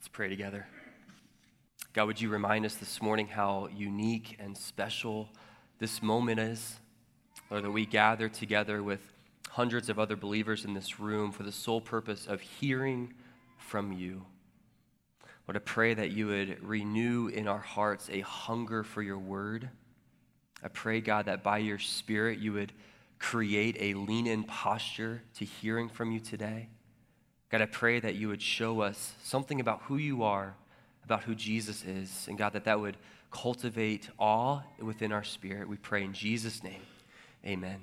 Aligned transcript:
Let's 0.00 0.08
pray 0.08 0.30
together. 0.30 0.66
God, 1.92 2.06
would 2.06 2.22
you 2.22 2.30
remind 2.30 2.64
us 2.64 2.74
this 2.74 3.02
morning 3.02 3.26
how 3.26 3.68
unique 3.70 4.34
and 4.40 4.56
special 4.56 5.28
this 5.78 6.02
moment 6.02 6.40
is? 6.40 6.80
Lord, 7.50 7.64
that 7.64 7.70
we 7.70 7.84
gather 7.84 8.30
together 8.30 8.82
with 8.82 9.12
hundreds 9.50 9.90
of 9.90 9.98
other 9.98 10.16
believers 10.16 10.64
in 10.64 10.72
this 10.72 11.00
room 11.00 11.32
for 11.32 11.42
the 11.42 11.52
sole 11.52 11.82
purpose 11.82 12.26
of 12.26 12.40
hearing 12.40 13.12
from 13.58 13.92
you. 13.92 14.24
Lord, 15.46 15.58
I 15.58 15.60
pray 15.60 15.92
that 15.92 16.12
you 16.12 16.28
would 16.28 16.64
renew 16.64 17.28
in 17.28 17.46
our 17.46 17.58
hearts 17.58 18.08
a 18.10 18.20
hunger 18.20 18.82
for 18.82 19.02
your 19.02 19.18
word. 19.18 19.68
I 20.64 20.68
pray, 20.68 21.02
God, 21.02 21.26
that 21.26 21.42
by 21.42 21.58
your 21.58 21.78
Spirit 21.78 22.38
you 22.38 22.54
would 22.54 22.72
create 23.18 23.76
a 23.78 23.92
lean 23.92 24.26
in 24.26 24.44
posture 24.44 25.20
to 25.34 25.44
hearing 25.44 25.90
from 25.90 26.10
you 26.10 26.20
today. 26.20 26.70
God, 27.50 27.60
I 27.60 27.66
pray 27.66 28.00
that 28.00 28.14
you 28.14 28.28
would 28.28 28.42
show 28.42 28.80
us 28.80 29.14
something 29.22 29.60
about 29.60 29.82
who 29.82 29.96
you 29.96 30.22
are 30.22 30.54
about 31.10 31.24
who 31.24 31.34
Jesus 31.34 31.84
is. 31.84 32.26
And 32.28 32.38
God, 32.38 32.52
that 32.52 32.64
that 32.66 32.78
would 32.78 32.96
cultivate 33.32 34.08
awe 34.16 34.60
within 34.78 35.10
our 35.10 35.24
spirit. 35.24 35.68
We 35.68 35.76
pray 35.76 36.04
in 36.04 36.12
Jesus' 36.12 36.62
name. 36.62 36.82
Amen. 37.44 37.80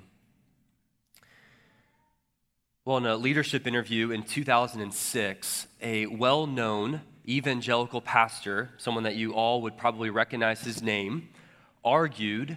Well, 2.86 2.96
in 2.96 3.04
a 3.04 3.16
leadership 3.16 3.66
interview 3.66 4.10
in 4.12 4.22
2006, 4.22 5.66
a 5.82 6.06
well 6.06 6.46
known 6.46 7.02
evangelical 7.28 8.00
pastor, 8.00 8.70
someone 8.78 9.04
that 9.04 9.16
you 9.16 9.34
all 9.34 9.60
would 9.60 9.76
probably 9.76 10.08
recognize 10.08 10.62
his 10.62 10.82
name, 10.82 11.28
argued 11.84 12.56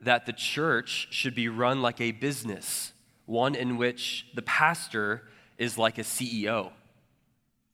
that 0.00 0.26
the 0.26 0.32
church 0.32 1.06
should 1.12 1.36
be 1.36 1.48
run 1.48 1.80
like 1.80 2.00
a 2.00 2.10
business, 2.10 2.92
one 3.26 3.54
in 3.54 3.76
which 3.76 4.26
the 4.34 4.42
pastor 4.42 5.22
is 5.58 5.76
like 5.76 5.98
a 5.98 6.02
CEO. 6.02 6.70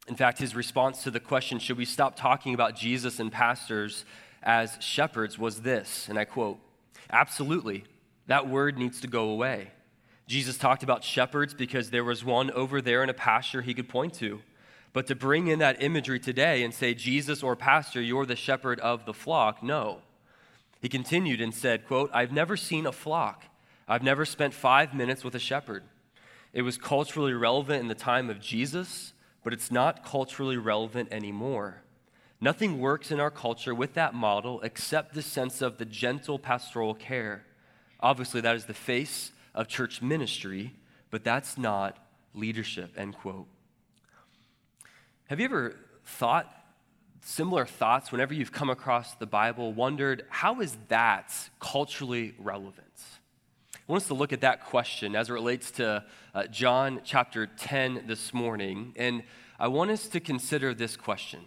In 0.09 0.16
fact, 0.16 0.38
his 0.38 0.55
response 0.55 1.02
to 1.05 1.11
the 1.11 1.20
question, 1.20 1.59
should 1.59 1.79
we 1.79 1.84
stop 1.84 2.16
talking 2.16 2.55
about 2.55 2.77
Jesus 2.77 3.20
and 3.20 3.30
pastors 3.30 4.05
as 4.45 4.77
shepherds, 4.80 5.38
was 5.38 5.63
this, 5.63 6.07
and 6.09 6.18
I 6.18 6.27
quote, 6.27 6.59
Absolutely, 7.10 7.85
that 8.27 8.49
word 8.49 8.79
needs 8.79 9.01
to 9.01 9.07
go 9.07 9.30
away. 9.30 9.71
Jesus 10.27 10.57
talked 10.57 10.82
about 10.82 11.05
shepherds 11.05 11.55
because 11.55 11.90
there 11.90 12.05
was 12.05 12.24
one 12.24 12.51
over 12.51 12.80
there 12.80 13.02
in 13.02 13.10
a 13.10 13.15
pasture 13.15 13.62
he 13.62 13.74
could 13.74 13.88
point 13.88 14.15
to. 14.15 14.40
But 14.93 15.07
to 15.09 15.15
bring 15.15 15.49
in 15.49 15.59
that 15.59 15.82
imagery 15.82 16.21
today 16.21 16.62
and 16.62 16.73
say, 16.73 16.95
Jesus 16.95 17.43
or 17.43 17.57
pastor, 17.57 18.01
you're 18.01 18.27
the 18.27 18.37
shepherd 18.37 18.80
of 18.80 19.05
the 19.07 19.12
flock, 19.12 19.62
no. 19.62 19.99
He 20.80 20.88
continued 20.88 21.40
and 21.40 21.55
said, 21.55 21.87
quote, 21.87 22.10
I've 22.12 22.32
never 22.32 22.57
seen 22.57 22.87
a 22.87 22.93
flock. 22.93 23.45
I've 23.88 24.02
never 24.02 24.24
spent 24.24 24.55
five 24.55 24.95
minutes 24.95 25.24
with 25.24 25.35
a 25.35 25.38
shepherd. 25.38 25.82
It 26.55 26.63
was 26.63 26.79
culturally 26.79 27.35
relevant 27.35 27.80
in 27.80 27.88
the 27.88 27.97
time 27.97 28.30
of 28.30 28.41
Jesus, 28.41 29.13
but 29.43 29.52
it's 29.52 29.73
not 29.73 30.05
culturally 30.05 30.57
relevant 30.57 31.09
anymore. 31.13 31.83
Nothing 32.41 32.79
works 32.79 33.11
in 33.11 33.19
our 33.19 33.30
culture 33.30 33.74
with 33.74 33.95
that 33.95 34.15
model 34.15 34.61
except 34.63 35.15
the 35.15 35.23
sense 35.23 35.61
of 35.61 35.79
the 35.79 35.85
gentle 35.85 36.38
pastoral 36.38 36.95
care. 36.95 37.45
Obviously, 37.99 38.41
that 38.41 38.55
is 38.55 38.66
the 38.66 38.73
face 38.73 39.33
of 39.52 39.66
church 39.66 40.01
ministry, 40.01 40.74
but 41.11 41.24
that's 41.24 41.59
not 41.59 41.99
leadership, 42.35 42.93
end 42.96 43.16
quote. 43.16 43.49
Have 45.27 45.41
you 45.41 45.46
ever 45.46 45.74
thought 46.05 46.55
similar 47.21 47.66
thoughts 47.66 48.13
whenever 48.13 48.33
you've 48.33 48.52
come 48.52 48.71
across 48.71 49.15
the 49.15 49.27
Bible, 49.27 49.73
wondered 49.73 50.24
how 50.29 50.61
is 50.61 50.77
that 50.89 51.33
culturally 51.59 52.35
relevant? 52.39 52.84
I 53.87 53.93
want 53.93 54.02
us 54.02 54.09
to 54.09 54.15
look 54.15 54.32
at 54.32 54.40
that 54.40 54.65
question 54.65 55.15
as 55.15 55.29
it 55.29 55.35
relates 55.35 55.71
to 55.73 56.02
uh, 56.35 56.46
John 56.46 57.02
chapter 57.04 57.46
10 57.46 58.04
this 58.07 58.32
morning. 58.32 58.95
And 58.96 59.23
I 59.60 59.68
want 59.68 59.90
us 59.90 60.09
to 60.09 60.21
consider 60.21 60.73
this 60.73 60.96
question. 60.96 61.40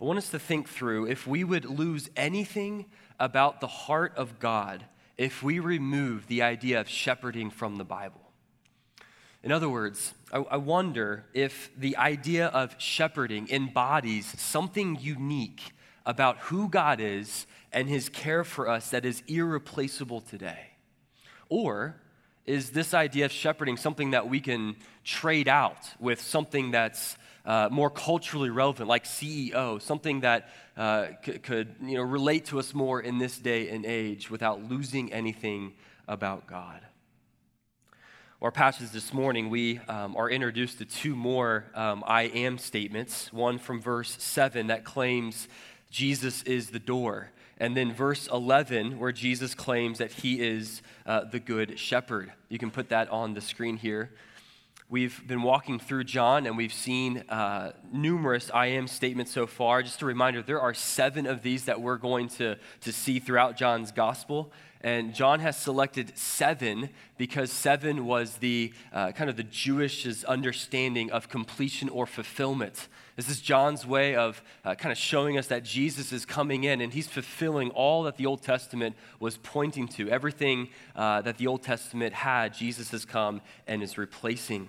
I 0.00 0.04
want 0.04 0.18
us 0.18 0.30
to 0.30 0.40
think 0.40 0.68
through 0.68 1.06
if 1.06 1.28
we 1.28 1.44
would 1.44 1.64
lose 1.64 2.10
anything 2.16 2.86
about 3.20 3.60
the 3.60 3.68
heart 3.68 4.14
of 4.16 4.40
God 4.40 4.84
if 5.16 5.44
we 5.44 5.60
remove 5.60 6.26
the 6.26 6.42
idea 6.42 6.80
of 6.80 6.88
shepherding 6.88 7.50
from 7.50 7.76
the 7.76 7.84
Bible. 7.84 8.32
In 9.44 9.52
other 9.52 9.68
words, 9.68 10.12
I, 10.32 10.38
I 10.38 10.56
wonder 10.56 11.26
if 11.34 11.70
the 11.78 11.96
idea 11.96 12.48
of 12.48 12.74
shepherding 12.78 13.48
embodies 13.48 14.26
something 14.40 14.98
unique 15.00 15.72
about 16.04 16.38
who 16.38 16.68
God 16.68 17.00
is 17.00 17.46
and 17.72 17.88
his 17.88 18.08
care 18.08 18.42
for 18.42 18.68
us 18.68 18.90
that 18.90 19.04
is 19.04 19.22
irreplaceable 19.28 20.20
today. 20.20 20.69
Or 21.50 21.96
is 22.46 22.70
this 22.70 22.94
idea 22.94 23.26
of 23.26 23.32
shepherding 23.32 23.76
something 23.76 24.12
that 24.12 24.28
we 24.28 24.40
can 24.40 24.76
trade 25.04 25.48
out 25.48 25.90
with 25.98 26.20
something 26.20 26.70
that's 26.70 27.16
uh, 27.44 27.68
more 27.70 27.90
culturally 27.90 28.50
relevant, 28.50 28.88
like 28.88 29.04
CEO, 29.04 29.80
something 29.82 30.20
that 30.20 30.48
uh, 30.76 31.08
c- 31.24 31.38
could 31.38 31.74
you 31.82 31.96
know, 31.96 32.02
relate 32.02 32.46
to 32.46 32.58
us 32.58 32.72
more 32.72 33.00
in 33.00 33.18
this 33.18 33.38
day 33.38 33.68
and 33.70 33.84
age 33.84 34.30
without 34.30 34.62
losing 34.62 35.12
anything 35.12 35.74
about 36.06 36.46
God? 36.46 36.80
Our 38.42 38.52
passage 38.52 38.90
this 38.90 39.12
morning, 39.12 39.50
we 39.50 39.80
um, 39.80 40.16
are 40.16 40.30
introduced 40.30 40.78
to 40.78 40.84
two 40.84 41.14
more 41.14 41.66
um, 41.74 42.02
I 42.06 42.22
am 42.22 42.56
statements. 42.56 43.32
One 43.32 43.58
from 43.58 43.82
verse 43.82 44.16
7 44.18 44.68
that 44.68 44.84
claims 44.84 45.48
Jesus 45.90 46.42
is 46.44 46.70
the 46.70 46.78
door 46.78 47.32
and 47.60 47.76
then 47.76 47.92
verse 47.92 48.26
11, 48.26 48.98
where 48.98 49.12
Jesus 49.12 49.54
claims 49.54 49.98
that 49.98 50.10
he 50.10 50.40
is 50.40 50.80
uh, 51.04 51.24
the 51.24 51.38
good 51.38 51.78
shepherd. 51.78 52.32
You 52.48 52.58
can 52.58 52.70
put 52.70 52.88
that 52.88 53.10
on 53.10 53.34
the 53.34 53.42
screen 53.42 53.76
here. 53.76 54.10
We've 54.88 55.24
been 55.24 55.42
walking 55.42 55.78
through 55.78 56.04
John 56.04 56.46
and 56.46 56.56
we've 56.56 56.72
seen 56.72 57.18
uh, 57.28 57.72
numerous 57.92 58.50
I 58.52 58.66
am 58.66 58.88
statements 58.88 59.30
so 59.30 59.46
far. 59.46 59.82
Just 59.82 60.02
a 60.02 60.06
reminder, 60.06 60.42
there 60.42 60.60
are 60.60 60.74
seven 60.74 61.26
of 61.26 61.42
these 61.42 61.66
that 61.66 61.80
we're 61.80 61.98
going 61.98 62.28
to, 62.30 62.56
to 62.80 62.92
see 62.92 63.20
throughout 63.20 63.56
John's 63.56 63.92
gospel. 63.92 64.52
And 64.82 65.14
John 65.14 65.40
has 65.40 65.58
selected 65.58 66.16
seven 66.16 66.88
because 67.18 67.52
seven 67.52 68.06
was 68.06 68.38
the 68.38 68.72
uh, 68.92 69.12
kind 69.12 69.28
of 69.28 69.36
the 69.36 69.44
Jewish's 69.44 70.24
understanding 70.24 71.10
of 71.10 71.28
completion 71.28 71.90
or 71.90 72.06
fulfillment. 72.06 72.88
This 73.16 73.28
is 73.28 73.42
John's 73.42 73.84
way 73.84 74.14
of 74.14 74.42
uh, 74.64 74.74
kind 74.76 74.90
of 74.90 74.96
showing 74.96 75.36
us 75.36 75.48
that 75.48 75.62
Jesus 75.62 76.12
is 76.12 76.24
coming 76.24 76.64
in 76.64 76.80
and 76.80 76.94
he's 76.94 77.08
fulfilling 77.08 77.68
all 77.70 78.04
that 78.04 78.16
the 78.16 78.24
Old 78.24 78.42
Testament 78.42 78.96
was 79.18 79.36
pointing 79.36 79.86
to. 79.88 80.08
Everything 80.08 80.70
uh, 80.96 81.20
that 81.22 81.36
the 81.36 81.46
Old 81.46 81.62
Testament 81.62 82.14
had, 82.14 82.54
Jesus 82.54 82.90
has 82.92 83.04
come 83.04 83.42
and 83.66 83.82
is 83.82 83.98
replacing. 83.98 84.68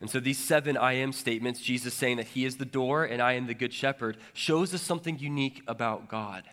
And 0.00 0.08
so 0.08 0.18
these 0.18 0.38
seven 0.38 0.78
I 0.78 0.94
am 0.94 1.12
statements, 1.12 1.60
Jesus 1.60 1.92
saying 1.92 2.16
that 2.16 2.28
he 2.28 2.46
is 2.46 2.56
the 2.56 2.64
door 2.64 3.04
and 3.04 3.20
I 3.20 3.34
am 3.34 3.46
the 3.46 3.54
good 3.54 3.74
shepherd, 3.74 4.16
shows 4.32 4.72
us 4.72 4.80
something 4.80 5.18
unique 5.18 5.62
about 5.68 6.08
God. 6.08 6.44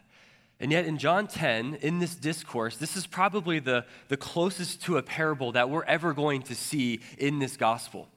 And 0.61 0.71
yet, 0.73 0.85
in 0.85 0.97
John 0.97 1.27
10, 1.27 1.75
in 1.81 1.99
this 1.99 2.15
discourse, 2.15 2.75
this 2.75 2.97
is 2.97 3.07
probably 3.07 3.59
the, 3.59 3.85
the 4.09 4.17
closest 4.17 4.81
to 4.83 4.97
a 4.97 5.03
parable 5.03 5.53
that 5.53 5.69
we're 5.69 5.85
ever 5.85 6.13
going 6.13 6.41
to 6.43 6.55
see 6.55 6.99
in 7.17 7.39
this 7.39 7.55
gospel. 7.55 8.09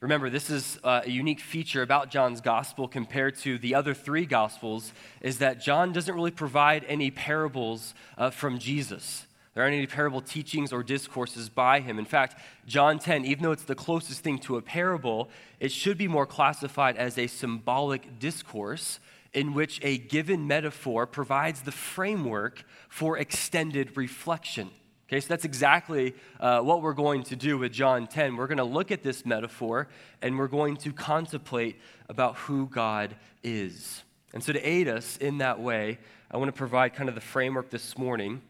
Remember, 0.00 0.30
this 0.30 0.48
is 0.48 0.78
uh, 0.84 1.00
a 1.04 1.10
unique 1.10 1.40
feature 1.40 1.82
about 1.82 2.08
John's 2.08 2.40
gospel 2.40 2.86
compared 2.86 3.34
to 3.38 3.58
the 3.58 3.74
other 3.74 3.94
three 3.94 4.26
gospels, 4.26 4.92
is 5.20 5.38
that 5.38 5.60
John 5.60 5.92
doesn't 5.92 6.14
really 6.14 6.30
provide 6.30 6.84
any 6.86 7.10
parables 7.10 7.94
uh, 8.16 8.30
from 8.30 8.60
Jesus. 8.60 9.26
There 9.54 9.64
aren't 9.64 9.74
any 9.74 9.88
parable 9.88 10.20
teachings 10.20 10.72
or 10.72 10.84
discourses 10.84 11.48
by 11.48 11.80
him. 11.80 11.98
In 11.98 12.04
fact, 12.04 12.40
John 12.64 13.00
10, 13.00 13.24
even 13.24 13.42
though 13.42 13.50
it's 13.50 13.64
the 13.64 13.74
closest 13.74 14.20
thing 14.20 14.38
to 14.40 14.56
a 14.56 14.62
parable, 14.62 15.30
it 15.58 15.72
should 15.72 15.98
be 15.98 16.06
more 16.06 16.26
classified 16.26 16.96
as 16.96 17.18
a 17.18 17.26
symbolic 17.26 18.20
discourse 18.20 19.00
in 19.32 19.54
which 19.54 19.80
a 19.82 19.98
given 19.98 20.46
metaphor 20.46 21.06
provides 21.06 21.62
the 21.62 21.72
framework 21.72 22.64
for 22.88 23.18
extended 23.18 23.96
reflection. 23.96 24.70
Okay, 25.08 25.20
so 25.20 25.28
that's 25.28 25.46
exactly 25.46 26.14
uh, 26.38 26.60
what 26.60 26.82
we're 26.82 26.92
going 26.92 27.22
to 27.24 27.36
do 27.36 27.56
with 27.56 27.72
John 27.72 28.06
10. 28.06 28.36
We're 28.36 28.46
going 28.46 28.58
to 28.58 28.64
look 28.64 28.90
at 28.90 29.02
this 29.02 29.24
metaphor 29.24 29.88
and 30.20 30.38
we're 30.38 30.48
going 30.48 30.76
to 30.78 30.92
contemplate 30.92 31.80
about 32.10 32.36
who 32.36 32.66
God 32.66 33.16
is. 33.42 34.02
And 34.34 34.44
so, 34.44 34.52
to 34.52 34.60
aid 34.60 34.86
us 34.86 35.16
in 35.16 35.38
that 35.38 35.60
way, 35.60 35.98
I 36.30 36.36
want 36.36 36.48
to 36.48 36.58
provide 36.58 36.94
kind 36.94 37.08
of 37.08 37.14
the 37.14 37.22
framework 37.22 37.70
this 37.70 37.96
morning 37.96 38.42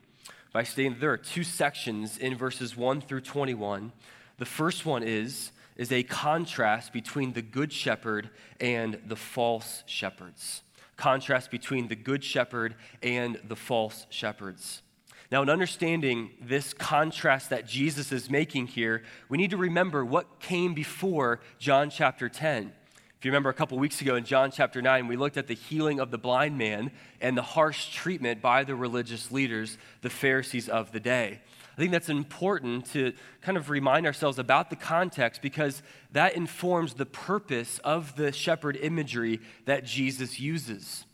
by 0.52 0.64
stating 0.64 0.96
there 0.98 1.12
are 1.12 1.16
two 1.16 1.44
sections 1.44 2.19
in 2.19 2.36
verses 2.36 2.76
1 2.76 3.02
through 3.02 3.20
21. 3.20 3.92
The 4.38 4.44
first 4.44 4.84
one 4.84 5.04
is, 5.04 5.52
is 5.76 5.92
a 5.92 6.02
contrast 6.02 6.92
between 6.92 7.34
the 7.34 7.42
good 7.42 7.72
shepherd 7.72 8.30
and 8.58 8.98
the 9.06 9.14
false 9.14 9.84
shepherds 9.86 10.62
contrast 10.98 11.50
between 11.50 11.88
the 11.88 11.96
good 11.96 12.22
shepherd 12.22 12.74
and 13.02 13.40
the 13.48 13.56
false 13.56 14.06
shepherds. 14.10 14.82
Now, 15.30 15.42
in 15.42 15.48
understanding 15.48 16.30
this 16.40 16.74
contrast 16.74 17.50
that 17.50 17.66
Jesus 17.66 18.12
is 18.12 18.28
making 18.28 18.66
here, 18.66 19.02
we 19.28 19.38
need 19.38 19.50
to 19.50 19.56
remember 19.56 20.04
what 20.04 20.40
came 20.40 20.74
before 20.74 21.40
John 21.58 21.88
chapter 21.88 22.28
10. 22.28 22.72
If 23.18 23.24
you 23.24 23.32
remember 23.32 23.50
a 23.50 23.54
couple 23.54 23.76
weeks 23.80 24.00
ago 24.00 24.14
in 24.14 24.22
John 24.22 24.52
chapter 24.52 24.80
9, 24.80 25.08
we 25.08 25.16
looked 25.16 25.36
at 25.36 25.48
the 25.48 25.54
healing 25.54 25.98
of 25.98 26.12
the 26.12 26.18
blind 26.18 26.56
man 26.56 26.92
and 27.20 27.36
the 27.36 27.42
harsh 27.42 27.92
treatment 27.92 28.40
by 28.40 28.62
the 28.62 28.76
religious 28.76 29.32
leaders, 29.32 29.76
the 30.02 30.10
Pharisees 30.10 30.68
of 30.68 30.92
the 30.92 31.00
day. 31.00 31.40
I 31.76 31.80
think 31.80 31.90
that's 31.90 32.10
important 32.10 32.86
to 32.92 33.12
kind 33.40 33.58
of 33.58 33.70
remind 33.70 34.06
ourselves 34.06 34.38
about 34.38 34.70
the 34.70 34.76
context 34.76 35.42
because 35.42 35.82
that 36.12 36.36
informs 36.36 36.94
the 36.94 37.06
purpose 37.06 37.80
of 37.80 38.14
the 38.14 38.30
shepherd 38.30 38.76
imagery 38.76 39.40
that 39.64 39.84
Jesus 39.84 40.38
uses. 40.38 41.04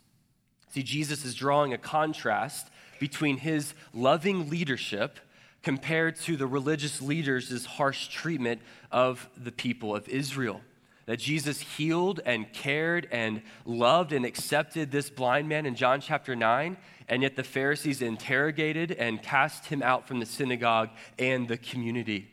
See, 0.69 0.83
Jesus 0.83 1.25
is 1.25 1.33
drawing 1.33 1.73
a 1.73 1.77
contrast 1.79 2.69
between 2.99 3.37
his 3.37 3.73
loving 3.95 4.47
leadership 4.47 5.19
compared 5.63 6.17
to 6.17 6.37
the 6.37 6.45
religious 6.45 7.01
leaders' 7.01 7.65
harsh 7.65 8.09
treatment 8.09 8.61
of 8.91 9.27
the 9.35 9.51
people 9.51 9.95
of 9.95 10.07
Israel. 10.07 10.61
That 11.05 11.17
Jesus 11.17 11.59
healed 11.59 12.19
and 12.25 12.51
cared 12.51 13.07
and 13.11 13.41
loved 13.63 14.11
and 14.11 14.25
accepted 14.25 14.91
this 14.91 15.09
blind 15.09 15.47
man 15.47 15.65
in 15.65 15.75
John 15.75 16.01
chapter 16.01 16.35
9, 16.35 16.77
and 17.07 17.21
yet 17.21 17.35
the 17.35 17.43
Pharisees 17.43 18.01
interrogated 18.01 18.91
and 18.91 19.21
cast 19.21 19.67
him 19.67 19.83
out 19.83 20.07
from 20.07 20.19
the 20.19 20.25
synagogue 20.25 20.89
and 21.19 21.47
the 21.47 21.57
community. 21.57 22.27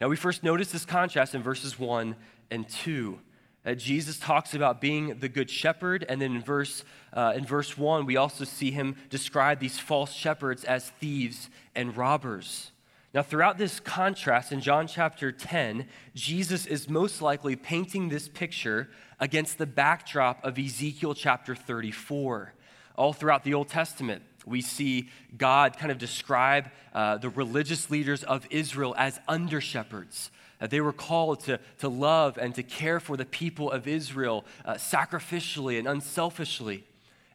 Now, 0.00 0.08
we 0.08 0.16
first 0.16 0.42
notice 0.42 0.72
this 0.72 0.84
contrast 0.84 1.34
in 1.34 1.42
verses 1.42 1.78
1 1.78 2.16
and 2.50 2.68
2 2.68 3.18
that 3.64 3.76
Jesus 3.76 4.18
talks 4.18 4.54
about 4.54 4.80
being 4.80 5.18
the 5.18 5.28
good 5.28 5.50
shepherd, 5.50 6.04
and 6.08 6.20
then 6.20 6.36
in 6.36 6.42
verse, 6.42 6.84
uh, 7.14 7.32
in 7.34 7.44
verse 7.44 7.76
1, 7.76 8.04
we 8.04 8.16
also 8.16 8.44
see 8.44 8.70
him 8.70 8.94
describe 9.08 9.58
these 9.58 9.78
false 9.78 10.12
shepherds 10.12 10.64
as 10.64 10.90
thieves 10.90 11.48
and 11.74 11.96
robbers. 11.96 12.70
Now, 13.14 13.22
throughout 13.22 13.58
this 13.58 13.78
contrast 13.78 14.50
in 14.50 14.60
John 14.60 14.88
chapter 14.88 15.30
10, 15.30 15.86
Jesus 16.16 16.66
is 16.66 16.88
most 16.88 17.22
likely 17.22 17.54
painting 17.54 18.08
this 18.08 18.26
picture 18.26 18.88
against 19.20 19.56
the 19.56 19.66
backdrop 19.66 20.44
of 20.44 20.58
Ezekiel 20.58 21.14
chapter 21.14 21.54
34. 21.54 22.52
All 22.96 23.12
throughout 23.12 23.44
the 23.44 23.54
Old 23.54 23.68
Testament, 23.68 24.24
we 24.44 24.60
see 24.60 25.10
God 25.38 25.78
kind 25.78 25.92
of 25.92 25.98
describe 25.98 26.70
uh, 26.92 27.18
the 27.18 27.28
religious 27.28 27.88
leaders 27.88 28.24
of 28.24 28.48
Israel 28.50 28.96
as 28.98 29.20
under 29.28 29.60
shepherds, 29.60 30.32
that 30.58 30.70
they 30.70 30.80
were 30.80 30.92
called 30.92 31.38
to, 31.44 31.60
to 31.78 31.88
love 31.88 32.36
and 32.36 32.52
to 32.56 32.64
care 32.64 32.98
for 32.98 33.16
the 33.16 33.24
people 33.24 33.70
of 33.70 33.86
Israel 33.86 34.44
uh, 34.64 34.74
sacrificially 34.74 35.78
and 35.78 35.86
unselfishly. 35.86 36.82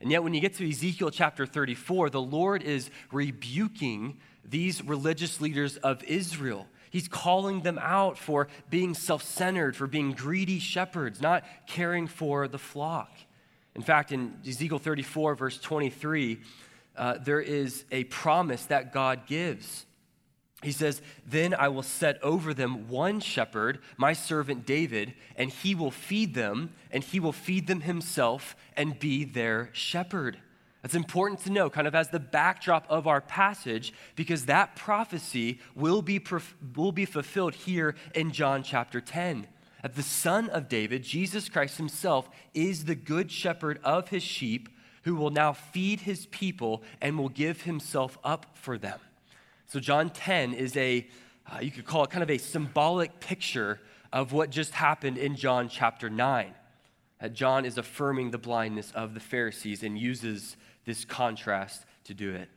And 0.02 0.12
yet, 0.12 0.24
when 0.24 0.34
you 0.34 0.40
get 0.40 0.54
to 0.56 0.70
Ezekiel 0.70 1.12
chapter 1.12 1.46
34, 1.46 2.10
the 2.10 2.22
Lord 2.22 2.64
is 2.64 2.90
rebuking 3.12 4.18
these 4.46 4.84
religious 4.84 5.42
leaders 5.42 5.78
of 5.78 6.04
Israel. 6.06 6.68
He's 6.90 7.08
calling 7.08 7.62
them 7.62 7.78
out 7.82 8.18
for 8.18 8.48
being 8.70 8.94
self 8.94 9.24
centered, 9.24 9.76
for 9.76 9.88
being 9.88 10.14
greedy 10.14 10.60
shepherds, 10.60 11.22
not 11.22 11.44
caring 11.68 12.08
for 12.08 12.48
the 12.48 12.58
flock. 12.58 13.12
In 13.76 13.82
fact, 13.82 14.12
in 14.12 14.36
Ezekiel 14.48 14.80
34, 14.80 15.36
verse 15.36 15.60
23, 15.60 16.40
uh, 16.98 17.18
there 17.20 17.42
is 17.42 17.86
a 17.92 18.06
promise 18.06 18.66
that 18.66 18.92
God 18.92 19.28
gives. 19.28 19.86
He 20.62 20.72
says, 20.72 21.02
Then 21.26 21.54
I 21.54 21.70
will 21.70 21.84
set 21.84 22.22
over 22.22 22.54
them 22.54 22.90
one 22.90 23.22
shepherd, 23.22 23.80
my 23.98 24.14
servant 24.14 24.66
David, 24.66 25.14
and 25.36 25.50
he 25.50 25.74
will 25.74 25.92
feed 25.92 26.34
them, 26.34 26.72
and 26.92 27.04
he 27.04 27.20
will 27.20 27.32
feed 27.32 27.68
them 27.68 27.82
himself 27.82 28.56
and 28.76 29.00
be 29.00 29.24
their 29.24 29.70
shepherd. 29.72 30.40
That's 30.82 30.96
important 30.96 31.42
to 31.42 31.52
know, 31.52 31.70
kind 31.70 31.88
of 31.88 31.96
as 31.96 32.10
the 32.10 32.20
backdrop 32.20 32.86
of 32.90 33.08
our 33.08 33.22
passage, 33.22 33.94
because 34.16 34.46
that 34.46 34.76
prophecy 34.76 35.60
will 35.76 36.02
be, 36.02 36.22
will 36.76 36.92
be 36.92 37.06
fulfilled 37.06 37.56
here 37.56 37.96
in 38.16 38.32
John 38.32 38.64
chapter 38.64 39.02
10. 39.02 39.48
That 39.82 39.96
the 39.96 40.04
Son 40.04 40.50
of 40.50 40.68
David, 40.68 41.04
Jesus 41.04 41.48
Christ 41.48 41.78
himself, 41.78 42.30
is 42.54 42.86
the 42.86 42.96
good 42.96 43.32
shepherd 43.32 43.80
of 43.84 44.10
his 44.10 44.24
sheep 44.24 44.70
who 45.04 45.16
will 45.16 45.30
now 45.30 45.54
feed 45.54 46.02
his 46.02 46.26
people 46.28 46.84
and 47.02 47.18
will 47.18 47.30
give 47.30 47.62
himself 47.62 48.18
up 48.24 48.46
for 48.54 48.78
them. 48.78 49.00
So, 49.70 49.80
John 49.80 50.10
10 50.10 50.56
is 50.56 50.76
a, 50.78 51.08
uh, 51.46 51.60
you 51.60 51.70
could 51.70 51.86
call 51.86 52.04
it 52.04 52.10
kind 52.10 52.24
of 52.24 52.32
a 52.32 52.40
symbolic 52.40 53.20
picture 53.20 53.80
of 54.12 54.34
what 54.34 54.50
just 54.50 54.74
happened 54.74 55.20
in 55.20 55.36
John 55.36 55.70
chapter 55.70 56.10
9. 56.10 56.56
That 57.22 57.34
John 57.34 57.66
is 57.66 57.78
affirming 57.78 58.32
the 58.32 58.40
blindness 58.40 58.92
of 58.96 59.14
the 59.14 59.20
Pharisees 59.20 59.84
and 59.84 59.96
uses 59.96 60.58
this 60.86 61.06
contrast 61.06 61.86
to 62.06 62.16
do 62.16 62.34
it. 62.34 62.50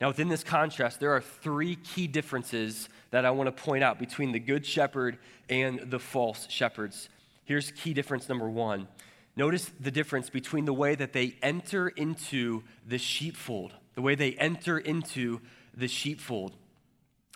Now, 0.00 0.08
within 0.08 0.30
this 0.30 0.42
contrast, 0.42 0.98
there 0.98 1.10
are 1.10 1.20
three 1.20 1.76
key 1.76 2.06
differences 2.06 2.88
that 3.10 3.26
I 3.26 3.32
want 3.32 3.54
to 3.54 3.62
point 3.64 3.84
out 3.84 3.98
between 3.98 4.32
the 4.32 4.40
good 4.40 4.64
shepherd 4.64 5.18
and 5.50 5.90
the 5.90 5.98
false 5.98 6.46
shepherds. 6.48 7.10
Here's 7.44 7.70
key 7.70 7.92
difference 7.92 8.30
number 8.30 8.48
one. 8.48 8.88
Notice 9.36 9.70
the 9.78 9.90
difference 9.90 10.30
between 10.30 10.64
the 10.64 10.72
way 10.72 10.94
that 10.94 11.12
they 11.12 11.36
enter 11.42 11.88
into 11.88 12.62
the 12.86 12.96
sheepfold, 12.96 13.74
the 13.94 14.00
way 14.00 14.14
they 14.14 14.32
enter 14.32 14.78
into 14.78 15.42
the 15.76 15.88
sheepfold. 15.88 16.52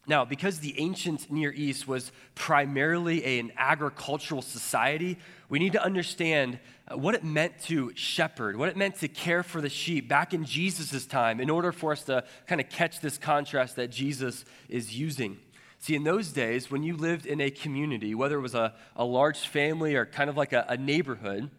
Now, 0.06 0.24
because 0.24 0.58
the 0.58 0.74
ancient 0.80 1.30
Near 1.30 1.52
East 1.52 1.86
was 1.86 2.10
primarily 2.34 3.38
an 3.38 3.52
agricultural 3.56 4.42
society, 4.42 5.18
we 5.48 5.58
need 5.58 5.72
to 5.74 5.82
understand 5.82 6.58
uh, 6.88 6.96
what 6.96 7.14
it 7.14 7.22
meant 7.22 7.60
to 7.64 7.92
shepherd, 7.94 8.56
what 8.56 8.68
it 8.68 8.76
meant 8.76 8.96
to 8.96 9.08
care 9.08 9.42
for 9.42 9.60
the 9.60 9.68
sheep 9.68 10.08
back 10.08 10.32
in 10.32 10.44
Jesus' 10.44 11.06
time 11.06 11.38
in 11.38 11.50
order 11.50 11.70
for 11.70 11.92
us 11.92 12.02
to 12.04 12.24
kind 12.46 12.60
of 12.60 12.68
catch 12.70 13.00
this 13.00 13.18
contrast 13.18 13.76
that 13.76 13.90
Jesus 13.90 14.44
is 14.68 14.98
using. 14.98 15.38
See, 15.78 15.94
in 15.94 16.04
those 16.04 16.32
days, 16.32 16.70
when 16.70 16.82
you 16.82 16.96
lived 16.96 17.24
in 17.24 17.40
a 17.40 17.50
community, 17.50 18.14
whether 18.14 18.36
it 18.36 18.42
was 18.42 18.54
a, 18.54 18.74
a 18.96 19.04
large 19.04 19.40
family 19.40 19.94
or 19.94 20.06
kind 20.06 20.28
of 20.28 20.36
like 20.36 20.52
a, 20.52 20.64
a 20.68 20.76
neighborhood, 20.76 21.50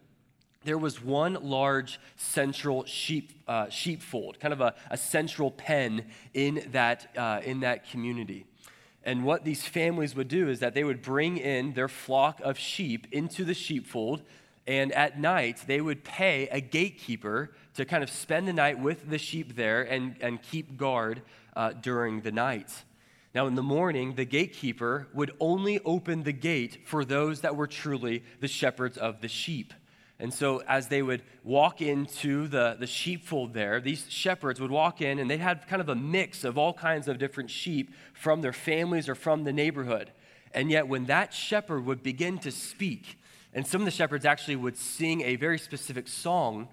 there 0.64 0.78
was 0.78 1.02
one 1.02 1.34
large 1.34 2.00
central 2.16 2.84
sheep, 2.84 3.32
uh, 3.48 3.68
sheepfold, 3.68 4.40
kind 4.40 4.52
of 4.52 4.60
a, 4.60 4.74
a, 4.90 4.96
central 4.96 5.50
pen 5.50 6.06
in 6.34 6.68
that, 6.72 7.10
uh, 7.16 7.40
in 7.44 7.60
that 7.60 7.88
community. 7.90 8.46
And 9.04 9.24
what 9.24 9.44
these 9.44 9.66
families 9.66 10.14
would 10.14 10.28
do 10.28 10.48
is 10.48 10.60
that 10.60 10.74
they 10.74 10.84
would 10.84 11.02
bring 11.02 11.36
in 11.36 11.72
their 11.74 11.88
flock 11.88 12.40
of 12.40 12.58
sheep 12.58 13.06
into 13.10 13.44
the 13.44 13.54
sheepfold, 13.54 14.22
and 14.66 14.92
at 14.92 15.18
night 15.18 15.64
they 15.66 15.80
would 15.80 16.04
pay 16.04 16.48
a 16.48 16.60
gatekeeper 16.60 17.52
to 17.74 17.84
kind 17.84 18.02
of 18.02 18.10
spend 18.10 18.46
the 18.46 18.52
night 18.52 18.78
with 18.78 19.10
the 19.10 19.18
sheep 19.18 19.56
there 19.56 19.82
and, 19.82 20.16
and 20.20 20.42
keep 20.42 20.76
guard 20.76 21.22
uh, 21.56 21.72
during 21.72 22.20
the 22.20 22.32
night. 22.32 22.70
Now, 23.34 23.46
in 23.46 23.54
the 23.54 23.62
morning, 23.62 24.14
the 24.14 24.26
gatekeeper 24.26 25.08
would 25.14 25.32
only 25.40 25.80
open 25.84 26.22
the 26.22 26.32
gate 26.32 26.80
for 26.84 27.04
those 27.04 27.40
that 27.40 27.56
were 27.56 27.66
truly 27.66 28.22
the 28.40 28.48
shepherds 28.48 28.98
of 28.98 29.22
the 29.22 29.28
sheep. 29.28 29.72
And 30.22 30.32
so, 30.32 30.62
as 30.68 30.86
they 30.86 31.02
would 31.02 31.24
walk 31.42 31.82
into 31.82 32.46
the, 32.46 32.76
the 32.78 32.86
sheepfold 32.86 33.54
there, 33.54 33.80
these 33.80 34.06
shepherds 34.08 34.60
would 34.60 34.70
walk 34.70 35.00
in 35.00 35.18
and 35.18 35.28
they 35.28 35.36
had 35.36 35.66
kind 35.66 35.82
of 35.82 35.88
a 35.88 35.96
mix 35.96 36.44
of 36.44 36.56
all 36.56 36.72
kinds 36.72 37.08
of 37.08 37.18
different 37.18 37.50
sheep 37.50 37.92
from 38.14 38.40
their 38.40 38.52
families 38.52 39.08
or 39.08 39.16
from 39.16 39.42
the 39.42 39.52
neighborhood. 39.52 40.12
And 40.54 40.70
yet, 40.70 40.86
when 40.86 41.06
that 41.06 41.34
shepherd 41.34 41.84
would 41.86 42.04
begin 42.04 42.38
to 42.38 42.52
speak, 42.52 43.18
and 43.52 43.66
some 43.66 43.80
of 43.80 43.84
the 43.84 43.90
shepherds 43.90 44.24
actually 44.24 44.54
would 44.54 44.76
sing 44.76 45.22
a 45.22 45.34
very 45.34 45.58
specific 45.58 46.06
song, 46.06 46.68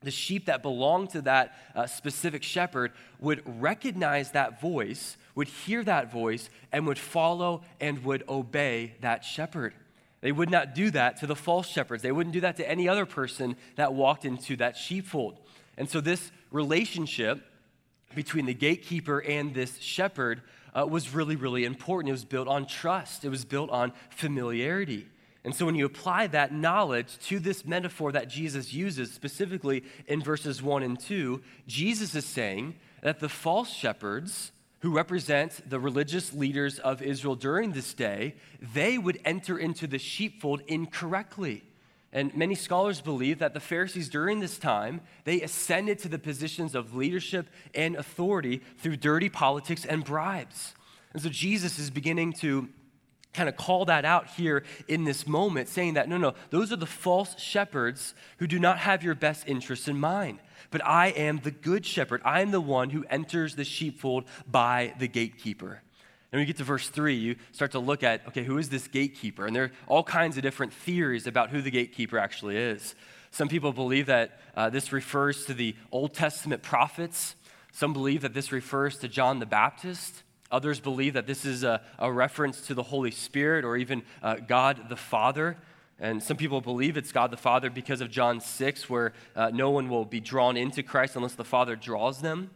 the 0.00 0.10
sheep 0.10 0.46
that 0.46 0.62
belonged 0.62 1.10
to 1.10 1.20
that 1.20 1.58
uh, 1.74 1.86
specific 1.86 2.42
shepherd 2.42 2.92
would 3.20 3.42
recognize 3.60 4.30
that 4.30 4.62
voice, 4.62 5.18
would 5.34 5.48
hear 5.48 5.84
that 5.84 6.10
voice, 6.10 6.48
and 6.72 6.86
would 6.86 6.98
follow 6.98 7.64
and 7.82 8.02
would 8.02 8.24
obey 8.30 8.94
that 9.02 9.26
shepherd. 9.26 9.74
They 10.20 10.32
would 10.32 10.50
not 10.50 10.74
do 10.74 10.90
that 10.90 11.18
to 11.18 11.26
the 11.26 11.36
false 11.36 11.68
shepherds. 11.68 12.02
They 12.02 12.12
wouldn't 12.12 12.32
do 12.32 12.40
that 12.40 12.56
to 12.56 12.68
any 12.68 12.88
other 12.88 13.06
person 13.06 13.56
that 13.76 13.94
walked 13.94 14.24
into 14.24 14.56
that 14.56 14.76
sheepfold. 14.76 15.38
And 15.76 15.88
so, 15.88 16.00
this 16.00 16.32
relationship 16.50 17.44
between 18.14 18.46
the 18.46 18.54
gatekeeper 18.54 19.20
and 19.20 19.54
this 19.54 19.78
shepherd 19.78 20.42
uh, 20.74 20.86
was 20.86 21.14
really, 21.14 21.36
really 21.36 21.64
important. 21.64 22.08
It 22.08 22.12
was 22.12 22.24
built 22.24 22.48
on 22.48 22.66
trust, 22.66 23.24
it 23.24 23.28
was 23.28 23.44
built 23.44 23.70
on 23.70 23.92
familiarity. 24.10 25.06
And 25.44 25.54
so, 25.54 25.64
when 25.64 25.76
you 25.76 25.86
apply 25.86 26.26
that 26.28 26.52
knowledge 26.52 27.16
to 27.26 27.38
this 27.38 27.64
metaphor 27.64 28.10
that 28.12 28.28
Jesus 28.28 28.74
uses, 28.74 29.12
specifically 29.12 29.84
in 30.08 30.20
verses 30.20 30.60
1 30.60 30.82
and 30.82 30.98
2, 30.98 31.40
Jesus 31.68 32.16
is 32.16 32.24
saying 32.24 32.74
that 33.02 33.20
the 33.20 33.28
false 33.28 33.70
shepherds 33.70 34.50
who 34.80 34.92
represent 34.92 35.68
the 35.68 35.80
religious 35.80 36.32
leaders 36.32 36.78
of 36.78 37.02
Israel 37.02 37.34
during 37.34 37.72
this 37.72 37.94
day, 37.94 38.34
they 38.74 38.96
would 38.96 39.20
enter 39.24 39.58
into 39.58 39.86
the 39.86 39.98
sheepfold 39.98 40.62
incorrectly. 40.66 41.64
And 42.12 42.34
many 42.34 42.54
scholars 42.54 43.00
believe 43.00 43.40
that 43.40 43.54
the 43.54 43.60
Pharisees 43.60 44.08
during 44.08 44.40
this 44.40 44.56
time, 44.56 45.00
they 45.24 45.42
ascended 45.42 45.98
to 46.00 46.08
the 46.08 46.18
positions 46.18 46.74
of 46.74 46.94
leadership 46.94 47.48
and 47.74 47.96
authority 47.96 48.62
through 48.78 48.96
dirty 48.96 49.28
politics 49.28 49.84
and 49.84 50.04
bribes. 50.04 50.74
And 51.12 51.22
so 51.22 51.28
Jesus 51.28 51.78
is 51.78 51.90
beginning 51.90 52.32
to 52.34 52.68
kind 53.34 53.48
of 53.48 53.56
call 53.56 53.84
that 53.86 54.04
out 54.04 54.28
here 54.28 54.64
in 54.86 55.04
this 55.04 55.26
moment, 55.26 55.68
saying 55.68 55.94
that 55.94 56.08
no, 56.08 56.16
no, 56.16 56.34
those 56.50 56.72
are 56.72 56.76
the 56.76 56.86
false 56.86 57.38
shepherds 57.38 58.14
who 58.38 58.46
do 58.46 58.58
not 58.58 58.78
have 58.78 59.02
your 59.02 59.14
best 59.14 59.46
interests 59.46 59.88
in 59.88 59.98
mind 59.98 60.38
but 60.70 60.84
I 60.84 61.08
am 61.08 61.38
the 61.38 61.50
good 61.50 61.84
shepherd. 61.86 62.22
I 62.24 62.40
am 62.40 62.50
the 62.50 62.60
one 62.60 62.90
who 62.90 63.04
enters 63.08 63.54
the 63.54 63.64
sheepfold 63.64 64.24
by 64.46 64.94
the 64.98 65.08
gatekeeper. 65.08 65.82
And 66.30 66.38
when 66.38 66.40
you 66.40 66.46
get 66.46 66.58
to 66.58 66.64
verse 66.64 66.88
3, 66.88 67.14
you 67.14 67.36
start 67.52 67.72
to 67.72 67.78
look 67.78 68.02
at, 68.02 68.26
okay, 68.28 68.44
who 68.44 68.58
is 68.58 68.68
this 68.68 68.86
gatekeeper? 68.86 69.46
And 69.46 69.56
there 69.56 69.64
are 69.64 69.72
all 69.86 70.02
kinds 70.02 70.36
of 70.36 70.42
different 70.42 70.74
theories 70.74 71.26
about 71.26 71.48
who 71.50 71.62
the 71.62 71.70
gatekeeper 71.70 72.18
actually 72.18 72.56
is. 72.58 72.94
Some 73.30 73.48
people 73.48 73.72
believe 73.72 74.06
that 74.06 74.38
uh, 74.54 74.68
this 74.68 74.92
refers 74.92 75.46
to 75.46 75.54
the 75.54 75.74
Old 75.90 76.12
Testament 76.12 76.62
prophets. 76.62 77.34
Some 77.72 77.94
believe 77.94 78.22
that 78.22 78.34
this 78.34 78.52
refers 78.52 78.98
to 78.98 79.08
John 79.08 79.38
the 79.38 79.46
Baptist. 79.46 80.22
Others 80.50 80.80
believe 80.80 81.14
that 81.14 81.26
this 81.26 81.44
is 81.44 81.62
a, 81.62 81.82
a 81.98 82.10
reference 82.12 82.62
to 82.66 82.74
the 82.74 82.82
Holy 82.82 83.10
Spirit 83.10 83.64
or 83.64 83.76
even 83.76 84.02
uh, 84.22 84.36
God 84.36 84.88
the 84.88 84.96
Father. 84.96 85.56
And 86.00 86.22
some 86.22 86.36
people 86.36 86.60
believe 86.60 86.96
it's 86.96 87.10
God 87.10 87.32
the 87.32 87.36
Father 87.36 87.70
because 87.70 88.00
of 88.00 88.10
John 88.10 88.40
6, 88.40 88.88
where 88.88 89.12
uh, 89.34 89.50
no 89.52 89.70
one 89.70 89.88
will 89.88 90.04
be 90.04 90.20
drawn 90.20 90.56
into 90.56 90.82
Christ 90.82 91.16
unless 91.16 91.34
the 91.34 91.44
Father 91.44 91.74
draws 91.74 92.20
them. 92.20 92.50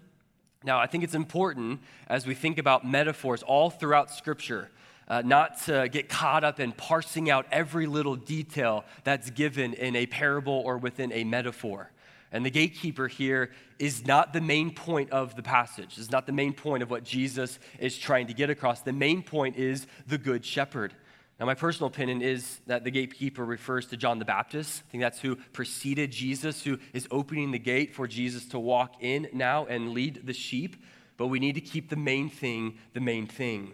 Now, 0.65 0.79
I 0.79 0.87
think 0.87 1.03
it's 1.03 1.15
important 1.15 1.81
as 2.07 2.25
we 2.25 2.35
think 2.35 2.59
about 2.59 2.87
metaphors 2.87 3.43
all 3.43 3.69
throughout 3.69 4.13
Scripture, 4.13 4.71
uh, 5.09 5.23
not 5.23 5.61
to 5.65 5.89
get 5.89 6.09
caught 6.09 6.45
up 6.45 6.61
in 6.61 6.71
parsing 6.71 7.31
out 7.31 7.47
every 7.51 7.87
little 7.87 8.15
detail 8.15 8.85
that's 9.03 9.31
given 9.31 9.75
in 9.75 9.97
a 9.97 10.07
parable 10.07 10.63
or 10.65 10.79
within 10.79 11.13
a 11.13 11.25
metaphor. 11.25 11.91
And 12.31 12.47
the 12.47 12.51
gatekeeper 12.51 13.09
here 13.09 13.51
is 13.79 14.07
not 14.07 14.33
the 14.33 14.41
main 14.41 14.73
point 14.73 15.11
of 15.11 15.35
the 15.37 15.43
passage, 15.43 15.99
is 15.99 16.11
not 16.11 16.27
the 16.27 16.33
main 16.33 16.55
point 16.55 16.83
of 16.83 16.91
what 16.91 17.05
Jesus 17.05 17.59
is 17.79 17.99
trying 17.99 18.29
to 18.29 18.33
get 18.33 18.49
across. 18.49 18.81
The 18.81 18.93
main 18.93 19.23
point 19.23 19.57
is 19.57 19.87
the 20.07 20.17
good 20.17 20.45
shepherd. 20.45 20.95
Now, 21.41 21.47
my 21.47 21.55
personal 21.55 21.89
opinion 21.89 22.23
is 22.23 22.61
that 22.67 22.85
the 22.85 22.91
gatekeeper 22.91 23.45
refers 23.45 23.87
to 23.87 23.97
John 23.97 24.19
the 24.19 24.25
Baptist. 24.25 24.83
I 24.87 24.91
think 24.93 25.03
that's 25.03 25.19
who 25.19 25.37
preceded 25.53 26.13
Jesus, 26.13 26.63
who 26.63 26.79
is 26.93 27.09
opening 27.11 27.51
the 27.51 27.59
gate 27.59 27.95
for 27.95 28.07
Jesus 28.07 28.45
to 28.47 28.59
walk 28.59 28.95
in 29.01 29.29
now 29.33 29.67
and 29.67 29.91
lead 29.91 30.27
the 30.27 30.33
sheep. 30.33 30.77
But 31.17 31.29
we 31.29 31.41
need 31.41 31.55
to 31.55 31.61
keep 31.61 31.89
the 31.89 31.97
main 31.97 32.29
thing 32.29 32.79
the 32.93 33.01
main 33.01 33.27
thing 33.27 33.73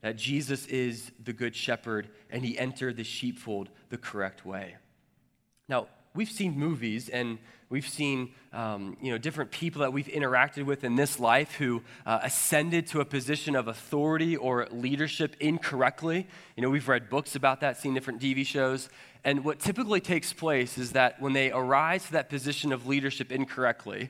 that 0.00 0.16
Jesus 0.16 0.66
is 0.66 1.10
the 1.22 1.32
good 1.32 1.56
shepherd 1.56 2.08
and 2.30 2.44
he 2.44 2.58
entered 2.58 2.96
the 2.96 3.04
sheepfold 3.04 3.68
the 3.90 3.98
correct 3.98 4.46
way. 4.46 4.76
Now, 5.68 5.88
we've 6.14 6.30
seen 6.30 6.58
movies 6.58 7.08
and 7.08 7.38
We've 7.70 7.86
seen 7.86 8.30
um, 8.54 8.96
you 9.02 9.10
know, 9.10 9.18
different 9.18 9.50
people 9.50 9.82
that 9.82 9.92
we've 9.92 10.06
interacted 10.06 10.64
with 10.64 10.84
in 10.84 10.96
this 10.96 11.20
life 11.20 11.56
who 11.56 11.82
uh, 12.06 12.20
ascended 12.22 12.86
to 12.88 13.00
a 13.00 13.04
position 13.04 13.54
of 13.54 13.68
authority 13.68 14.36
or 14.36 14.66
leadership 14.70 15.36
incorrectly. 15.38 16.26
You 16.56 16.62
know, 16.62 16.70
we've 16.70 16.88
read 16.88 17.10
books 17.10 17.34
about 17.34 17.60
that, 17.60 17.76
seen 17.76 17.92
different 17.92 18.22
TV 18.22 18.46
shows. 18.46 18.88
And 19.22 19.44
what 19.44 19.58
typically 19.58 20.00
takes 20.00 20.32
place 20.32 20.78
is 20.78 20.92
that 20.92 21.20
when 21.20 21.34
they 21.34 21.50
arise 21.50 22.06
to 22.06 22.12
that 22.12 22.30
position 22.30 22.72
of 22.72 22.86
leadership 22.86 23.30
incorrectly, 23.30 24.08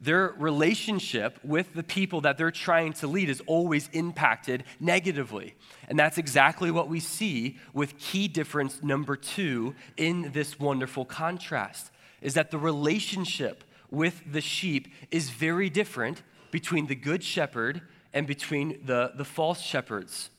their 0.00 0.32
relationship 0.38 1.38
with 1.42 1.74
the 1.74 1.82
people 1.82 2.20
that 2.20 2.38
they're 2.38 2.52
trying 2.52 2.92
to 2.94 3.08
lead 3.08 3.28
is 3.28 3.42
always 3.46 3.90
impacted 3.92 4.62
negatively. 4.78 5.54
And 5.88 5.98
that's 5.98 6.16
exactly 6.16 6.70
what 6.70 6.88
we 6.88 7.00
see 7.00 7.58
with 7.74 7.98
key 7.98 8.28
difference 8.28 8.84
number 8.84 9.16
two 9.16 9.74
in 9.96 10.30
this 10.32 10.60
wonderful 10.60 11.04
contrast 11.04 11.90
is 12.20 12.34
that 12.34 12.50
the 12.50 12.58
relationship 12.58 13.64
with 13.90 14.22
the 14.30 14.40
sheep 14.40 14.88
is 15.10 15.30
very 15.30 15.70
different 15.70 16.22
between 16.50 16.86
the 16.86 16.94
good 16.94 17.22
shepherd 17.22 17.82
and 18.12 18.26
between 18.26 18.80
the, 18.84 19.12
the 19.14 19.24
false 19.24 19.60
shepherds. 19.60 20.30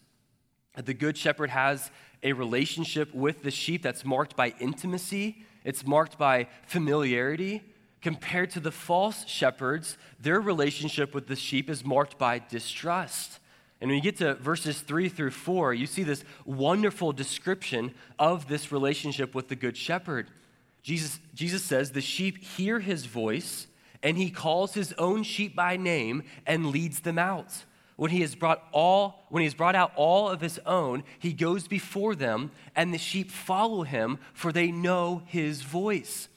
The 0.76 0.94
good 0.94 1.18
shepherd 1.18 1.50
has 1.50 1.92
a 2.24 2.34
relationship 2.34 3.14
with 3.14 3.44
the 3.44 3.52
sheep 3.52 3.82
that's 3.82 4.06
marked 4.06 4.36
by 4.36 4.54
intimacy, 4.60 5.44
it's 5.64 5.86
marked 5.86 6.18
by 6.18 6.48
familiarity. 6.66 7.64
Compared 8.02 8.50
to 8.50 8.60
the 8.60 8.72
false 8.72 9.28
shepherds, 9.28 9.96
their 10.20 10.42
relationship 10.42 11.14
with 11.14 11.28
the 11.28 11.36
sheep 11.36 11.70
is 11.70 11.86
marked 11.86 12.18
by 12.18 12.40
distrust. 12.40 13.38
And 13.80 13.90
when 13.90 13.96
you 13.96 14.02
get 14.02 14.18
to 14.18 14.34
verses 14.36 14.82
three 14.82 15.08
through 15.08 15.32
four, 15.32 15.72
you 15.72 15.86
see 15.86 16.02
this 16.02 16.24
wonderful 16.44 17.14
description 17.14 17.94
of 18.18 18.48
this 18.48 18.72
relationship 18.72 19.36
with 19.36 19.50
the 19.50 19.56
Good 19.56 19.78
Shepherd. 19.78 20.30
Jesus, 20.82 21.20
Jesus 21.34 21.64
says, 21.64 21.92
The 21.92 22.02
sheep 22.02 22.44
hear 22.44 22.80
his 22.80 23.06
voice, 23.06 23.68
and 24.02 24.18
he 24.18 24.32
calls 24.32 24.74
his 24.74 24.94
own 24.94 25.24
sheep 25.24 25.56
by 25.56 25.78
name 25.78 26.24
and 26.46 26.68
leads 26.68 27.02
them 27.02 27.20
out. 27.20 27.66
When 27.98 28.10
he 28.10 28.22
has 28.22 28.34
brought 28.34 28.64
all, 28.72 29.26
when 29.30 29.42
he 29.42 29.46
has 29.46 29.54
brought 29.54 29.76
out 29.76 29.92
all 29.96 30.30
of 30.30 30.42
his 30.42 30.60
own, 30.66 31.04
he 31.20 31.34
goes 31.34 31.68
before 31.68 32.16
them, 32.16 32.52
and 32.76 32.94
the 32.94 32.98
sheep 32.98 33.30
follow 33.30 33.84
him, 33.84 34.18
for 34.34 34.52
they 34.52 34.72
know 34.72 35.22
his 35.28 35.62
voice. 35.62 36.28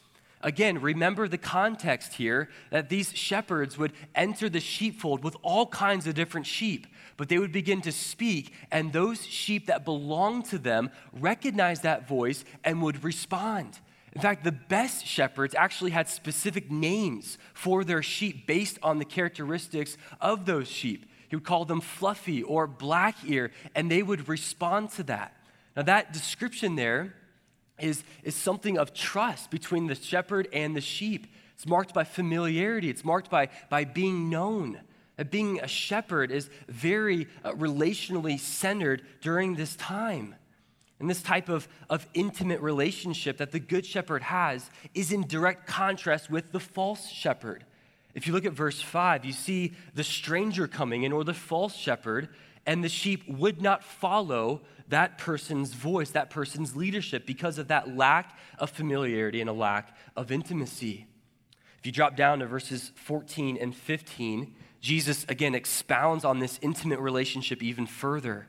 Again, 0.42 0.82
remember 0.82 1.26
the 1.26 1.38
context 1.38 2.14
here 2.14 2.50
that 2.68 2.90
these 2.90 3.16
shepherds 3.16 3.78
would 3.78 3.94
enter 4.14 4.50
the 4.50 4.60
sheepfold 4.60 5.24
with 5.24 5.36
all 5.40 5.66
kinds 5.66 6.06
of 6.06 6.14
different 6.14 6.46
sheep, 6.46 6.86
but 7.16 7.30
they 7.30 7.38
would 7.38 7.50
begin 7.50 7.80
to 7.80 7.92
speak, 7.92 8.52
and 8.70 8.92
those 8.92 9.24
sheep 9.24 9.68
that 9.68 9.86
belonged 9.86 10.44
to 10.46 10.58
them 10.58 10.90
recognized 11.18 11.84
that 11.84 12.06
voice 12.06 12.44
and 12.62 12.82
would 12.82 13.02
respond. 13.02 13.78
In 14.14 14.20
fact, 14.20 14.44
the 14.44 14.52
best 14.52 15.06
shepherds 15.06 15.54
actually 15.56 15.90
had 15.90 16.08
specific 16.08 16.70
names 16.70 17.36
for 17.52 17.82
their 17.82 18.02
sheep 18.02 18.46
based 18.46 18.78
on 18.82 18.98
the 18.98 19.04
characteristics 19.04 19.96
of 20.20 20.46
those 20.46 20.68
sheep. 20.68 21.06
He 21.28 21.36
would 21.36 21.44
call 21.44 21.64
them 21.64 21.80
fluffy 21.80 22.42
or 22.42 22.66
black 22.66 23.16
ear, 23.26 23.50
and 23.74 23.90
they 23.90 24.02
would 24.02 24.28
respond 24.28 24.90
to 24.90 25.02
that. 25.04 25.36
Now, 25.76 25.82
that 25.82 26.12
description 26.12 26.76
there 26.76 27.14
is, 27.80 28.04
is 28.22 28.36
something 28.36 28.78
of 28.78 28.94
trust 28.94 29.50
between 29.50 29.88
the 29.88 29.96
shepherd 29.96 30.48
and 30.52 30.76
the 30.76 30.80
sheep. 30.80 31.26
It's 31.54 31.66
marked 31.66 31.92
by 31.92 32.04
familiarity, 32.04 32.90
it's 32.90 33.04
marked 33.04 33.30
by, 33.30 33.48
by 33.68 33.84
being 33.84 34.30
known. 34.30 34.80
Being 35.30 35.60
a 35.60 35.68
shepherd 35.68 36.30
is 36.30 36.50
very 36.68 37.28
uh, 37.44 37.52
relationally 37.52 38.38
centered 38.38 39.02
during 39.20 39.54
this 39.54 39.76
time. 39.76 40.34
And 41.00 41.10
this 41.10 41.22
type 41.22 41.48
of, 41.48 41.68
of 41.90 42.06
intimate 42.14 42.60
relationship 42.60 43.38
that 43.38 43.52
the 43.52 43.58
good 43.58 43.84
shepherd 43.84 44.22
has 44.22 44.70
is 44.94 45.12
in 45.12 45.26
direct 45.26 45.66
contrast 45.66 46.30
with 46.30 46.52
the 46.52 46.60
false 46.60 47.08
shepherd. 47.08 47.64
If 48.14 48.26
you 48.26 48.32
look 48.32 48.44
at 48.44 48.52
verse 48.52 48.80
5, 48.80 49.24
you 49.24 49.32
see 49.32 49.72
the 49.94 50.04
stranger 50.04 50.68
coming 50.68 51.02
in, 51.02 51.12
or 51.12 51.24
the 51.24 51.34
false 51.34 51.74
shepherd, 51.74 52.28
and 52.64 52.82
the 52.82 52.88
sheep 52.88 53.28
would 53.28 53.60
not 53.60 53.82
follow 53.82 54.62
that 54.88 55.18
person's 55.18 55.74
voice, 55.74 56.10
that 56.10 56.30
person's 56.30 56.76
leadership, 56.76 57.26
because 57.26 57.58
of 57.58 57.68
that 57.68 57.96
lack 57.96 58.38
of 58.58 58.70
familiarity 58.70 59.40
and 59.40 59.50
a 59.50 59.54
lack 59.54 59.96
of 60.16 60.30
intimacy. 60.30 61.06
If 61.78 61.86
you 61.86 61.92
drop 61.92 62.16
down 62.16 62.38
to 62.38 62.46
verses 62.46 62.92
14 62.94 63.58
and 63.60 63.74
15, 63.74 64.54
Jesus 64.80 65.26
again 65.28 65.54
expounds 65.54 66.24
on 66.24 66.38
this 66.38 66.58
intimate 66.62 67.00
relationship 67.00 67.62
even 67.62 67.86
further. 67.86 68.46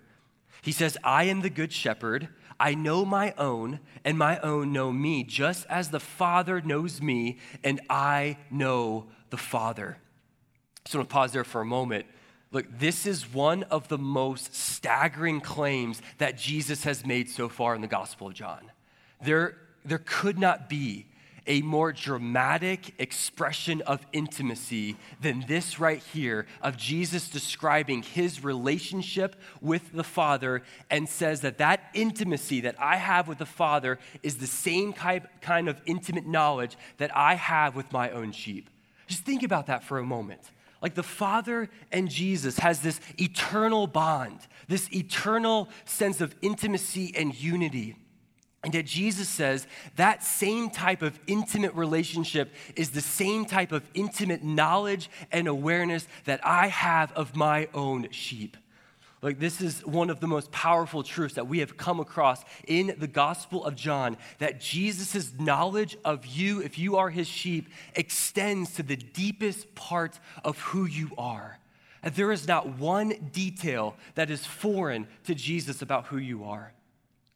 He 0.66 0.72
says, 0.72 0.98
I 1.04 1.26
am 1.26 1.42
the 1.42 1.52
good 1.52 1.72
shepherd. 1.72 2.28
I 2.60 2.74
know 2.74 3.06
my 3.06 3.36
own, 3.38 3.82
and 4.04 4.18
my 4.18 4.40
own 4.40 4.74
know 4.74 4.92
me, 4.92 5.24
just 5.24 5.68
as 5.68 5.92
the 5.92 6.00
Father 6.00 6.60
knows 6.60 7.04
me, 7.04 7.38
and 7.64 7.80
I 7.88 8.38
know 8.50 9.06
the 9.30 9.38
Father. 9.38 10.00
So 10.86 10.98
I'm 10.98 11.02
going 11.02 11.08
to 11.08 11.14
pause 11.14 11.32
there 11.34 11.44
for 11.44 11.62
a 11.62 11.66
moment. 11.66 12.08
Look, 12.52 12.66
this 12.80 13.06
is 13.06 13.32
one 13.32 13.62
of 13.64 13.90
the 13.90 14.00
most 14.00 14.56
staggering 14.56 15.40
claims 15.40 16.02
that 16.18 16.36
Jesus 16.36 16.84
has 16.84 17.06
made 17.06 17.30
so 17.30 17.48
far 17.48 17.76
in 17.76 17.82
the 17.82 17.88
Gospel 17.88 18.30
of 18.30 18.34
John. 18.34 18.72
There, 19.24 19.58
there 19.84 20.02
could 20.04 20.40
not 20.40 20.68
be 20.68 21.06
a 21.48 21.62
more 21.62 21.92
dramatic 21.92 22.94
expression 23.00 23.82
of 23.82 24.06
intimacy 24.14 24.96
than 25.22 25.46
this 25.48 25.80
right 25.80 26.02
here 26.14 26.46
of 26.62 26.78
Jesus 26.78 27.30
describing 27.30 28.02
his 28.02 28.44
relationship 28.44 29.36
with 29.62 29.92
the 29.94 30.04
Father 30.04 30.64
and 30.90 31.08
says 31.08 31.42
that 31.42 31.58
that 31.60 31.90
intimacy 31.94 32.62
that 32.62 32.76
I 32.80 32.96
have 32.96 33.28
with 33.28 33.38
the 33.38 33.46
Father 33.46 34.00
is 34.24 34.38
the 34.38 34.48
same 34.48 34.94
kind 34.94 35.70
of 35.70 35.82
intimate 35.86 36.26
knowledge 36.26 36.78
that 36.98 37.16
I 37.16 37.36
have 37.36 37.76
with 37.76 37.92
my 37.92 38.10
own 38.12 38.32
sheep. 38.32 38.70
Just 39.08 39.24
think 39.24 39.44
about 39.44 39.68
that 39.68 39.84
for 39.84 40.00
a 40.00 40.04
moment. 40.04 40.42
Like 40.82 40.96
the 40.96 41.04
Father 41.04 41.70
and 41.92 42.10
Jesus 42.10 42.60
has 42.60 42.82
this 42.82 43.00
eternal 43.18 43.88
bond, 43.88 44.40
this 44.68 44.92
eternal 44.94 45.70
sense 45.86 46.22
of 46.22 46.36
intimacy 46.42 47.14
and 47.16 47.34
unity. 47.34 47.96
And 48.66 48.74
yet, 48.74 48.86
Jesus 48.86 49.30
says 49.30 49.68
that 49.96 50.24
same 50.24 50.72
type 50.72 51.04
of 51.04 51.20
intimate 51.28 51.76
relationship 51.76 52.52
is 52.76 52.90
the 52.90 53.00
same 53.00 53.46
type 53.46 53.72
of 53.72 53.88
intimate 53.94 54.44
knowledge 54.44 55.08
and 55.32 55.48
awareness 55.48 56.08
that 56.24 56.44
I 56.44 56.70
have 56.70 57.12
of 57.12 57.36
my 57.36 57.70
own 57.76 58.10
sheep. 58.10 58.58
Like, 59.22 59.38
this 59.38 59.62
is 59.62 59.86
one 59.86 60.10
of 60.10 60.20
the 60.20 60.26
most 60.26 60.52
powerful 60.52 61.04
truths 61.04 61.36
that 61.36 61.48
we 61.48 61.60
have 61.60 61.78
come 61.78 62.00
across 62.00 62.44
in 62.68 62.96
the 62.98 63.08
Gospel 63.08 63.64
of 63.64 63.76
John 63.76 64.18
that 64.40 64.60
Jesus' 64.60 65.32
knowledge 65.38 65.96
of 66.04 66.26
you, 66.26 66.60
if 66.60 66.80
you 66.80 66.98
are 66.98 67.12
his 67.12 67.28
sheep, 67.28 67.70
extends 67.94 68.74
to 68.74 68.84
the 68.84 68.98
deepest 68.98 69.76
part 69.76 70.20
of 70.44 70.60
who 70.60 70.86
you 70.86 71.12
are. 71.20 71.60
And 72.02 72.16
there 72.16 72.32
is 72.32 72.48
not 72.48 72.80
one 72.80 73.30
detail 73.32 73.96
that 74.16 74.32
is 74.32 74.44
foreign 74.44 75.08
to 75.26 75.36
Jesus 75.36 75.84
about 75.84 76.08
who 76.08 76.18
you 76.18 76.46
are. 76.46 76.74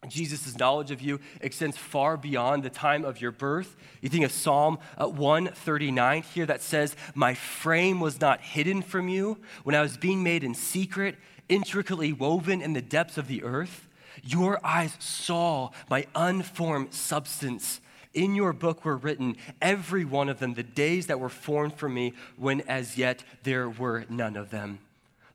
Jesus' 0.08 0.58
knowledge 0.58 0.92
of 0.92 1.02
you 1.02 1.20
extends 1.42 1.76
far 1.78 2.16
beyond 2.16 2.64
the 2.64 2.70
time 2.70 3.04
of 3.04 3.20
your 3.20 3.32
birth. 3.32 3.76
You 4.02 4.08
think 4.10 4.24
of 4.24 4.32
Psalm 4.32 4.80
uh, 4.98 5.10
139 5.10 6.24
here 6.24 6.46
that 6.46 6.62
says, 6.62 6.96
My 7.16 7.34
frame 7.34 8.00
was 8.00 8.22
not 8.22 8.40
hidden 8.40 8.82
from 8.82 9.10
you 9.10 9.38
when 9.64 9.76
I 9.76 9.82
was 9.82 9.98
being 9.98 10.24
made 10.24 10.44
in 10.44 10.56
secret, 10.56 11.18
intricately 11.50 12.14
woven 12.14 12.62
in 12.62 12.74
the 12.74 12.82
depths 12.82 13.18
of 13.18 13.28
the 13.28 13.44
earth. 13.44 13.88
Your 14.24 14.66
eyes 14.66 14.96
saw 15.00 15.72
my 15.90 16.08
unformed 16.16 16.94
substance. 16.94 17.82
In 18.14 18.36
your 18.36 18.54
book 18.54 18.86
were 18.86 18.98
written, 18.98 19.36
every 19.62 20.06
one 20.06 20.30
of 20.30 20.40
them, 20.40 20.54
the 20.54 20.64
days 20.64 21.08
that 21.08 21.20
were 21.20 21.30
formed 21.30 21.76
for 21.76 21.90
me, 21.90 22.14
when 22.38 22.62
as 22.62 22.98
yet 22.98 23.24
there 23.44 23.70
were 23.70 24.06
none 24.10 24.36
of 24.36 24.50
them. 24.50 24.80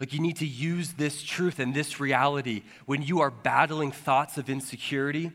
Like, 0.04 0.12
you 0.12 0.20
need 0.20 0.36
to 0.36 0.46
use 0.46 0.92
this 0.92 1.22
truth 1.22 1.58
and 1.58 1.72
this 1.72 1.98
reality 1.98 2.60
when 2.84 3.00
you 3.00 3.20
are 3.20 3.30
battling 3.30 3.90
thoughts 3.90 4.36
of 4.36 4.50
insecurity, 4.50 5.30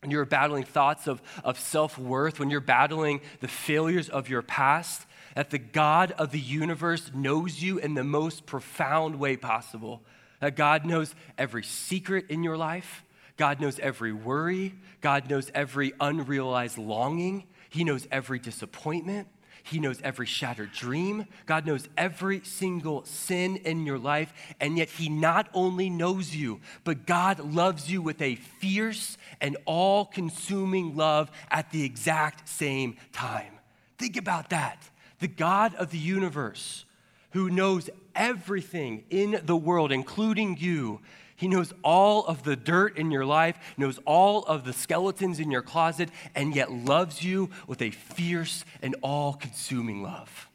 when 0.00 0.12
you're 0.12 0.24
battling 0.24 0.62
thoughts 0.62 1.08
of, 1.08 1.20
of 1.42 1.58
self 1.58 1.98
worth, 1.98 2.38
when 2.38 2.48
you're 2.48 2.60
battling 2.60 3.20
the 3.40 3.48
failures 3.48 4.08
of 4.08 4.28
your 4.28 4.42
past, 4.42 5.04
that 5.34 5.50
the 5.50 5.58
God 5.58 6.12
of 6.12 6.30
the 6.30 6.38
universe 6.38 7.10
knows 7.16 7.60
you 7.60 7.78
in 7.78 7.94
the 7.94 8.04
most 8.04 8.46
profound 8.46 9.18
way 9.18 9.36
possible. 9.36 10.02
That 10.38 10.54
God 10.54 10.84
knows 10.84 11.12
every 11.36 11.64
secret 11.64 12.26
in 12.28 12.44
your 12.44 12.56
life, 12.56 13.02
God 13.36 13.60
knows 13.60 13.80
every 13.80 14.12
worry, 14.12 14.76
God 15.00 15.28
knows 15.28 15.50
every 15.52 15.94
unrealized 15.98 16.78
longing, 16.78 17.42
He 17.70 17.82
knows 17.82 18.06
every 18.12 18.38
disappointment. 18.38 19.26
He 19.66 19.80
knows 19.80 20.00
every 20.02 20.26
shattered 20.26 20.72
dream. 20.72 21.26
God 21.44 21.66
knows 21.66 21.88
every 21.96 22.40
single 22.44 23.04
sin 23.04 23.56
in 23.56 23.84
your 23.84 23.98
life. 23.98 24.32
And 24.60 24.78
yet, 24.78 24.88
He 24.88 25.08
not 25.08 25.48
only 25.52 25.90
knows 25.90 26.34
you, 26.36 26.60
but 26.84 27.04
God 27.04 27.40
loves 27.40 27.90
you 27.90 28.00
with 28.00 28.22
a 28.22 28.36
fierce 28.36 29.18
and 29.40 29.56
all 29.64 30.04
consuming 30.04 30.96
love 30.96 31.32
at 31.50 31.72
the 31.72 31.82
exact 31.82 32.48
same 32.48 32.96
time. 33.12 33.52
Think 33.98 34.16
about 34.16 34.50
that. 34.50 34.88
The 35.18 35.28
God 35.28 35.74
of 35.74 35.90
the 35.90 35.98
universe, 35.98 36.84
who 37.30 37.50
knows 37.50 37.90
everything 38.14 39.02
in 39.10 39.40
the 39.44 39.56
world, 39.56 39.90
including 39.90 40.58
you, 40.58 41.00
he 41.36 41.48
knows 41.48 41.72
all 41.84 42.24
of 42.26 42.42
the 42.42 42.56
dirt 42.56 42.96
in 42.96 43.10
your 43.10 43.26
life, 43.26 43.56
knows 43.76 43.98
all 44.06 44.44
of 44.44 44.64
the 44.64 44.72
skeletons 44.72 45.38
in 45.38 45.50
your 45.50 45.62
closet, 45.62 46.10
and 46.34 46.56
yet 46.56 46.72
loves 46.72 47.22
you 47.22 47.50
with 47.66 47.82
a 47.82 47.90
fierce 47.90 48.64
and 48.82 48.96
all 49.02 49.34
consuming 49.34 50.02
love. 50.02 50.48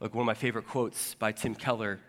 Look, 0.00 0.14
one 0.14 0.22
of 0.22 0.26
my 0.26 0.34
favorite 0.34 0.66
quotes 0.66 1.14
by 1.14 1.32
Tim 1.32 1.54
Keller 1.54 2.00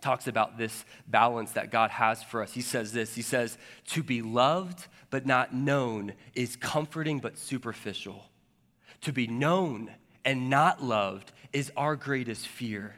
talks 0.00 0.26
about 0.26 0.56
this 0.56 0.84
balance 1.06 1.52
that 1.52 1.70
God 1.70 1.90
has 1.90 2.22
for 2.22 2.42
us. 2.42 2.52
He 2.52 2.60
says 2.60 2.92
this 2.92 3.14
He 3.14 3.22
says, 3.22 3.58
To 3.88 4.02
be 4.02 4.22
loved 4.22 4.86
but 5.10 5.26
not 5.26 5.54
known 5.54 6.12
is 6.34 6.56
comforting 6.56 7.18
but 7.18 7.38
superficial. 7.38 8.24
To 9.02 9.12
be 9.12 9.26
known 9.26 9.90
and 10.24 10.50
not 10.50 10.82
loved 10.82 11.32
is 11.52 11.72
our 11.76 11.96
greatest 11.96 12.46
fear. 12.46 12.96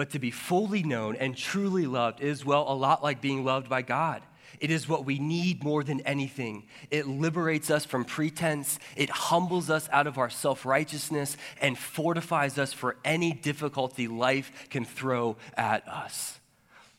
But 0.00 0.08
to 0.12 0.18
be 0.18 0.30
fully 0.30 0.82
known 0.82 1.14
and 1.16 1.36
truly 1.36 1.84
loved 1.84 2.22
is, 2.22 2.42
well, 2.42 2.64
a 2.66 2.72
lot 2.72 3.02
like 3.02 3.20
being 3.20 3.44
loved 3.44 3.68
by 3.68 3.82
God. 3.82 4.22
It 4.58 4.70
is 4.70 4.88
what 4.88 5.04
we 5.04 5.18
need 5.18 5.62
more 5.62 5.84
than 5.84 6.00
anything. 6.06 6.62
It 6.90 7.06
liberates 7.06 7.70
us 7.70 7.84
from 7.84 8.06
pretense, 8.06 8.78
it 8.96 9.10
humbles 9.10 9.68
us 9.68 9.90
out 9.92 10.06
of 10.06 10.16
our 10.16 10.30
self 10.30 10.64
righteousness, 10.64 11.36
and 11.60 11.76
fortifies 11.76 12.56
us 12.56 12.72
for 12.72 12.96
any 13.04 13.34
difficulty 13.34 14.08
life 14.08 14.70
can 14.70 14.86
throw 14.86 15.36
at 15.54 15.86
us. 15.86 16.40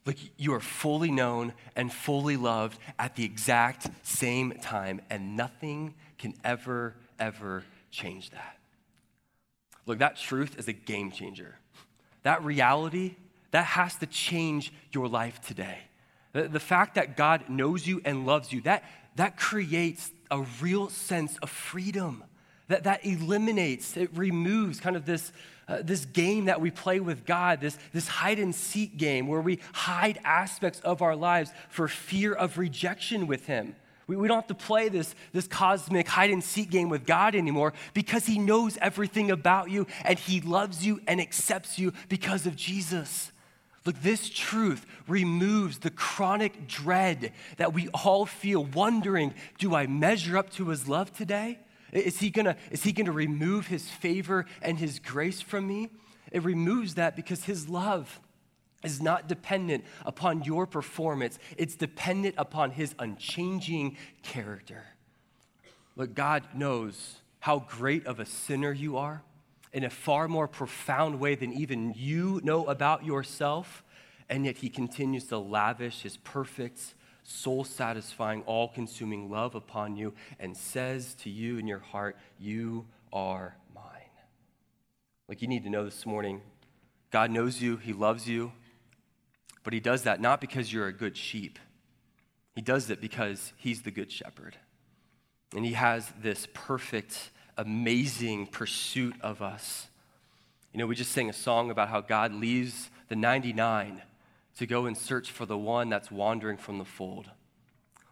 Look, 0.05 0.17
you 0.37 0.53
are 0.53 0.59
fully 0.59 1.09
known 1.09 1.53
and 1.75 1.91
fully 1.91 2.37
loved 2.37 2.77
at 2.99 3.15
the 3.15 3.25
exact 3.25 3.89
same 4.03 4.51
time, 4.61 5.01
and 5.09 5.35
nothing 5.35 5.95
can 6.19 6.35
ever, 6.43 6.93
ever 7.17 7.63
change 7.89 8.29
that. 8.29 8.59
Look, 9.87 9.97
that 9.97 10.17
truth 10.17 10.59
is 10.59 10.67
a 10.67 10.73
game 10.73 11.09
changer 11.09 11.55
that 12.23 12.43
reality, 12.43 13.15
that 13.51 13.65
has 13.65 13.95
to 13.97 14.05
change 14.05 14.73
your 14.91 15.07
life 15.07 15.41
today. 15.41 15.79
The, 16.33 16.47
the 16.47 16.59
fact 16.59 16.95
that 16.95 17.17
God 17.17 17.49
knows 17.49 17.85
you 17.85 18.01
and 18.05 18.25
loves 18.25 18.51
you, 18.51 18.61
that, 18.61 18.83
that 19.15 19.37
creates 19.37 20.11
a 20.29 20.45
real 20.61 20.89
sense 20.89 21.37
of 21.39 21.49
freedom. 21.49 22.23
That, 22.67 22.85
that 22.85 23.05
eliminates, 23.05 23.97
it 23.97 24.09
removes 24.15 24.79
kind 24.79 24.95
of 24.95 25.05
this, 25.05 25.33
uh, 25.67 25.81
this 25.83 26.05
game 26.05 26.45
that 26.45 26.61
we 26.61 26.71
play 26.71 27.01
with 27.01 27.25
God, 27.25 27.59
this, 27.59 27.77
this 27.91 28.07
hide 28.07 28.39
and 28.39 28.55
seek 28.55 28.95
game 28.95 29.27
where 29.27 29.41
we 29.41 29.59
hide 29.73 30.19
aspects 30.23 30.79
of 30.79 31.01
our 31.01 31.15
lives 31.15 31.51
for 31.67 31.89
fear 31.89 32.33
of 32.33 32.57
rejection 32.57 33.27
with 33.27 33.45
Him. 33.47 33.75
We, 34.11 34.17
we 34.17 34.27
don't 34.27 34.39
have 34.39 34.47
to 34.47 34.65
play 34.65 34.89
this, 34.89 35.15
this 35.31 35.47
cosmic 35.47 36.05
hide 36.05 36.31
and 36.31 36.43
seek 36.43 36.69
game 36.69 36.89
with 36.89 37.05
God 37.05 37.33
anymore 37.33 37.71
because 37.93 38.25
He 38.25 38.39
knows 38.39 38.77
everything 38.81 39.31
about 39.31 39.69
you 39.69 39.87
and 40.03 40.19
He 40.19 40.41
loves 40.41 40.85
you 40.85 40.99
and 41.07 41.21
accepts 41.21 41.79
you 41.79 41.93
because 42.09 42.45
of 42.45 42.57
Jesus. 42.57 43.31
Look, 43.85 44.01
this 44.01 44.29
truth 44.29 44.85
removes 45.07 45.79
the 45.79 45.91
chronic 45.91 46.67
dread 46.67 47.31
that 47.55 47.73
we 47.73 47.87
all 47.93 48.25
feel, 48.25 48.65
wondering 48.65 49.33
do 49.59 49.73
I 49.75 49.87
measure 49.87 50.37
up 50.37 50.49
to 50.55 50.67
His 50.67 50.89
love 50.89 51.13
today? 51.13 51.59
Is 51.93 52.19
he, 52.19 52.31
gonna, 52.31 52.57
is 52.69 52.83
he 52.83 52.91
gonna 52.91 53.13
remove 53.13 53.67
his 53.67 53.89
favor 53.89 54.45
and 54.61 54.77
his 54.77 54.99
grace 54.99 55.39
from 55.39 55.69
me? 55.69 55.89
It 56.33 56.43
removes 56.43 56.95
that 56.95 57.15
because 57.15 57.45
his 57.45 57.69
love 57.69 58.19
is 58.83 59.01
not 59.01 59.27
dependent 59.27 59.85
upon 60.05 60.43
your 60.43 60.65
performance, 60.65 61.39
it's 61.57 61.75
dependent 61.75 62.35
upon 62.37 62.71
his 62.71 62.95
unchanging 62.99 63.97
character. 64.23 64.83
Look, 65.95 66.13
God 66.13 66.43
knows 66.55 67.17
how 67.39 67.59
great 67.59 68.05
of 68.05 68.19
a 68.19 68.25
sinner 68.25 68.71
you 68.71 68.97
are 68.97 69.23
in 69.73 69.83
a 69.83 69.89
far 69.89 70.27
more 70.27 70.47
profound 70.47 71.19
way 71.19 71.35
than 71.35 71.53
even 71.53 71.93
you 71.95 72.41
know 72.43 72.65
about 72.65 73.05
yourself, 73.05 73.83
and 74.29 74.45
yet 74.45 74.57
he 74.57 74.69
continues 74.69 75.25
to 75.25 75.37
lavish 75.37 76.01
his 76.01 76.17
perfect, 76.17 76.93
soul 77.23 77.63
satisfying, 77.63 78.41
all 78.43 78.67
consuming 78.67 79.29
love 79.29 79.55
upon 79.55 79.95
you 79.95 80.13
and 80.39 80.55
says 80.55 81.13
to 81.15 81.29
you 81.29 81.57
in 81.57 81.67
your 81.67 81.79
heart, 81.79 82.17
You 82.39 82.85
are 83.13 83.55
mine. 83.73 83.83
Like 85.27 85.41
you 85.41 85.47
need 85.47 85.63
to 85.63 85.69
know 85.69 85.85
this 85.85 86.05
morning, 86.05 86.41
God 87.11 87.31
knows 87.31 87.61
you, 87.61 87.77
he 87.77 87.93
loves 87.93 88.27
you. 88.27 88.51
But 89.63 89.73
he 89.73 89.79
does 89.79 90.03
that 90.03 90.19
not 90.19 90.41
because 90.41 90.71
you're 90.71 90.87
a 90.87 90.93
good 90.93 91.17
sheep, 91.17 91.59
he 92.55 92.61
does 92.61 92.89
it 92.89 92.99
because 92.99 93.53
he's 93.57 93.81
the 93.83 93.91
good 93.91 94.11
shepherd. 94.11 94.57
And 95.55 95.65
he 95.65 95.73
has 95.73 96.11
this 96.21 96.47
perfect, 96.53 97.29
amazing 97.57 98.47
pursuit 98.47 99.15
of 99.21 99.41
us. 99.41 99.87
You 100.73 100.79
know, 100.79 100.87
we 100.87 100.95
just 100.95 101.11
sang 101.11 101.29
a 101.29 101.33
song 101.33 101.69
about 101.69 101.89
how 101.89 101.99
God 101.99 102.33
leaves 102.33 102.89
the 103.09 103.17
99 103.17 104.01
to 104.57 104.65
go 104.65 104.85
and 104.85 104.97
search 104.97 105.31
for 105.31 105.45
the 105.45 105.57
one 105.57 105.89
that's 105.89 106.09
wandering 106.09 106.57
from 106.57 106.77
the 106.77 106.85
fold. 106.85 107.29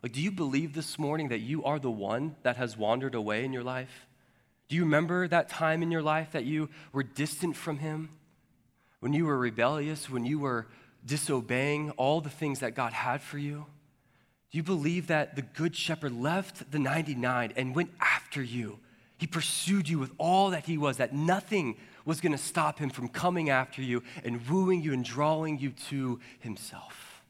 Like, 0.03 0.13
do 0.13 0.21
you 0.21 0.31
believe 0.31 0.73
this 0.73 0.97
morning 0.97 1.29
that 1.29 1.39
you 1.39 1.63
are 1.63 1.79
the 1.79 1.91
one 1.91 2.35
that 2.43 2.57
has 2.57 2.77
wandered 2.77 3.15
away 3.15 3.43
in 3.43 3.53
your 3.53 3.63
life? 3.63 4.07
Do 4.67 4.75
you 4.75 4.83
remember 4.83 5.27
that 5.27 5.49
time 5.49 5.81
in 5.81 5.91
your 5.91 6.01
life 6.01 6.31
that 6.31 6.45
you 6.45 6.69
were 6.93 7.03
distant 7.03 7.55
from 7.55 7.79
Him? 7.79 8.09
When 8.99 9.13
you 9.13 9.25
were 9.25 9.38
rebellious, 9.38 10.09
when 10.09 10.25
you 10.25 10.39
were 10.39 10.67
disobeying 11.05 11.91
all 11.91 12.21
the 12.21 12.29
things 12.29 12.59
that 12.59 12.75
God 12.75 12.93
had 12.93 13.21
for 13.21 13.38
you? 13.38 13.65
Do 14.51 14.57
you 14.57 14.63
believe 14.63 15.07
that 15.07 15.35
the 15.35 15.41
Good 15.41 15.75
Shepherd 15.75 16.13
left 16.13 16.71
the 16.71 16.79
99 16.79 17.53
and 17.55 17.75
went 17.75 17.91
after 18.01 18.41
you? 18.41 18.79
He 19.17 19.27
pursued 19.27 19.88
you 19.88 19.99
with 19.99 20.12
all 20.17 20.51
that 20.51 20.65
he 20.65 20.77
was, 20.77 20.97
that 20.97 21.13
nothing 21.13 21.77
was 22.05 22.21
going 22.21 22.31
to 22.31 22.38
stop 22.38 22.79
him 22.79 22.89
from 22.89 23.09
coming 23.09 23.49
after 23.49 23.81
you 23.81 24.01
and 24.23 24.47
wooing 24.47 24.81
you 24.81 24.93
and 24.93 25.03
drawing 25.03 25.59
you 25.59 25.71
to 25.89 26.19
himself. 26.39 27.21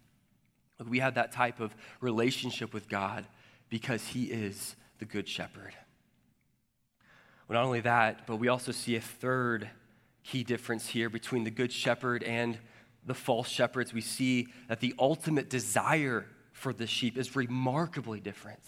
We 0.88 1.00
have 1.00 1.16
that 1.16 1.34
type 1.34 1.60
of 1.60 1.76
relationship 2.00 2.74
with 2.74 2.88
God 2.88 3.26
because 3.70 4.08
he 4.08 4.26
is 4.26 4.76
the 5.00 5.06
Good 5.06 5.28
Shepherd. 5.28 5.74
Well, 7.48 7.60
not 7.60 7.66
only 7.66 7.82
that, 7.82 8.28
but 8.28 8.38
we 8.38 8.48
also 8.48 8.72
see 8.72 8.96
a 8.96 9.02
third 9.02 9.70
key 10.24 10.44
difference 10.44 10.88
here 10.88 11.10
between 11.10 11.44
the 11.44 11.52
Good 11.52 11.74
Shepherd 11.74 12.24
and 12.24 12.60
the 13.10 13.16
false 13.16 13.50
shepherds, 13.50 13.92
we 13.92 14.02
see 14.02 14.48
that 14.68 14.80
the 14.82 14.94
ultimate 15.00 15.50
desire 15.50 16.28
for 16.54 16.72
the 16.72 16.86
sheep 16.86 17.18
is 17.18 17.36
remarkably 17.36 18.20
different. 18.20 18.62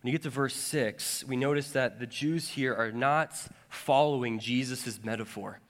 When 0.00 0.10
you 0.10 0.12
get 0.12 0.22
to 0.22 0.30
verse 0.30 0.54
6, 0.54 1.24
we 1.24 1.36
notice 1.36 1.72
that 1.72 2.00
the 2.00 2.06
Jews 2.06 2.48
here 2.48 2.74
are 2.74 2.90
not 2.90 3.36
following 3.68 4.38
Jesus' 4.38 4.98
metaphor. 5.04 5.60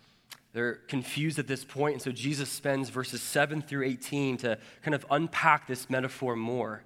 They're 0.53 0.75
confused 0.75 1.41
at 1.41 1.49
this 1.49 1.65
point, 1.65 1.95
and 1.95 2.03
so 2.03 2.13
Jesus 2.13 2.49
spends 2.49 2.91
verses 2.91 3.21
7 3.23 3.61
through 3.61 3.85
18 3.85 4.37
to 4.39 4.57
kind 4.83 4.95
of 4.95 5.05
unpack 5.11 5.67
this 5.67 5.91
metaphor 5.91 6.37
more. 6.37 6.85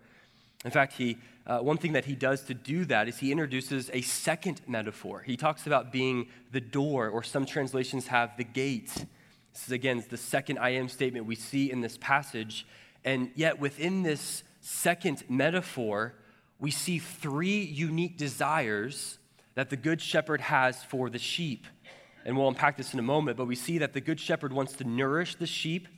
In 0.65 0.71
fact, 0.71 0.95
he, 0.95 1.19
uh, 1.47 1.59
one 1.59 1.77
thing 1.77 1.93
that 1.93 2.07
he 2.07 2.15
does 2.15 2.45
to 2.45 2.55
do 2.55 2.87
that 2.87 3.09
is 3.09 3.19
he 3.19 3.31
introduces 3.31 3.91
a 3.93 4.01
second 4.01 4.63
metaphor. 4.67 5.21
He 5.21 5.37
talks 5.37 5.67
about 5.67 5.93
being 5.93 6.29
the 6.51 6.63
door, 6.63 7.11
or 7.11 7.23
some 7.23 7.45
translations 7.45 8.07
have 8.07 8.39
the 8.39 8.45
gate. 8.45 9.05
This 9.53 9.65
is 9.65 9.73
again 9.73 10.03
the 10.09 10.17
second 10.17 10.59
I 10.59 10.71
am 10.71 10.89
statement 10.89 11.27
we 11.27 11.35
see 11.35 11.71
in 11.71 11.81
this 11.81 11.99
passage. 11.99 12.67
And 13.05 13.31
yet, 13.35 13.59
within 13.59 14.03
this 14.03 14.43
second 14.61 15.25
metaphor, 15.29 16.15
we 16.59 16.71
see 16.71 16.99
three 16.99 17.63
unique 17.63 18.17
desires 18.17 19.19
that 19.55 19.71
the 19.71 19.77
Good 19.77 20.01
Shepherd 20.01 20.41
has 20.43 20.85
for 20.85 21.11
the 21.11 21.19
sheep. 21.19 21.67
And 22.25 22.37
we'll 22.37 22.49
unpack 22.49 22.77
this 22.77 22.93
in 22.93 22.99
a 22.99 23.03
moment, 23.03 23.39
but 23.39 23.47
we 23.47 23.57
see 23.57 23.79
that 23.79 23.95
the 23.95 24.01
Good 24.01 24.21
Shepherd 24.21 24.53
wants 24.53 24.75
to 24.75 24.85
nourish 24.85 25.37
the 25.37 25.47
sheep, 25.47 25.89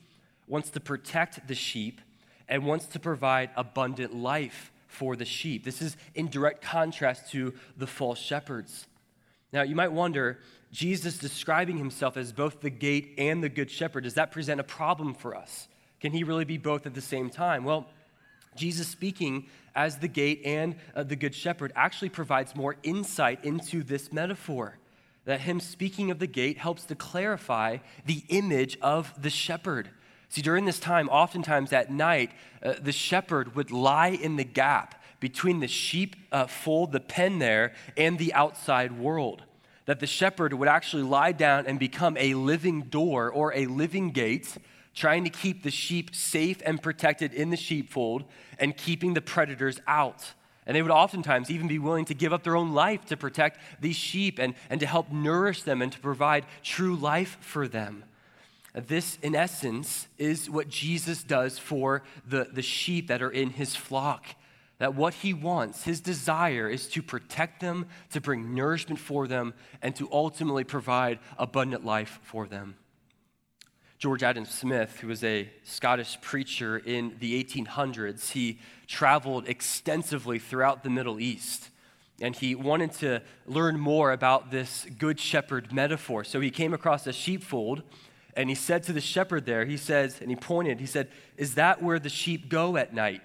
wants 0.47 0.71
to 0.71 0.81
protect 0.81 1.47
the 1.49 1.55
sheep, 1.55 2.01
and 2.49 2.65
wants 2.65 2.87
to 2.87 3.01
provide 3.01 3.51
abundant 3.57 4.15
life 4.15 4.71
for 4.87 5.17
the 5.17 5.25
sheep. 5.25 5.65
This 5.65 5.83
is 5.83 5.97
in 6.15 6.29
direct 6.29 6.63
contrast 6.63 7.31
to 7.33 7.55
the 7.77 7.87
false 7.87 8.19
shepherds. 8.19 8.87
Now, 9.53 9.63
you 9.63 9.75
might 9.75 9.93
wonder 9.93 10.39
Jesus 10.73 11.19
describing 11.19 11.77
himself 11.77 12.17
as 12.17 12.33
both 12.33 12.61
the 12.61 12.71
gate 12.71 13.15
and 13.19 13.43
the 13.43 13.51
good 13.51 13.71
shepherd, 13.71 14.05
does 14.05 14.15
that 14.15 14.33
present 14.33 14.61
a 14.61 14.65
problem 14.65 15.15
for 15.15 15.37
us? 15.37 15.69
Can 16.01 16.13
he 16.13 16.25
really 16.25 16.47
be 16.47 16.57
both 16.57 16.87
at 16.87 16.95
the 16.95 17.03
same 17.03 17.29
time? 17.29 17.65
Well, 17.65 17.87
Jesus 18.57 18.89
speaking 18.89 19.47
as 19.75 19.99
the 19.99 20.09
gate 20.09 20.43
and 20.45 20.77
uh, 20.95 21.03
the 21.03 21.17
good 21.17 21.35
shepherd 21.35 21.73
actually 21.77 22.09
provides 22.09 22.57
more 22.57 22.77
insight 22.83 23.45
into 23.45 23.83
this 23.83 24.13
metaphor. 24.13 24.79
That 25.25 25.41
him 25.41 25.61
speaking 25.61 26.11
of 26.11 26.19
the 26.19 26.27
gate 26.27 26.59
helps 26.59 26.85
to 26.87 26.95
clarify 26.95 27.79
the 28.05 28.25
image 28.29 28.79
of 28.83 29.13
the 29.21 29.31
shepherd. 29.31 29.91
See, 30.29 30.43
during 30.43 30.65
this 30.65 30.81
time, 30.81 31.09
oftentimes 31.11 31.73
at 31.73 31.93
night, 31.93 32.33
uh, 32.63 32.75
the 32.81 32.93
shepherd 32.93 33.55
would 33.55 33.71
lie 33.71 34.09
in 34.09 34.37
the 34.37 34.45
gap 34.45 35.02
between 35.23 35.61
the 35.61 35.69
sheep 35.69 36.17
uh, 36.33 36.49
fold, 36.49 36.91
the 36.91 37.01
pen 37.01 37.39
there, 37.39 37.73
and 37.97 38.19
the 38.19 38.35
outside 38.35 38.99
world. 38.99 39.45
That 39.87 40.01
the 40.01 40.07
shepherd 40.07 40.53
would 40.53 40.69
actually 40.69 41.05
lie 41.05 41.31
down 41.31 41.67
and 41.67 41.79
become 41.79 42.17
a 42.17 42.35
living 42.35 42.83
door 42.83 43.31
or 43.31 43.55
a 43.55 43.67
living 43.67 44.11
gate 44.11 44.59
trying 44.95 45.23
to 45.23 45.31
keep 45.31 45.63
the 45.63 45.71
sheep 45.71 46.13
safe 46.13 46.61
and 46.67 46.83
protected 46.83 47.33
in 47.33 47.51
the 47.51 47.57
sheepfold 47.57 48.25
and 48.59 48.77
keeping 48.77 49.15
the 49.15 49.21
predators 49.21 49.81
out. 49.87 50.33
And 50.67 50.77
they 50.77 50.83
would 50.83 50.91
oftentimes 50.91 51.51
even 51.51 51.69
be 51.69 51.79
willing 51.79 52.05
to 52.07 52.15
give 52.15 52.33
up 52.33 52.43
their 52.43 52.57
own 52.57 52.73
life 52.73 53.05
to 53.07 53.17
protect 53.17 53.61
these 53.81 53.97
sheep 53.97 54.41
and, 54.41 54.55
and 54.71 54.81
to 54.81 54.87
help 54.87 55.13
nourish 55.13 55.63
them 55.63 55.83
and 55.83 55.93
to 55.93 56.01
provide 56.01 56.47
true 56.65 56.97
life 56.97 57.39
for 57.41 57.69
them. 57.69 58.05
This, 58.75 59.19
in 59.23 59.37
essence, 59.37 60.09
is 60.19 60.51
what 60.51 60.69
Jesus 60.69 61.23
does 61.23 61.59
for 61.59 62.03
the, 62.27 62.49
the 62.53 62.63
sheep 62.63 63.07
that 63.07 63.23
are 63.23 63.31
in 63.31 63.51
his 63.51 63.77
flock. 63.77 64.27
That 64.83 64.97
what 64.97 65.15
he 65.15 65.33
wants, 65.33 65.85
his 65.85 66.01
desire, 66.01 66.69
is 66.69 66.89
to 66.89 67.03
protect 67.03 67.61
them, 67.61 67.87
to 68.11 68.21
bring 68.21 68.53
nourishment 68.53 68.99
for 68.99 69.29
them, 69.29 69.55
and 69.81 69.95
to 69.95 70.09
ultimately 70.11 70.65
provide 70.65 71.21
abundant 71.39 71.85
life 71.85 72.19
for 72.25 72.49
them. 72.49 72.75
George 73.99 74.25
Adam 74.25 74.45
Smith, 74.45 74.99
who 74.99 75.07
was 75.07 75.23
a 75.23 75.49
Scottish 75.63 76.21
preacher 76.21 76.79
in 76.79 77.15
the 77.21 77.45
1800s, 77.45 78.33
he 78.33 78.59
traveled 78.89 79.49
extensively 79.49 80.41
throughout 80.41 80.83
the 80.83 80.91
Middle 80.91 81.21
East. 81.21 81.71
And 82.21 82.35
he 82.35 82.57
wanted 82.57 82.91
to 82.95 83.23
learn 83.47 83.79
more 83.79 84.11
about 84.11 84.51
this 84.51 84.85
good 84.99 85.21
shepherd 85.21 85.73
metaphor. 85.73 86.25
So 86.25 86.41
he 86.41 86.51
came 86.51 86.75
across 86.75 87.07
a 87.07 87.13
sheepfold 87.13 87.85
and 88.35 88.49
he 88.49 88.57
said 88.57 88.83
to 88.85 88.93
the 88.93 89.01
shepherd 89.01 89.47
there, 89.47 89.65
he 89.65 89.77
says, 89.77 90.21
and 90.21 90.29
he 90.29 90.35
pointed, 90.35 90.81
he 90.81 90.87
said, 90.87 91.07
Is 91.37 91.55
that 91.55 91.81
where 91.81 92.01
the 92.01 92.09
sheep 92.09 92.49
go 92.49 92.77
at 92.77 92.93
night? 92.93 93.21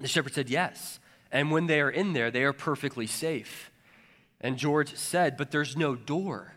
The 0.00 0.08
shepherd 0.08 0.34
said, 0.34 0.48
Yes. 0.50 1.00
And 1.30 1.50
when 1.50 1.66
they 1.66 1.80
are 1.80 1.90
in 1.90 2.14
there, 2.14 2.30
they 2.30 2.42
are 2.44 2.52
perfectly 2.52 3.06
safe. 3.06 3.70
And 4.40 4.56
George 4.56 4.94
said, 4.94 5.36
But 5.36 5.50
there's 5.50 5.76
no 5.76 5.94
door. 5.94 6.54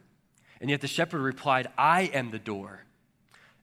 And 0.59 0.69
yet 0.69 0.81
the 0.81 0.87
shepherd 0.87 1.21
replied, 1.21 1.67
I 1.77 2.03
am 2.13 2.31
the 2.31 2.39
door. 2.39 2.85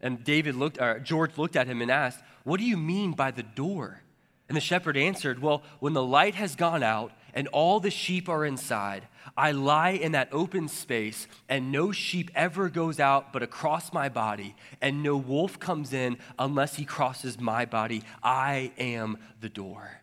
And 0.01 0.23
David 0.23 0.55
looked, 0.55 0.81
or 0.81 0.99
George 0.99 1.39
looked 1.39 1.57
at 1.57 1.67
him 1.67 1.81
and 1.81 1.91
asked, 1.91 2.21
What 2.45 2.59
do 2.59 2.67
you 2.67 2.77
mean 2.77 3.13
by 3.13 3.31
the 3.31 3.43
door? 3.43 4.03
And 4.49 4.57
the 4.57 4.61
shepherd 4.61 4.97
answered, 4.97 5.41
Well, 5.41 5.63
when 5.81 5.93
the 5.93 6.03
light 6.03 6.35
has 6.35 6.57
gone 6.57 6.83
out 6.83 7.13
and 7.35 7.49
all 7.49 7.81
the 7.81 7.91
sheep 7.91 8.29
are 8.29 8.45
inside, 8.45 9.07
I 9.39 9.53
lie 9.53 9.91
in 9.91 10.13
that 10.13 10.31
open 10.33 10.67
space, 10.67 11.29
and 11.49 11.71
no 11.71 11.93
sheep 11.93 12.29
ever 12.35 12.69
goes 12.69 12.99
out 12.99 13.33
but 13.33 13.45
across 13.45 13.93
my 13.93 14.09
body, 14.09 14.57
and 14.83 15.01
no 15.01 15.17
wolf 15.17 15.61
comes 15.61 15.93
in 15.93 16.19
unless 16.41 16.75
he 16.75 16.85
crosses 16.85 17.39
my 17.39 17.65
body. 17.65 18.03
I 18.21 18.73
am 18.79 19.17
the 19.41 19.49
door. 19.49 20.01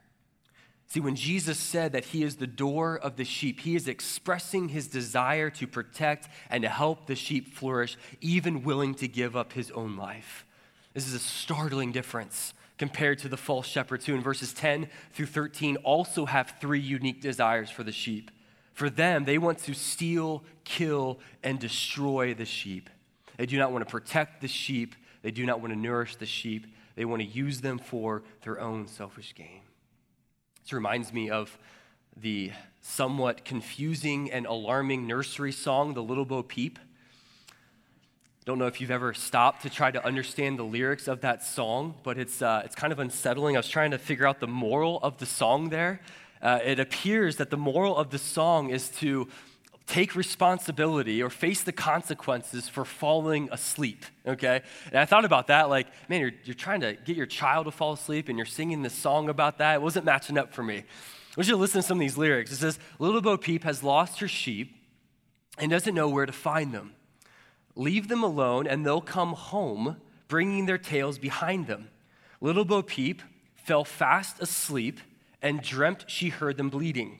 See, 0.87 1.01
when 1.01 1.17
Jesus 1.17 1.59
said 1.59 1.91
that 1.91 2.05
he 2.05 2.23
is 2.23 2.37
the 2.37 2.47
door 2.47 2.97
of 2.97 3.17
the 3.17 3.25
sheep, 3.25 3.59
he 3.59 3.75
is 3.75 3.89
expressing 3.89 4.69
his 4.69 4.87
desire 4.87 5.49
to 5.49 5.67
protect 5.67 6.29
and 6.49 6.61
to 6.63 6.69
help 6.69 7.05
the 7.05 7.15
sheep 7.15 7.53
flourish, 7.53 7.97
even 8.21 8.63
willing 8.63 8.95
to 8.95 9.07
give 9.09 9.35
up 9.35 9.51
his 9.51 9.69
own 9.71 9.97
life. 9.97 10.45
This 10.93 11.07
is 11.07 11.13
a 11.13 11.19
startling 11.19 11.91
difference 11.91 12.53
compared 12.77 13.19
to 13.19 13.27
the 13.27 13.35
false 13.35 13.67
shepherds 13.67 14.05
who, 14.05 14.15
in 14.15 14.21
verses 14.21 14.53
10 14.53 14.87
through 15.11 15.25
13, 15.25 15.75
also 15.77 16.25
have 16.25 16.53
three 16.61 16.79
unique 16.79 17.21
desires 17.21 17.69
for 17.69 17.83
the 17.83 17.91
sheep. 17.91 18.31
For 18.75 18.89
them, 18.89 19.23
they 19.23 19.37
want 19.37 19.59
to 19.59 19.73
steal, 19.73 20.43
kill, 20.65 21.19
and 21.41 21.57
destroy 21.57 22.33
the 22.33 22.43
sheep. 22.43 22.89
They 23.37 23.45
do 23.45 23.57
not 23.57 23.71
want 23.71 23.87
to 23.87 23.89
protect 23.89 24.41
the 24.41 24.49
sheep, 24.49 24.95
they 25.21 25.31
do 25.31 25.45
not 25.45 25.61
want 25.61 25.71
to 25.71 25.79
nourish 25.79 26.17
the 26.17 26.25
sheep, 26.25 26.67
they 26.95 27.05
want 27.05 27.21
to 27.21 27.27
use 27.27 27.61
them 27.61 27.79
for 27.79 28.23
their 28.41 28.59
own 28.59 28.87
selfish 28.87 29.33
gain. 29.33 29.61
This 30.61 30.73
reminds 30.73 31.13
me 31.13 31.29
of 31.29 31.57
the 32.17 32.51
somewhat 32.81 33.45
confusing 33.45 34.29
and 34.29 34.45
alarming 34.45 35.07
nursery 35.07 35.53
song, 35.53 35.93
The 35.93 36.03
Little 36.03 36.25
Bo 36.25 36.43
Peep. 36.43 36.77
Don't 38.43 38.59
know 38.59 38.67
if 38.67 38.81
you've 38.81 38.91
ever 38.91 39.13
stopped 39.13 39.61
to 39.61 39.69
try 39.69 39.89
to 39.89 40.05
understand 40.05 40.59
the 40.59 40.63
lyrics 40.63 41.07
of 41.07 41.21
that 41.21 41.43
song, 41.43 41.95
but 42.03 42.17
it's, 42.17 42.41
uh, 42.41 42.61
it's 42.65 42.75
kind 42.75 42.91
of 42.91 42.99
unsettling. 42.99 43.55
I 43.55 43.59
was 43.59 43.69
trying 43.69 43.91
to 43.91 43.97
figure 43.97 44.27
out 44.27 44.41
the 44.41 44.47
moral 44.47 44.99
of 45.01 45.17
the 45.17 45.25
song 45.25 45.69
there. 45.69 46.01
Uh, 46.41 46.59
it 46.63 46.79
appears 46.79 47.37
that 47.37 47.49
the 47.49 47.57
moral 47.57 47.95
of 47.97 48.09
the 48.09 48.17
song 48.17 48.69
is 48.69 48.89
to 48.89 49.27
take 49.87 50.15
responsibility 50.15 51.21
or 51.21 51.29
face 51.29 51.63
the 51.63 51.71
consequences 51.71 52.67
for 52.67 52.85
falling 52.85 53.49
asleep, 53.51 54.03
okay? 54.25 54.61
And 54.87 54.99
I 54.99 55.05
thought 55.05 55.25
about 55.25 55.47
that, 55.47 55.69
like, 55.69 55.87
man, 56.09 56.21
you're, 56.21 56.31
you're 56.43 56.55
trying 56.55 56.81
to 56.81 56.93
get 56.93 57.15
your 57.15 57.27
child 57.27 57.65
to 57.65 57.71
fall 57.71 57.93
asleep 57.93 58.29
and 58.29 58.37
you're 58.37 58.45
singing 58.45 58.81
this 58.81 58.93
song 58.93 59.29
about 59.29 59.59
that. 59.59 59.75
It 59.75 59.81
wasn't 59.81 60.05
matching 60.05 60.37
up 60.37 60.53
for 60.53 60.63
me. 60.63 60.77
I 60.77 60.83
want 61.37 61.47
you 61.47 61.53
to 61.53 61.59
listen 61.59 61.81
to 61.81 61.87
some 61.87 61.97
of 61.97 62.01
these 62.01 62.17
lyrics. 62.17 62.51
It 62.51 62.57
says, 62.57 62.79
Little 62.97 63.21
Bo 63.21 63.37
Peep 63.37 63.63
has 63.63 63.83
lost 63.83 64.19
her 64.21 64.27
sheep 64.27 64.75
and 65.57 65.69
doesn't 65.69 65.93
know 65.93 66.09
where 66.09 66.25
to 66.25 66.31
find 66.31 66.73
them. 66.73 66.93
Leave 67.75 68.07
them 68.07 68.23
alone 68.23 68.67
and 68.67 68.85
they'll 68.85 69.01
come 69.01 69.33
home, 69.33 69.97
bringing 70.27 70.65
their 70.65 70.77
tails 70.77 71.19
behind 71.19 71.67
them. 71.67 71.89
Little 72.41 72.65
Bo 72.65 72.81
Peep 72.81 73.21
fell 73.55 73.83
fast 73.83 74.41
asleep 74.41 74.99
and 75.45 75.61
dreamt 75.61 76.05
she 76.07 76.29
heard 76.29 76.57
them 76.57 76.69
bleeding. 76.69 77.19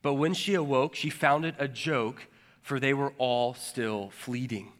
But 0.00 0.14
when 0.14 0.32
she 0.32 0.54
awoke, 0.54 0.94
she 0.94 1.10
found 1.10 1.44
it 1.44 1.56
a 1.58 1.66
joke, 1.66 2.28
for 2.62 2.78
they 2.78 2.94
were 2.94 3.12
all 3.18 3.52
still 3.54 4.10
fleeting. 4.10 4.70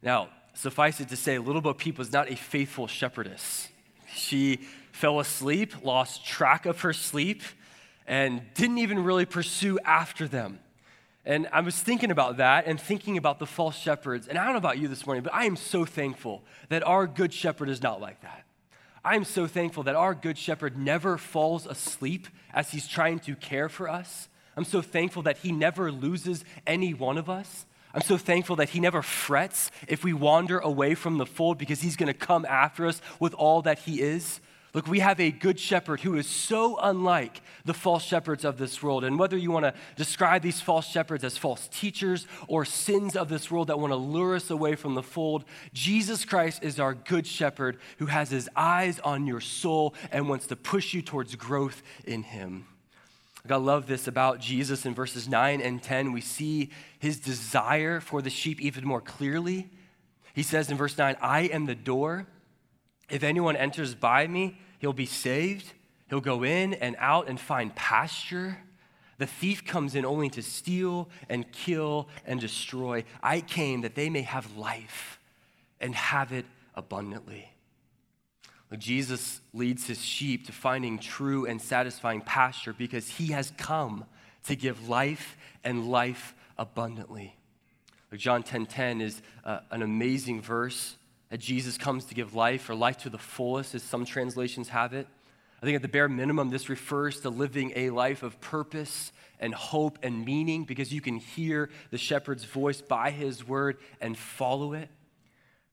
Now, 0.00 0.30
suffice 0.54 1.00
it 1.00 1.10
to 1.10 1.16
say, 1.16 1.36
Little 1.38 1.60
Bo 1.60 1.74
Peep 1.74 1.98
was 1.98 2.10
not 2.10 2.30
a 2.30 2.34
faithful 2.34 2.86
shepherdess. 2.86 3.68
She 4.14 4.60
fell 4.90 5.20
asleep, 5.20 5.84
lost 5.84 6.24
track 6.24 6.64
of 6.64 6.80
her 6.80 6.94
sleep, 6.94 7.42
and 8.06 8.40
didn't 8.54 8.78
even 8.78 9.04
really 9.04 9.26
pursue 9.26 9.78
after 9.84 10.26
them. 10.26 10.60
And 11.26 11.46
I 11.52 11.60
was 11.60 11.78
thinking 11.78 12.10
about 12.10 12.38
that 12.38 12.66
and 12.66 12.80
thinking 12.80 13.18
about 13.18 13.38
the 13.38 13.44
false 13.44 13.76
shepherds. 13.76 14.28
And 14.28 14.38
I 14.38 14.44
don't 14.44 14.54
know 14.54 14.58
about 14.58 14.78
you 14.78 14.88
this 14.88 15.04
morning, 15.04 15.22
but 15.22 15.34
I 15.34 15.44
am 15.44 15.56
so 15.56 15.84
thankful 15.84 16.42
that 16.70 16.82
our 16.84 17.06
good 17.06 17.34
shepherd 17.34 17.68
is 17.68 17.82
not 17.82 18.00
like 18.00 18.22
that. 18.22 18.44
I 19.04 19.16
am 19.16 19.24
so 19.24 19.46
thankful 19.46 19.84
that 19.84 19.94
our 19.94 20.14
good 20.14 20.36
shepherd 20.36 20.76
never 20.76 21.18
falls 21.18 21.66
asleep 21.66 22.28
as 22.52 22.70
he's 22.70 22.88
trying 22.88 23.20
to 23.20 23.36
care 23.36 23.68
for 23.68 23.88
us. 23.88 24.28
I'm 24.56 24.64
so 24.64 24.82
thankful 24.82 25.22
that 25.22 25.38
he 25.38 25.52
never 25.52 25.92
loses 25.92 26.44
any 26.66 26.92
one 26.94 27.16
of 27.16 27.30
us. 27.30 27.64
I'm 27.94 28.02
so 28.02 28.18
thankful 28.18 28.56
that 28.56 28.70
he 28.70 28.80
never 28.80 29.02
frets 29.02 29.70
if 29.86 30.04
we 30.04 30.12
wander 30.12 30.58
away 30.58 30.94
from 30.94 31.18
the 31.18 31.26
fold 31.26 31.58
because 31.58 31.80
he's 31.80 31.96
going 31.96 32.08
to 32.08 32.14
come 32.14 32.44
after 32.44 32.86
us 32.86 33.00
with 33.18 33.34
all 33.34 33.62
that 33.62 33.78
he 33.80 34.00
is. 34.00 34.40
Look, 34.74 34.86
we 34.86 34.98
have 35.00 35.18
a 35.18 35.30
good 35.30 35.58
shepherd 35.58 36.00
who 36.00 36.16
is 36.16 36.26
so 36.26 36.78
unlike 36.78 37.40
the 37.64 37.72
false 37.72 38.04
shepherds 38.04 38.44
of 38.44 38.58
this 38.58 38.82
world. 38.82 39.02
And 39.02 39.18
whether 39.18 39.36
you 39.36 39.50
want 39.50 39.64
to 39.64 39.74
describe 39.96 40.42
these 40.42 40.60
false 40.60 40.86
shepherds 40.86 41.24
as 41.24 41.38
false 41.38 41.68
teachers 41.68 42.26
or 42.48 42.66
sins 42.66 43.16
of 43.16 43.30
this 43.30 43.50
world 43.50 43.68
that 43.68 43.78
want 43.78 43.92
to 43.92 43.96
lure 43.96 44.36
us 44.36 44.50
away 44.50 44.74
from 44.74 44.94
the 44.94 45.02
fold, 45.02 45.44
Jesus 45.72 46.26
Christ 46.26 46.62
is 46.62 46.78
our 46.78 46.92
good 46.92 47.26
shepherd 47.26 47.78
who 47.98 48.06
has 48.06 48.30
his 48.30 48.48
eyes 48.54 49.00
on 49.00 49.26
your 49.26 49.40
soul 49.40 49.94
and 50.12 50.28
wants 50.28 50.46
to 50.48 50.56
push 50.56 50.92
you 50.92 51.00
towards 51.00 51.34
growth 51.34 51.82
in 52.04 52.22
him. 52.22 52.66
I 53.50 53.56
love 53.56 53.86
this 53.86 54.06
about 54.06 54.40
Jesus 54.40 54.84
in 54.84 54.94
verses 54.94 55.28
9 55.28 55.62
and 55.62 55.82
10. 55.82 56.12
We 56.12 56.20
see 56.20 56.68
his 56.98 57.18
desire 57.18 58.00
for 58.00 58.20
the 58.20 58.28
sheep 58.28 58.60
even 58.60 58.84
more 58.84 59.00
clearly. 59.00 59.70
He 60.34 60.42
says 60.42 60.70
in 60.70 60.76
verse 60.76 60.98
9, 60.98 61.16
I 61.22 61.42
am 61.42 61.64
the 61.64 61.74
door. 61.74 62.26
If 63.10 63.22
anyone 63.22 63.56
enters 63.56 63.94
by 63.94 64.26
me, 64.26 64.58
he'll 64.78 64.92
be 64.92 65.06
saved. 65.06 65.72
He'll 66.08 66.20
go 66.20 66.42
in 66.42 66.74
and 66.74 66.96
out 66.98 67.28
and 67.28 67.38
find 67.38 67.74
pasture. 67.74 68.58
The 69.18 69.26
thief 69.26 69.64
comes 69.64 69.94
in 69.94 70.04
only 70.04 70.30
to 70.30 70.42
steal 70.42 71.08
and 71.28 71.50
kill 71.50 72.08
and 72.26 72.40
destroy. 72.40 73.04
I 73.22 73.40
came 73.40 73.80
that 73.82 73.94
they 73.94 74.10
may 74.10 74.22
have 74.22 74.56
life 74.56 75.18
and 75.80 75.94
have 75.94 76.32
it 76.32 76.46
abundantly. 76.74 77.52
Jesus 78.76 79.40
leads 79.54 79.86
his 79.86 80.04
sheep 80.04 80.46
to 80.46 80.52
finding 80.52 80.98
true 80.98 81.46
and 81.46 81.60
satisfying 81.60 82.20
pasture 82.20 82.74
because 82.74 83.08
he 83.08 83.28
has 83.28 83.50
come 83.56 84.04
to 84.44 84.54
give 84.54 84.88
life 84.88 85.38
and 85.64 85.88
life 85.88 86.34
abundantly. 86.58 87.34
John 88.14 88.42
10:10 88.42 88.46
10, 88.46 88.66
10 88.66 89.00
is 89.00 89.22
uh, 89.44 89.60
an 89.70 89.82
amazing 89.82 90.42
verse 90.42 90.97
that 91.30 91.38
Jesus 91.38 91.76
comes 91.76 92.06
to 92.06 92.14
give 92.14 92.34
life 92.34 92.68
or 92.70 92.74
life 92.74 92.98
to 92.98 93.10
the 93.10 93.18
fullest, 93.18 93.74
as 93.74 93.82
some 93.82 94.04
translations 94.04 94.68
have 94.70 94.92
it. 94.92 95.06
I 95.60 95.66
think 95.66 95.76
at 95.76 95.82
the 95.82 95.88
bare 95.88 96.08
minimum, 96.08 96.50
this 96.50 96.68
refers 96.68 97.20
to 97.20 97.30
living 97.30 97.72
a 97.74 97.90
life 97.90 98.22
of 98.22 98.40
purpose 98.40 99.12
and 99.40 99.54
hope 99.54 99.98
and 100.02 100.24
meaning 100.24 100.64
because 100.64 100.92
you 100.92 101.00
can 101.00 101.16
hear 101.16 101.70
the 101.90 101.98
shepherd's 101.98 102.44
voice 102.44 102.80
by 102.80 103.10
his 103.10 103.46
word 103.46 103.78
and 104.00 104.16
follow 104.16 104.72
it. 104.72 104.88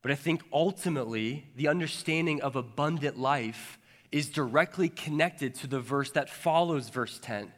But 0.02 0.12
I 0.12 0.16
think 0.16 0.44
ultimately, 0.52 1.48
the 1.56 1.68
understanding 1.68 2.42
of 2.42 2.56
abundant 2.56 3.18
life 3.18 3.80
is 4.12 4.30
directly 4.30 4.90
connected 4.90 5.56
to 5.56 5.68
the 5.68 5.80
verse 5.80 6.12
that 6.12 6.30
follows 6.30 6.90
verse 6.90 7.20
10. 7.22 7.52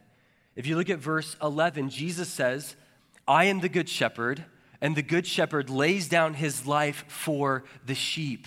If 0.56 0.66
you 0.66 0.76
look 0.76 0.90
at 0.90 0.98
verse 0.98 1.36
11, 1.42 1.90
Jesus 1.90 2.28
says, 2.28 2.74
I 3.26 3.44
am 3.44 3.60
the 3.60 3.68
good 3.68 3.88
shepherd, 3.88 4.44
and 4.80 4.96
the 4.96 5.02
good 5.02 5.26
shepherd 5.26 5.70
lays 5.70 6.08
down 6.08 6.34
his 6.34 6.66
life 6.66 7.04
for 7.08 7.64
the 7.86 7.94
sheep. 7.94 8.46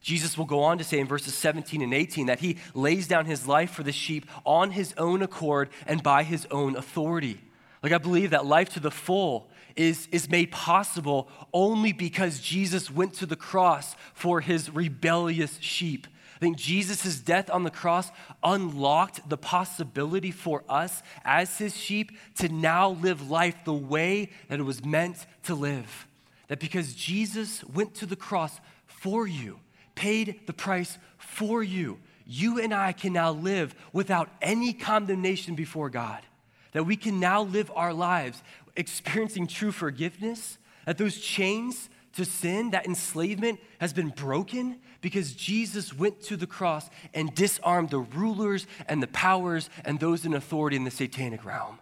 Jesus 0.00 0.38
will 0.38 0.46
go 0.46 0.62
on 0.62 0.78
to 0.78 0.84
say 0.84 0.98
in 0.98 1.06
verses 1.06 1.34
17 1.34 1.82
and 1.82 1.92
18 1.92 2.26
that 2.26 2.40
he 2.40 2.56
lays 2.74 3.06
down 3.06 3.26
his 3.26 3.46
life 3.46 3.70
for 3.70 3.82
the 3.82 3.92
sheep 3.92 4.26
on 4.46 4.70
his 4.70 4.94
own 4.96 5.22
accord 5.22 5.68
and 5.86 6.02
by 6.02 6.22
his 6.22 6.46
own 6.50 6.74
authority. 6.76 7.40
Like, 7.82 7.92
I 7.92 7.98
believe 7.98 8.30
that 8.30 8.46
life 8.46 8.70
to 8.70 8.80
the 8.80 8.90
full 8.90 9.50
is, 9.76 10.08
is 10.10 10.28
made 10.28 10.50
possible 10.50 11.28
only 11.52 11.92
because 11.92 12.40
Jesus 12.40 12.90
went 12.90 13.14
to 13.14 13.26
the 13.26 13.36
cross 13.36 13.94
for 14.14 14.40
his 14.40 14.70
rebellious 14.70 15.58
sheep. 15.60 16.06
I 16.40 16.44
think 16.46 16.56
Jesus' 16.56 17.20
death 17.20 17.50
on 17.50 17.64
the 17.64 17.70
cross 17.70 18.10
unlocked 18.42 19.28
the 19.28 19.36
possibility 19.36 20.30
for 20.30 20.64
us 20.70 21.02
as 21.22 21.58
his 21.58 21.76
sheep 21.76 22.12
to 22.36 22.48
now 22.48 22.92
live 22.92 23.30
life 23.30 23.56
the 23.66 23.74
way 23.74 24.30
that 24.48 24.58
it 24.58 24.62
was 24.62 24.82
meant 24.82 25.26
to 25.42 25.54
live. 25.54 26.06
That 26.48 26.58
because 26.58 26.94
Jesus 26.94 27.62
went 27.64 27.94
to 27.96 28.06
the 28.06 28.16
cross 28.16 28.58
for 28.86 29.26
you, 29.26 29.60
paid 29.94 30.40
the 30.46 30.54
price 30.54 30.96
for 31.18 31.62
you. 31.62 31.98
You 32.24 32.58
and 32.58 32.72
I 32.72 32.92
can 32.92 33.12
now 33.12 33.32
live 33.32 33.74
without 33.92 34.30
any 34.40 34.72
condemnation 34.72 35.54
before 35.54 35.90
God. 35.90 36.20
That 36.72 36.86
we 36.86 36.96
can 36.96 37.20
now 37.20 37.42
live 37.42 37.70
our 37.76 37.92
lives 37.92 38.42
experiencing 38.76 39.46
true 39.46 39.72
forgiveness, 39.72 40.56
that 40.86 40.96
those 40.96 41.20
chains 41.20 41.90
to 42.14 42.24
sin, 42.24 42.70
that 42.70 42.86
enslavement 42.86 43.60
has 43.78 43.92
been 43.92 44.08
broken 44.08 44.80
because 45.00 45.32
Jesus 45.32 45.96
went 45.96 46.20
to 46.22 46.36
the 46.36 46.46
cross 46.46 46.90
and 47.14 47.34
disarmed 47.34 47.90
the 47.90 48.00
rulers 48.00 48.66
and 48.88 49.02
the 49.02 49.08
powers 49.08 49.70
and 49.84 49.98
those 49.98 50.24
in 50.24 50.34
authority 50.34 50.76
in 50.76 50.84
the 50.84 50.90
satanic 50.90 51.44
realm. 51.44 51.78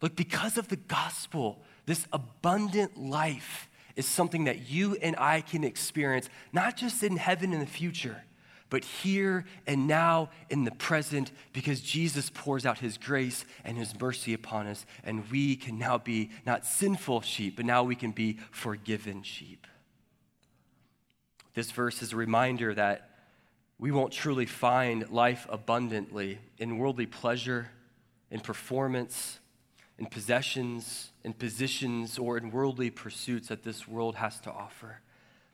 Look, 0.00 0.16
because 0.16 0.58
of 0.58 0.68
the 0.68 0.76
gospel, 0.76 1.62
this 1.86 2.06
abundant 2.12 2.96
life 2.98 3.68
is 3.96 4.06
something 4.06 4.44
that 4.44 4.70
you 4.70 4.96
and 4.96 5.14
I 5.18 5.40
can 5.40 5.64
experience, 5.64 6.28
not 6.52 6.76
just 6.76 7.02
in 7.02 7.16
heaven 7.16 7.52
in 7.52 7.60
the 7.60 7.66
future, 7.66 8.24
but 8.74 8.82
here 8.82 9.44
and 9.68 9.86
now 9.86 10.30
in 10.50 10.64
the 10.64 10.72
present, 10.72 11.30
because 11.52 11.80
Jesus 11.80 12.28
pours 12.34 12.66
out 12.66 12.80
his 12.80 12.98
grace 12.98 13.44
and 13.64 13.78
his 13.78 13.94
mercy 14.00 14.34
upon 14.34 14.66
us, 14.66 14.84
and 15.04 15.30
we 15.30 15.54
can 15.54 15.78
now 15.78 15.96
be 15.96 16.32
not 16.44 16.66
sinful 16.66 17.20
sheep, 17.20 17.54
but 17.54 17.64
now 17.64 17.84
we 17.84 17.94
can 17.94 18.10
be 18.10 18.36
forgiven 18.50 19.22
sheep. 19.22 19.68
This 21.54 21.70
verse 21.70 22.02
is 22.02 22.12
a 22.12 22.16
reminder 22.16 22.74
that 22.74 23.10
we 23.78 23.92
won't 23.92 24.12
truly 24.12 24.44
find 24.44 25.08
life 25.08 25.46
abundantly 25.48 26.40
in 26.58 26.76
worldly 26.76 27.06
pleasure, 27.06 27.70
in 28.28 28.40
performance, 28.40 29.38
in 30.00 30.06
possessions, 30.06 31.12
in 31.22 31.32
positions, 31.32 32.18
or 32.18 32.38
in 32.38 32.50
worldly 32.50 32.90
pursuits 32.90 33.46
that 33.46 33.62
this 33.62 33.86
world 33.86 34.16
has 34.16 34.40
to 34.40 34.50
offer. 34.50 34.98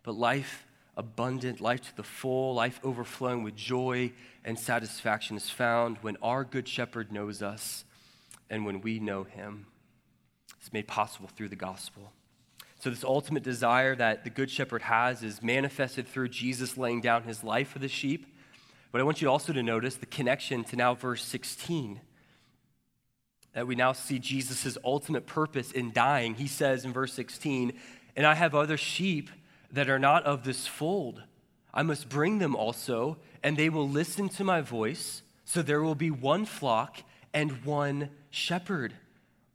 But 0.05 0.15
life 0.15 0.65
abundant, 0.97 1.61
life 1.61 1.81
to 1.83 1.97
the 1.97 2.03
full, 2.03 2.55
life 2.55 2.81
overflowing 2.83 3.43
with 3.43 3.57
joy 3.57 4.13
and 4.45 4.59
satisfaction 4.59 5.37
is 5.37 5.51
found 5.51 5.99
when 6.03 6.17
our 6.23 6.45
Good 6.45 6.69
Shepherd 6.69 7.13
knows 7.13 7.43
us 7.43 7.85
and 8.49 8.65
when 8.65 8.81
we 8.81 8.99
know 8.99 9.25
him. 9.25 9.67
It's 10.59 10.73
made 10.73 10.89
possible 10.89 11.29
through 11.29 11.49
the 11.49 11.57
gospel. 11.57 12.13
So, 12.81 12.91
this 12.91 13.05
ultimate 13.05 13.43
desire 13.43 13.95
that 13.97 14.25
the 14.25 14.31
Good 14.31 14.51
Shepherd 14.51 14.83
has 14.83 15.23
is 15.23 15.43
manifested 15.43 16.09
through 16.09 16.29
Jesus 16.29 16.79
laying 16.79 17.01
down 17.01 17.25
his 17.25 17.45
life 17.45 17.69
for 17.69 17.79
the 17.79 17.89
sheep. 17.89 18.27
But 18.91 19.01
I 19.01 19.05
want 19.05 19.21
you 19.21 19.31
also 19.31 19.53
to 19.53 19.63
notice 19.63 19.97
the 19.97 20.07
connection 20.07 20.65
to 20.65 20.77
now 20.77 20.95
verse 20.95 21.25
16 21.25 22.01
that 23.53 23.67
we 23.67 23.75
now 23.75 23.93
see 23.93 24.19
Jesus' 24.19 24.79
ultimate 24.85 25.27
purpose 25.27 25.73
in 25.73 25.93
dying. 25.93 26.35
He 26.35 26.47
says 26.47 26.85
in 26.85 26.93
verse 26.93 27.13
16, 27.13 27.73
And 28.17 28.27
I 28.27 28.35
have 28.35 28.55
other 28.55 28.77
sheep 28.77 29.29
that 29.73 29.89
are 29.89 29.99
not 29.99 30.25
of 30.25 30.45
this 30.45 30.67
fold. 30.67 31.23
I 31.73 31.83
must 31.83 32.09
bring 32.09 32.39
them 32.39 32.57
also, 32.57 33.19
and 33.43 33.57
they 33.57 33.69
will 33.69 33.89
listen 33.89 34.29
to 34.31 34.45
my 34.45 34.61
voice. 34.61 35.23
So 35.45 35.63
there 35.63 35.83
will 35.83 35.95
be 35.95 36.11
one 36.11 36.45
flock 36.45 37.03
and 37.33 37.65
one 37.65 38.11
shepherd. 38.31 38.95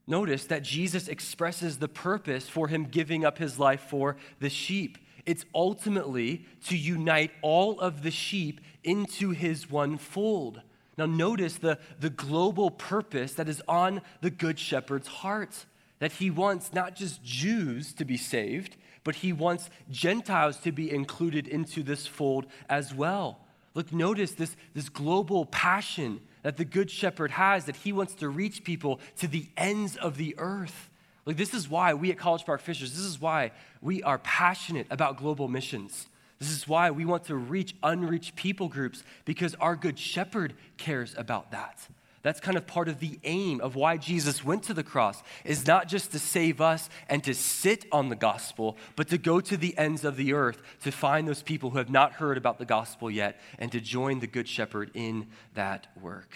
Notice 0.08 0.45
that 0.45 0.63
Jesus 0.63 1.08
expresses 1.08 1.78
the 1.78 1.88
purpose 1.88 2.47
for 2.47 2.67
him 2.67 2.86
giving 2.86 3.25
up 3.25 3.38
his 3.38 3.58
life 3.60 3.82
for 3.89 4.17
the 4.39 4.49
sheep. 4.49 4.97
It's 5.25 5.45
ultimately 5.54 6.45
to 6.67 6.78
unite 6.78 7.32
all 7.41 7.80
of 7.80 8.04
the 8.04 8.12
sheep 8.12 8.62
into 8.84 9.32
his 9.32 9.69
one 9.69 9.97
fold. 9.97 10.62
Now, 10.97 11.08
notice 11.08 11.56
the, 11.58 11.80
the 11.99 12.12
global 12.12 12.71
purpose 12.71 13.34
that 13.34 13.49
is 13.49 13.62
on 13.67 14.01
the 14.21 14.30
Good 14.30 14.60
Shepherd's 14.60 15.08
heart 15.08 15.65
that 15.99 16.13
he 16.13 16.30
wants 16.30 16.73
not 16.73 16.95
just 16.95 17.23
Jews 17.23 17.93
to 17.93 18.06
be 18.06 18.17
saved, 18.17 18.78
but 19.06 19.15
he 19.15 19.32
wants 19.32 19.70
Gentiles 19.89 20.58
to 20.58 20.74
be 20.74 20.91
included 20.91 21.48
into 21.48 21.84
this 21.84 22.06
fold 22.06 22.48
as 22.68 22.94
well. 22.94 23.39
Look, 23.76 23.94
notice 23.94 24.32
this, 24.34 24.58
this 24.74 24.89
global 24.89 25.46
passion 25.46 26.20
that 26.41 26.58
the 26.58 26.65
Good 26.65 26.89
Shepherd 26.91 27.32
has 27.32 27.65
that 27.65 27.78
he 27.78 27.94
wants 27.94 28.15
to 28.15 28.28
reach 28.28 28.63
people 28.65 29.00
to 29.18 29.28
the 29.28 29.48
ends 29.56 29.96
of 29.96 30.18
the 30.18 30.36
earth. 30.38 30.89
Like, 31.26 31.38
this 31.38 31.54
is 31.54 31.70
why 31.70 31.94
we 31.94 32.12
at 32.12 32.18
College 32.18 32.46
Park 32.46 32.62
Fishers, 32.62 32.91
this 32.91 33.06
is 33.06 33.22
why 33.22 33.52
we 33.82 34.02
are 34.04 34.18
passionate 34.20 34.88
about 34.89 35.18
global 35.18 35.48
missions. 35.48 36.08
This 36.39 36.52
is 36.52 36.68
why 36.68 36.91
we 36.91 37.06
want 37.06 37.26
to 37.26 37.36
reach 37.36 37.76
unreached 37.84 38.36
people 38.36 38.68
groups 38.68 39.04
because 39.24 39.56
our 39.56 39.76
good 39.76 39.98
shepherd 39.98 40.54
cares 40.78 41.15
about 41.18 41.52
that. 41.52 41.88
That's 42.25 42.39
kind 42.39 42.57
of 42.57 42.65
part 42.65 42.88
of 42.88 42.99
the 42.99 43.19
aim 43.23 43.61
of 43.61 43.75
why 43.75 43.97
Jesus 43.97 44.43
went 44.43 44.63
to 44.63 44.73
the 44.73 44.81
cross 44.81 45.21
is 45.43 45.67
not 45.67 45.88
just 45.88 46.11
to 46.11 46.17
save 46.17 46.59
us 46.59 46.89
and 47.07 47.23
to 47.23 47.35
sit 47.35 47.85
on 47.91 48.09
the 48.09 48.15
gospel, 48.15 48.77
but 48.95 49.09
to 49.09 49.19
go 49.19 49.39
to 49.39 49.55
the 49.55 49.77
ends 49.77 50.03
of 50.03 50.17
the 50.17 50.33
earth 50.33 50.63
to 50.81 50.91
find 50.91 51.27
those 51.27 51.43
people 51.43 51.69
who 51.69 51.77
have 51.77 51.91
not 51.91 52.13
heard 52.13 52.35
about 52.35 52.57
the 52.57 52.65
gospel 52.65 53.11
yet 53.11 53.39
and 53.59 53.71
to 53.71 53.79
join 53.79 54.21
the 54.21 54.27
good 54.27 54.47
shepherd 54.47 54.89
in 54.95 55.27
that 55.53 55.85
work. 56.01 56.33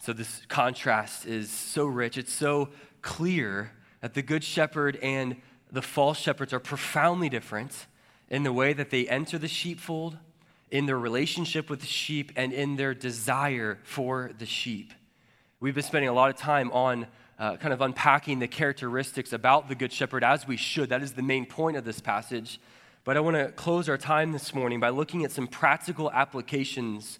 So 0.00 0.12
this 0.12 0.42
contrast 0.48 1.24
is 1.24 1.48
so 1.48 1.86
rich, 1.86 2.18
it's 2.18 2.32
so 2.32 2.70
clear 3.00 3.70
that 4.00 4.14
the 4.14 4.22
good 4.22 4.42
shepherd 4.42 4.96
and 4.96 5.36
the 5.70 5.82
false 5.82 6.18
shepherds 6.18 6.52
are 6.52 6.58
profoundly 6.58 7.28
different 7.28 7.86
in 8.28 8.42
the 8.42 8.52
way 8.52 8.72
that 8.72 8.90
they 8.90 9.06
enter 9.06 9.38
the 9.38 9.46
sheepfold, 9.46 10.18
in 10.72 10.86
their 10.86 10.98
relationship 10.98 11.68
with 11.70 11.80
the 11.80 11.86
sheep, 11.86 12.32
and 12.34 12.52
in 12.52 12.76
their 12.76 12.94
desire 12.94 13.78
for 13.84 14.32
the 14.38 14.46
sheep. 14.46 14.92
We've 15.60 15.74
been 15.74 15.84
spending 15.84 16.08
a 16.08 16.14
lot 16.14 16.30
of 16.30 16.36
time 16.36 16.72
on 16.72 17.06
uh, 17.38 17.56
kind 17.58 17.74
of 17.74 17.82
unpacking 17.82 18.38
the 18.38 18.48
characteristics 18.48 19.34
about 19.34 19.68
the 19.68 19.74
Good 19.74 19.92
Shepherd 19.92 20.24
as 20.24 20.48
we 20.48 20.56
should. 20.56 20.88
That 20.88 21.02
is 21.02 21.12
the 21.12 21.22
main 21.22 21.44
point 21.44 21.76
of 21.76 21.84
this 21.84 22.00
passage. 22.00 22.58
But 23.04 23.18
I 23.18 23.20
want 23.20 23.36
to 23.36 23.52
close 23.52 23.88
our 23.88 23.98
time 23.98 24.32
this 24.32 24.54
morning 24.54 24.80
by 24.80 24.88
looking 24.88 25.24
at 25.24 25.30
some 25.30 25.46
practical 25.46 26.10
applications, 26.10 27.18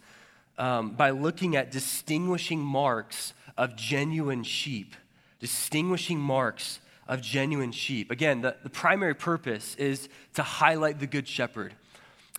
um, 0.56 0.92
by 0.92 1.10
looking 1.10 1.54
at 1.54 1.70
distinguishing 1.70 2.58
marks 2.58 3.34
of 3.58 3.76
genuine 3.76 4.44
sheep. 4.44 4.96
Distinguishing 5.40 6.18
marks 6.18 6.80
of 7.06 7.20
genuine 7.20 7.72
sheep. 7.72 8.10
Again, 8.10 8.40
the, 8.40 8.56
the 8.62 8.70
primary 8.70 9.14
purpose 9.14 9.74
is 9.74 10.08
to 10.34 10.42
highlight 10.42 11.00
the 11.00 11.06
Good 11.06 11.28
Shepherd. 11.28 11.74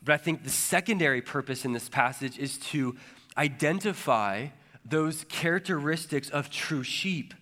But 0.03 0.13
I 0.13 0.17
think 0.17 0.43
the 0.43 0.49
secondary 0.49 1.21
purpose 1.21 1.65
in 1.65 1.73
this 1.73 1.89
passage 1.89 2.37
is 2.37 2.57
to 2.57 2.95
identify 3.37 4.47
those 4.85 5.25
characteristics 5.29 6.29
of 6.29 6.49
true 6.49 6.83
sheep. 6.83 7.33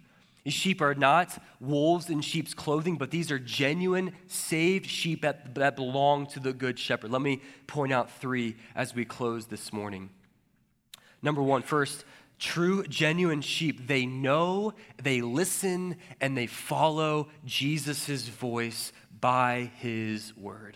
These 0.44 0.54
sheep 0.54 0.82
are 0.82 0.96
not 0.96 1.38
wolves 1.60 2.10
in 2.10 2.22
sheep's 2.22 2.54
clothing, 2.54 2.98
but 2.98 3.12
these 3.12 3.32
are 3.32 3.40
genuine, 3.40 4.14
saved 4.28 4.88
sheep 4.88 5.22
that, 5.22 5.56
that 5.56 5.76
belong 5.76 6.28
to 6.28 6.40
the 6.40 6.54
Good 6.54 6.80
Shepherd. 6.80 7.12
Let 7.12 7.22
me 7.22 7.42
point 7.68 7.94
out 7.94 8.12
three 8.12 8.56
as 8.76 8.96
we 8.96 9.06
close 9.06 9.48
this 9.48 9.72
morning. 9.72 10.10
Number 11.22 11.44
one, 11.44 11.62
first, 11.62 12.06
True, 12.42 12.84
genuine 12.88 13.42
sheep, 13.42 13.86
they 13.86 14.08
know, 14.08 14.74
they 15.02 15.22
listen, 15.22 15.98
and 16.20 16.36
they 16.36 16.48
follow 16.48 17.30
Jesus' 17.46 18.28
voice 18.28 18.92
by 19.20 19.70
his 19.76 20.36
word. 20.36 20.76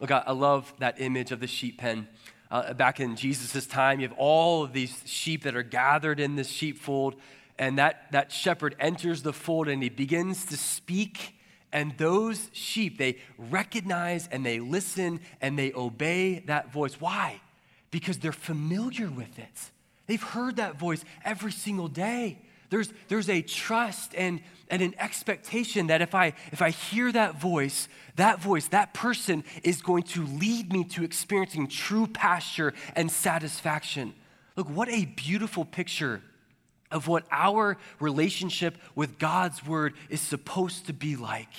Look, 0.00 0.10
I, 0.10 0.32
love 0.32 0.72
that 0.78 1.00
image 1.00 1.30
of 1.30 1.40
the 1.40 1.46
sheep 1.46 1.78
pen. 1.78 2.08
Uh, 2.50 2.74
back 2.74 3.00
in 3.00 3.16
Jesus' 3.16 3.66
time, 3.66 4.00
you 4.00 4.08
have 4.08 4.16
all 4.18 4.64
of 4.64 4.72
these 4.72 5.02
sheep 5.04 5.44
that 5.44 5.56
are 5.56 5.62
gathered 5.62 6.20
in 6.20 6.36
this 6.36 6.48
sheepfold, 6.48 7.14
and 7.58 7.78
that, 7.78 8.10
that 8.12 8.32
shepherd 8.32 8.76
enters 8.80 9.22
the 9.22 9.32
fold 9.32 9.68
and 9.68 9.82
he 9.82 9.88
begins 9.88 10.44
to 10.46 10.56
speak. 10.56 11.36
And 11.72 11.96
those 11.98 12.50
sheep, 12.52 12.98
they 12.98 13.18
recognize 13.38 14.28
and 14.28 14.44
they 14.44 14.60
listen 14.60 15.20
and 15.40 15.58
they 15.58 15.72
obey 15.72 16.40
that 16.46 16.72
voice. 16.72 17.00
Why? 17.00 17.40
because 17.94 18.18
they're 18.18 18.32
familiar 18.32 19.08
with 19.08 19.38
it. 19.38 19.70
They've 20.08 20.20
heard 20.20 20.56
that 20.56 20.80
voice 20.80 21.04
every 21.24 21.52
single 21.52 21.86
day. 21.86 22.40
There's, 22.74 22.92
there's 23.06 23.30
a 23.30 23.40
trust 23.40 24.16
and, 24.16 24.40
and 24.68 24.82
an 24.82 24.96
expectation 24.98 25.86
that 25.86 26.02
if 26.02 26.12
I, 26.12 26.32
if 26.50 26.60
I 26.60 26.70
hear 26.70 27.12
that 27.12 27.40
voice, 27.40 27.86
that 28.16 28.42
voice, 28.42 28.66
that 28.66 28.92
person 28.92 29.44
is 29.62 29.80
going 29.80 30.02
to 30.02 30.26
lead 30.26 30.72
me 30.72 30.82
to 30.86 31.04
experiencing 31.04 31.68
true 31.68 32.08
pasture 32.08 32.74
and 32.96 33.08
satisfaction. 33.08 34.12
Look, 34.56 34.68
what 34.68 34.88
a 34.88 35.04
beautiful 35.04 35.64
picture 35.64 36.20
of 36.90 37.06
what 37.06 37.24
our 37.30 37.76
relationship 38.00 38.76
with 38.96 39.20
God's 39.20 39.64
word 39.64 39.94
is 40.10 40.20
supposed 40.20 40.86
to 40.88 40.92
be 40.92 41.14
like. 41.14 41.54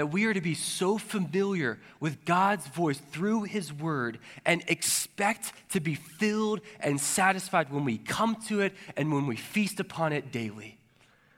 That 0.00 0.06
we 0.06 0.24
are 0.24 0.32
to 0.32 0.40
be 0.40 0.54
so 0.54 0.96
familiar 0.96 1.78
with 2.00 2.24
God's 2.24 2.66
voice 2.68 2.98
through 3.12 3.42
His 3.42 3.70
Word 3.70 4.18
and 4.46 4.64
expect 4.66 5.52
to 5.72 5.80
be 5.80 5.94
filled 5.94 6.62
and 6.80 6.98
satisfied 6.98 7.70
when 7.70 7.84
we 7.84 7.98
come 7.98 8.36
to 8.48 8.62
it 8.62 8.72
and 8.96 9.12
when 9.12 9.26
we 9.26 9.36
feast 9.36 9.78
upon 9.78 10.14
it 10.14 10.32
daily. 10.32 10.78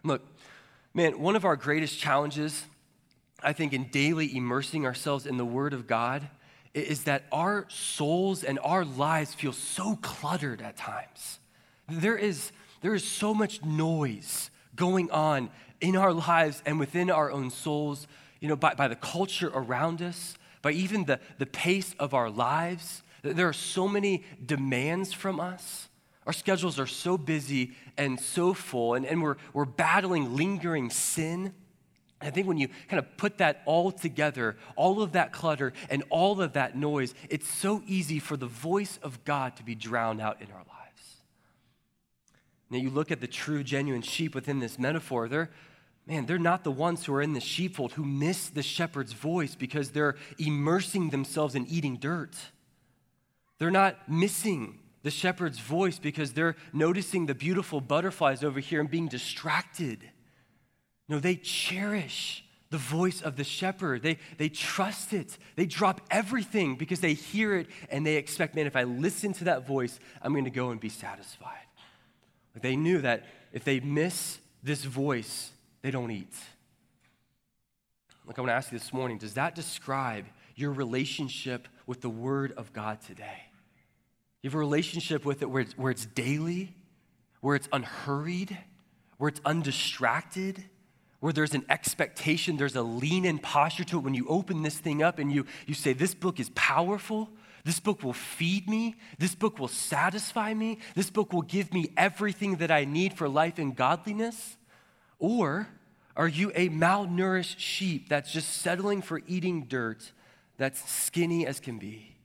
Look, 0.05 0.23
man, 0.95 1.19
one 1.19 1.35
of 1.35 1.45
our 1.45 1.57
greatest 1.57 1.99
challenges, 1.99 2.65
I 3.43 3.53
think, 3.53 3.73
in 3.73 3.89
daily 3.89 4.33
immersing 4.37 4.87
ourselves 4.87 5.27
in 5.27 5.39
the 5.39 5.45
Word 5.45 5.73
of 5.73 5.89
God 5.89 6.29
is 6.73 7.03
that 7.03 7.25
our 7.33 7.67
souls 7.69 8.45
and 8.45 8.61
our 8.63 8.85
lives 8.85 9.35
feel 9.35 9.53
so 9.53 9.99
cluttered 10.03 10.63
at 10.63 10.77
times. 10.77 11.41
There 11.89 12.17
is, 12.17 12.53
there 12.81 12.95
is 12.95 13.03
so 13.03 13.35
much 13.35 13.65
noise 13.65 14.51
going 14.77 15.11
on 15.11 15.51
in 15.81 15.97
our 15.97 16.13
lives 16.13 16.63
and 16.65 16.79
within 16.79 17.11
our 17.11 17.33
own 17.33 17.51
souls, 17.51 18.07
you 18.43 18.49
know, 18.49 18.57
by, 18.57 18.75
by 18.75 18.89
the 18.89 18.97
culture 18.97 19.53
around 19.55 20.03
us, 20.03 20.37
by 20.63 20.73
even 20.73 21.05
the, 21.05 21.21
the 21.39 21.47
pace 21.47 21.95
of 22.01 22.13
our 22.13 22.29
lives. 22.29 23.05
There 23.23 23.49
are 23.49 23.53
so 23.53 23.87
many 23.87 24.25
demands 24.45 25.13
from 25.13 25.39
us. 25.39 25.89
Our 26.27 26.33
schedules 26.33 26.81
are 26.81 26.89
so 26.89 27.17
busy 27.17 27.71
and 27.97 28.19
so 28.19 28.53
full, 28.53 28.95
and, 28.95 29.07
and 29.07 29.23
we're, 29.23 29.37
we're 29.53 29.65
battling 29.65 30.35
lingering 30.35 30.91
sin. 30.91 31.55
I 32.21 32.31
think 32.31 32.49
when 32.49 32.59
you 32.59 32.67
kind 32.89 32.99
of 32.99 33.17
put 33.17 33.39
that 33.39 33.63
all 33.65 33.93
together, 33.93 34.57
all 34.75 35.03
of 35.03 35.13
that 35.13 35.33
clutter 35.33 35.73
and 35.89 36.03
all 36.11 36.41
of 36.41 36.55
that 36.55 36.77
noise, 36.77 37.15
it's 37.31 37.49
so 37.49 37.81
easy 37.87 38.19
for 38.19 38.37
the 38.37 38.47
voice 38.47 38.99
of 39.05 39.25
God 39.25 39.55
to 39.57 39.63
be 39.63 39.77
drowned 39.77 40.21
out 40.21 40.43
in 40.43 40.49
our 40.51 40.59
lives. 40.59 41.17
Now, 42.71 42.79
you 42.79 42.91
look 42.91 43.13
at 43.13 43.21
the 43.21 43.29
true, 43.29 43.63
genuine 43.63 44.03
sheep 44.03 44.35
within 44.35 44.59
this 44.59 44.81
metaphor, 44.81 45.29
they're, 45.29 45.51
man, 46.07 46.27
they're 46.27 46.39
not 46.39 46.65
the 46.65 46.71
ones 46.71 47.05
who 47.05 47.15
are 47.15 47.23
in 47.23 47.33
the 47.33 47.41
sheepfold 47.41 47.93
who 47.93 48.05
miss 48.05 48.49
the 48.49 48.63
shepherd's 48.63 49.13
voice 49.13 49.55
because 49.55 49.91
they're 49.91 50.17
immersing 50.39 51.11
themselves 51.11 51.55
in 51.55 51.67
eating 51.67 51.97
dirt. 51.97 52.37
They're 53.59 53.71
not 53.71 54.09
missing 54.09 54.81
the 55.03 55.11
shepherd's 55.11 55.59
voice 55.59 55.99
because 55.99 56.33
they're 56.33 56.57
noticing 56.73 57.27
the 57.27 57.35
beautiful 57.35 57.81
butterflies 57.81 58.43
over 58.43 58.61
here 58.61 58.81
and 58.81 58.91
being 58.91 59.09
distracted. 59.09 60.09
No, 61.09 61.19
they 61.19 61.37
cherish 61.37 62.45
the 62.71 62.79
voice 62.79 63.21
of 63.21 63.37
the 63.37 63.45
shepherd. 63.45 64.03
They, 64.03 64.19
they 64.39 64.49
trust 64.49 65.13
it. 65.13 65.37
They 65.57 65.67
drop 65.67 66.01
everything 66.11 66.77
because 66.77 67.01
they 67.01 67.15
hear 67.15 67.57
it 67.57 67.67
and 67.91 68.07
they 68.07 68.17
expect, 68.17 68.55
man, 68.55 68.67
if 68.67 68.77
I 68.77 68.85
listen 68.85 69.33
to 69.35 69.45
that 69.45 69.67
voice, 69.67 70.01
I'm 70.23 70.33
going 70.33 70.45
to 70.45 70.51
go 70.51 70.71
and 70.71 70.81
be 70.81 70.89
satisfied. 70.89 71.67
They 72.61 72.77
knew 72.77 73.01
that 73.03 73.25
if 73.53 73.65
they 73.65 73.81
miss 73.81 74.39
this 74.63 74.85
voice, 74.85 75.51
they 75.83 75.91
don't 75.91 76.11
eat. 76.11 76.35
Look, 78.27 78.39
I 78.39 78.43
want 78.43 78.51
to 78.51 78.55
ask 78.55 78.73
you 78.73 78.79
this 78.79 78.93
morning 78.93 79.19
does 79.19 79.35
that 79.35 79.55
describe 79.55 80.27
your 80.55 80.73
relationship 80.73 81.69
with 81.87 82.01
the 82.01 82.09
Word 82.09 82.53
of 82.57 82.73
God 82.73 83.01
today? 83.01 83.43
You 84.43 84.51
have 84.51 84.55
a 84.55 84.59
relationship 84.59 85.25
with 85.25 85.43
it 85.43 85.51
where 85.51 85.63
it's, 85.63 85.77
where 85.77 85.91
it's 85.91 86.07
daily, 86.07 86.75
where 87.41 87.57
it's 87.57 87.69
unhurried, 87.73 88.57
where 89.19 89.29
it's 89.29 89.41
undistracted, 89.45 90.65
where 91.21 91.33
there's 91.33 91.55
an 91.55 91.65
expectation, 91.69 92.57
there's 92.57 92.75
a 92.75 92.83
lean 92.83 93.25
in 93.25 93.39
posture 93.39 93.85
to 93.85 93.99
it. 93.99 94.01
When 94.01 94.15
you 94.15 94.27
open 94.29 94.63
this 94.63 94.79
thing 94.79 95.03
up 95.03 95.19
and 95.19 95.33
you, 95.33 95.47
you 95.67 95.75
say, 95.75 95.93
This 95.93 96.15
book 96.15 96.41
is 96.41 96.51
powerful, 96.55 97.29
this 97.65 97.79
book 97.79 98.03
will 98.03 98.13
feed 98.13 98.69
me. 98.69 98.97
This 99.19 99.35
book 99.35 99.59
will 99.59 99.69
satisfy 99.69 100.53
me. 100.53 100.79
This 100.95 101.11
book 101.11 101.33
will 101.33 101.43
give 101.43 101.73
me 101.73 101.93
everything 101.97 102.57
that 102.57 102.71
I 102.71 102.85
need 102.85 103.15
for 103.15 103.29
life 103.29 103.59
and 103.59 103.75
godliness. 103.75 104.57
Or 105.23 105.69
are 106.17 106.27
you 106.27 106.51
a 106.57 106.69
malnourished 106.69 107.55
sheep 107.59 108.09
that's 108.09 108.33
just 108.33 108.55
settling 108.61 109.03
for 109.03 109.21
eating 109.29 109.67
dirt 109.67 110.11
that's 110.59 110.91
skinny 110.91 111.47
as 111.47 111.61
can 111.61 111.79
be? 111.79 112.17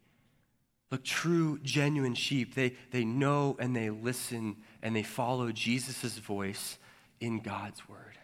Look, 0.90 1.04
true, 1.04 1.60
genuine 1.62 2.16
sheep, 2.16 2.56
they, 2.56 2.74
they 2.90 3.06
know 3.06 3.56
and 3.60 3.76
they 3.76 3.92
listen 3.92 4.56
and 4.82 4.96
they 4.96 5.04
follow 5.04 5.52
Jesus' 5.52 6.18
voice 6.18 6.80
in 7.20 7.40
God's 7.42 7.88
word. 7.88 8.18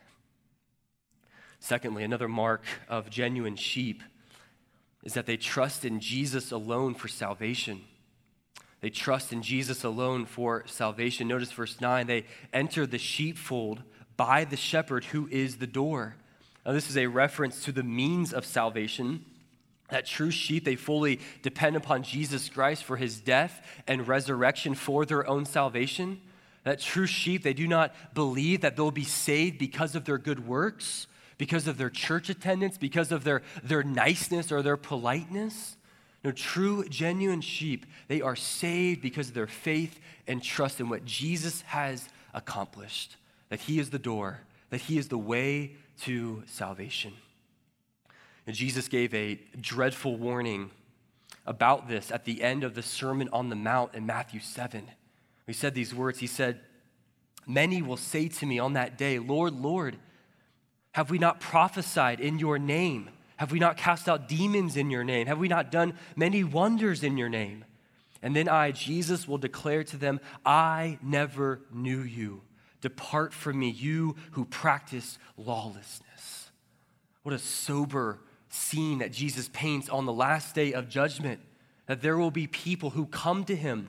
Secondly, 1.59 2.03
another 2.03 2.27
mark 2.27 2.63
of 2.89 3.11
genuine 3.11 3.55
sheep 3.55 4.01
is 5.03 5.13
that 5.13 5.27
they 5.27 5.37
trust 5.37 5.85
in 5.85 5.99
Jesus 5.99 6.51
alone 6.51 6.95
for 6.95 7.07
salvation. 7.07 7.81
They 8.81 8.89
trust 8.89 9.31
in 9.31 9.43
Jesus 9.43 9.83
alone 9.83 10.25
for 10.25 10.63
salvation. 10.65 11.27
Notice 11.27 11.51
verse 11.51 11.79
9 11.79 12.07
they 12.07 12.25
enter 12.51 12.87
the 12.87 12.97
sheepfold 12.97 13.83
by 14.17 14.45
the 14.45 14.57
shepherd 14.57 15.05
who 15.05 15.27
is 15.29 15.57
the 15.57 15.67
door. 15.67 16.15
Now, 16.65 16.71
this 16.71 16.89
is 16.89 16.97
a 16.97 17.07
reference 17.07 17.63
to 17.65 17.71
the 17.71 17.83
means 17.83 18.33
of 18.33 18.45
salvation. 18.45 19.25
That 19.89 20.05
true 20.05 20.31
sheep, 20.31 20.63
they 20.63 20.75
fully 20.75 21.19
depend 21.41 21.75
upon 21.75 22.03
Jesus 22.03 22.49
Christ 22.49 22.83
for 22.83 22.97
his 22.97 23.19
death 23.19 23.65
and 23.87 24.07
resurrection 24.07 24.75
for 24.75 25.05
their 25.05 25.27
own 25.27 25.45
salvation. 25.45 26.21
That 26.63 26.79
true 26.79 27.07
sheep, 27.07 27.43
they 27.43 27.53
do 27.53 27.67
not 27.67 27.93
believe 28.13 28.61
that 28.61 28.75
they'll 28.75 28.91
be 28.91 29.03
saved 29.03 29.57
because 29.57 29.95
of 29.95 30.05
their 30.05 30.17
good 30.17 30.47
works 30.47 31.07
because 31.37 31.67
of 31.67 31.77
their 31.77 31.89
church 31.89 32.29
attendance, 32.29 32.77
because 32.77 33.11
of 33.11 33.23
their, 33.23 33.41
their 33.63 33.83
niceness 33.83 34.51
or 34.51 34.61
their 34.61 34.77
politeness. 34.77 35.75
No, 36.23 36.31
true, 36.31 36.87
genuine 36.87 37.41
sheep, 37.41 37.85
they 38.07 38.21
are 38.21 38.35
saved 38.35 39.01
because 39.01 39.27
of 39.27 39.33
their 39.33 39.47
faith 39.47 39.99
and 40.25 40.41
trust 40.41 40.79
in 40.79 40.87
what 40.87 41.03
Jesus 41.03 41.61
has 41.63 42.07
accomplished, 42.33 43.17
that 43.53 43.61
He 43.61 43.77
is 43.77 43.91
the 43.91 43.99
door, 43.99 44.39
that 44.71 44.81
He 44.81 44.97
is 44.97 45.09
the 45.09 45.17
way 45.17 45.75
to 46.01 46.41
salvation. 46.47 47.13
And 48.47 48.55
Jesus 48.55 48.87
gave 48.87 49.13
a 49.13 49.39
dreadful 49.61 50.17
warning 50.17 50.71
about 51.45 51.87
this 51.87 52.11
at 52.11 52.25
the 52.25 52.41
end 52.41 52.63
of 52.63 52.73
the 52.73 52.81
Sermon 52.81 53.29
on 53.31 53.49
the 53.49 53.55
Mount 53.55 53.93
in 53.93 54.07
Matthew 54.07 54.39
7. 54.39 54.89
He 55.45 55.53
said 55.53 55.75
these 55.75 55.93
words 55.93 56.17
He 56.17 56.25
said, 56.25 56.61
Many 57.45 57.83
will 57.83 57.95
say 57.95 58.27
to 58.27 58.45
me 58.47 58.57
on 58.57 58.73
that 58.73 58.97
day, 58.97 59.19
Lord, 59.19 59.53
Lord, 59.53 59.97
have 60.93 61.11
we 61.11 61.19
not 61.19 61.39
prophesied 61.39 62.19
in 62.19 62.39
your 62.39 62.57
name? 62.57 63.11
Have 63.37 63.51
we 63.51 63.59
not 63.59 63.77
cast 63.77 64.09
out 64.09 64.27
demons 64.27 64.77
in 64.77 64.89
your 64.89 65.03
name? 65.03 65.27
Have 65.27 65.37
we 65.37 65.47
not 65.47 65.71
done 65.71 65.93
many 66.15 66.43
wonders 66.43 67.03
in 67.03 67.19
your 67.19 67.29
name? 67.29 67.65
And 68.23 68.35
then 68.35 68.49
I, 68.49 68.71
Jesus, 68.71 69.27
will 69.27 69.37
declare 69.37 69.83
to 69.83 69.97
them, 69.97 70.21
I 70.43 70.97
never 71.03 71.61
knew 71.71 72.01
you. 72.01 72.41
Depart 72.83 73.33
from 73.33 73.59
me, 73.59 73.69
you 73.69 74.17
who 74.31 74.43
practice 74.43 75.17
lawlessness. 75.37 76.51
What 77.21 77.33
a 77.33 77.39
sober 77.39 78.19
scene 78.49 78.97
that 78.97 79.13
Jesus 79.13 79.49
paints 79.53 79.87
on 79.87 80.05
the 80.05 80.11
last 80.11 80.53
day 80.53 80.73
of 80.73 80.89
judgment. 80.89 81.39
That 81.85 82.01
there 82.01 82.17
will 82.17 82.29
be 82.29 82.45
people 82.45 82.89
who 82.89 83.05
come 83.05 83.45
to 83.45 83.55
him 83.55 83.87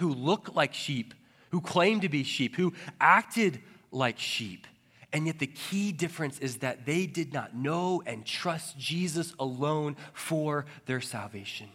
who 0.00 0.12
look 0.12 0.54
like 0.54 0.74
sheep, 0.74 1.14
who 1.48 1.62
claim 1.62 2.00
to 2.00 2.10
be 2.10 2.22
sheep, 2.22 2.56
who 2.56 2.74
acted 3.00 3.62
like 3.90 4.18
sheep. 4.18 4.66
And 5.14 5.26
yet, 5.26 5.38
the 5.38 5.46
key 5.46 5.90
difference 5.90 6.38
is 6.40 6.58
that 6.58 6.84
they 6.84 7.06
did 7.06 7.32
not 7.32 7.54
know 7.56 8.02
and 8.04 8.26
trust 8.26 8.78
Jesus 8.78 9.32
alone 9.38 9.96
for 10.12 10.66
their 10.84 11.00
salvation. 11.00 11.68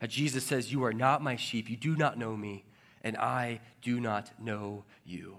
That 0.00 0.10
Jesus 0.10 0.44
says, 0.44 0.70
You 0.70 0.84
are 0.84 0.92
not 0.92 1.22
my 1.22 1.36
sheep, 1.36 1.70
you 1.70 1.76
do 1.78 1.96
not 1.96 2.18
know 2.18 2.36
me, 2.36 2.66
and 3.02 3.16
I 3.16 3.60
do 3.80 3.98
not 3.98 4.30
know 4.38 4.84
you. 5.06 5.38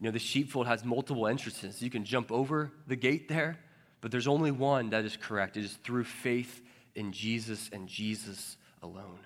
You 0.00 0.06
know, 0.06 0.10
the 0.10 0.18
sheepfold 0.18 0.66
has 0.66 0.84
multiple 0.84 1.26
entrances. 1.26 1.82
You 1.82 1.90
can 1.90 2.04
jump 2.04 2.32
over 2.32 2.72
the 2.86 2.96
gate 2.96 3.28
there, 3.28 3.58
but 4.00 4.10
there's 4.10 4.26
only 4.26 4.50
one 4.50 4.90
that 4.90 5.04
is 5.04 5.16
correct. 5.16 5.56
It 5.56 5.64
is 5.64 5.78
through 5.84 6.04
faith 6.04 6.62
in 6.94 7.12
Jesus 7.12 7.70
and 7.72 7.88
Jesus 7.88 8.56
alone. 8.82 9.18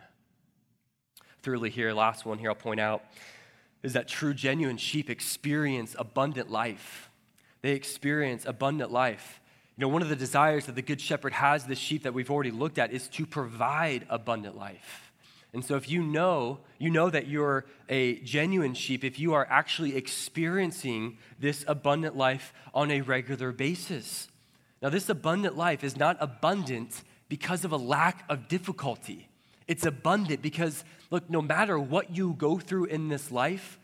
Thirdly, 1.42 1.70
here, 1.70 1.92
last 1.92 2.26
one 2.26 2.38
here, 2.38 2.50
I'll 2.50 2.54
point 2.54 2.80
out 2.80 3.02
is 3.82 3.92
that 3.92 4.08
true, 4.08 4.34
genuine 4.34 4.76
sheep 4.76 5.08
experience 5.08 5.94
abundant 5.98 6.50
life. 6.50 7.10
They 7.62 7.72
experience 7.72 8.44
abundant 8.44 8.90
life. 8.90 9.40
You 9.76 9.82
know, 9.82 9.88
one 9.88 10.02
of 10.02 10.08
the 10.08 10.16
desires 10.16 10.66
that 10.66 10.74
the 10.74 10.82
Good 10.82 11.00
Shepherd 11.00 11.32
has 11.34 11.64
the 11.64 11.76
sheep 11.76 12.02
that 12.02 12.12
we've 12.12 12.30
already 12.30 12.50
looked 12.50 12.78
at 12.78 12.92
is 12.92 13.06
to 13.08 13.24
provide 13.24 14.04
abundant 14.08 14.56
life. 14.56 15.07
And 15.52 15.64
so, 15.64 15.76
if 15.76 15.88
you 15.88 16.02
know, 16.02 16.58
you 16.78 16.90
know 16.90 17.08
that 17.08 17.26
you're 17.26 17.64
a 17.88 18.16
genuine 18.16 18.74
sheep, 18.74 19.02
if 19.02 19.18
you 19.18 19.32
are 19.32 19.46
actually 19.48 19.96
experiencing 19.96 21.16
this 21.38 21.64
abundant 21.66 22.16
life 22.16 22.52
on 22.74 22.90
a 22.90 23.00
regular 23.00 23.52
basis. 23.52 24.28
Now, 24.82 24.90
this 24.90 25.08
abundant 25.08 25.56
life 25.56 25.82
is 25.82 25.96
not 25.96 26.16
abundant 26.20 27.02
because 27.28 27.64
of 27.64 27.72
a 27.72 27.76
lack 27.76 28.24
of 28.28 28.48
difficulty. 28.48 29.28
It's 29.66 29.86
abundant 29.86 30.42
because, 30.42 30.84
look, 31.10 31.28
no 31.28 31.42
matter 31.42 31.78
what 31.78 32.14
you 32.16 32.34
go 32.34 32.58
through 32.58 32.86
in 32.86 33.08
this 33.08 33.30
life, 33.30 33.78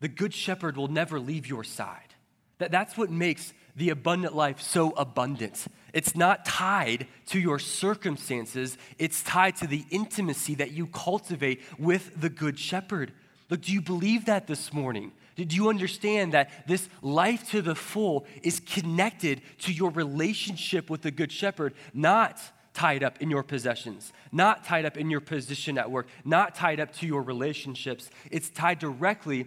the 0.00 0.08
Good 0.08 0.34
Shepherd 0.34 0.76
will 0.76 0.88
never 0.88 1.20
leave 1.20 1.46
your 1.46 1.64
side. 1.64 2.14
That, 2.58 2.70
that's 2.70 2.96
what 2.96 3.10
makes 3.10 3.52
the 3.76 3.90
abundant 3.90 4.34
life 4.34 4.60
so 4.60 4.90
abundant. 4.92 5.66
It's 5.92 6.14
not 6.14 6.44
tied 6.44 7.06
to 7.26 7.40
your 7.40 7.58
circumstances, 7.58 8.78
it's 8.98 9.22
tied 9.22 9.56
to 9.56 9.66
the 9.66 9.84
intimacy 9.90 10.54
that 10.56 10.72
you 10.72 10.86
cultivate 10.86 11.60
with 11.78 12.20
the 12.20 12.28
Good 12.28 12.58
Shepherd. 12.58 13.12
Look, 13.48 13.62
do 13.62 13.72
you 13.72 13.80
believe 13.80 14.26
that 14.26 14.46
this 14.46 14.72
morning? 14.72 15.12
Did 15.36 15.52
you 15.52 15.68
understand 15.68 16.32
that 16.32 16.66
this 16.66 16.88
life 17.02 17.50
to 17.50 17.62
the 17.62 17.74
full 17.74 18.26
is 18.42 18.60
connected 18.60 19.42
to 19.60 19.72
your 19.72 19.90
relationship 19.90 20.90
with 20.90 21.02
the 21.02 21.10
Good 21.10 21.32
Shepherd, 21.32 21.74
not 21.94 22.40
tied 22.74 23.02
up 23.02 23.20
in 23.20 23.30
your 23.30 23.42
possessions, 23.42 24.12
not 24.32 24.64
tied 24.64 24.84
up 24.84 24.96
in 24.96 25.10
your 25.10 25.20
position 25.20 25.78
at 25.78 25.90
work, 25.90 26.08
not 26.24 26.54
tied 26.54 26.78
up 26.78 26.92
to 26.94 27.06
your 27.06 27.22
relationships. 27.22 28.10
It's 28.30 28.48
tied 28.50 28.78
directly 28.78 29.46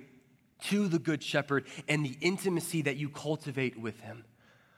to 0.65 0.87
the 0.87 0.99
Good 0.99 1.23
Shepherd 1.23 1.65
and 1.87 2.05
the 2.05 2.17
intimacy 2.21 2.81
that 2.83 2.97
you 2.97 3.09
cultivate 3.09 3.79
with 3.79 4.01
him. 4.01 4.25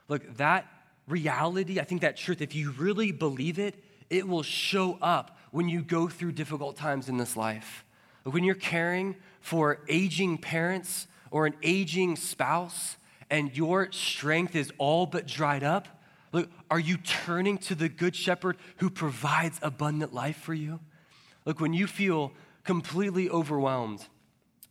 Look, 0.08 0.38
that 0.38 0.68
reality, 1.08 1.80
I 1.80 1.84
think 1.84 2.02
that 2.02 2.18
truth, 2.18 2.42
if 2.42 2.56
you 2.56 2.72
really 2.72 3.12
believe 3.12 3.60
it, 3.60 3.76
it 4.10 4.28
will 4.28 4.44
show 4.44 4.98
up 5.02 5.38
when 5.52 5.70
you 5.70 5.82
go 5.82 6.08
through 6.08 6.34
difficult 6.34 6.76
times 6.76 7.10
in 7.10 7.18
this 7.18 7.38
life. 7.38 7.86
When 8.24 8.44
you're 8.44 8.56
caring 8.56 9.16
for 9.40 9.80
aging 9.88 10.40
parents 10.40 11.08
or 11.32 11.46
an 11.46 11.54
aging 11.64 12.16
spouse 12.16 12.98
and 13.30 13.56
your 13.56 13.92
strength 13.92 14.56
is 14.56 14.72
all 14.78 15.06
but 15.06 15.28
dried 15.28 15.64
up, 15.64 15.88
look, 16.32 16.50
are 16.70 16.80
you 16.80 16.98
turning 16.98 17.58
to 17.60 17.76
the 17.76 17.90
good 17.90 18.16
shepherd 18.16 18.58
who 18.78 18.90
provides 18.90 19.60
abundant 19.62 20.14
life 20.14 20.38
for 20.38 20.54
you? 20.54 20.80
Look, 21.46 21.60
when 21.60 21.74
you 21.74 21.88
feel 21.88 22.34
completely 22.64 23.30
overwhelmed, 23.30 24.08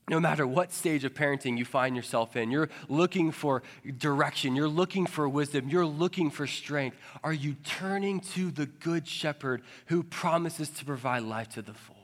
no 0.09 0.21
matter 0.21 0.47
what 0.47 0.71
stage 0.71 1.05
of 1.05 1.15
parenting 1.15 1.57
you 1.57 1.65
find 1.65 1.97
yourself 1.97 2.37
in, 2.37 2.51
you're 2.51 2.69
looking 2.89 3.33
for 3.33 3.63
direction, 3.99 4.55
you're 4.55 4.69
looking 4.69 5.07
for 5.07 5.27
wisdom, 5.29 5.69
you're 5.69 5.87
looking 5.87 6.31
for 6.31 6.47
strength. 6.47 6.99
Are 7.23 7.33
you 7.33 7.55
turning 7.65 8.21
to 8.35 8.51
the 8.51 8.67
good 8.67 9.09
shepherd 9.09 9.63
who 9.87 10.03
promises 10.03 10.69
to 10.71 10.85
provide 10.85 11.23
life 11.23 11.49
to 11.51 11.63
the 11.63 11.73
full? 11.73 11.97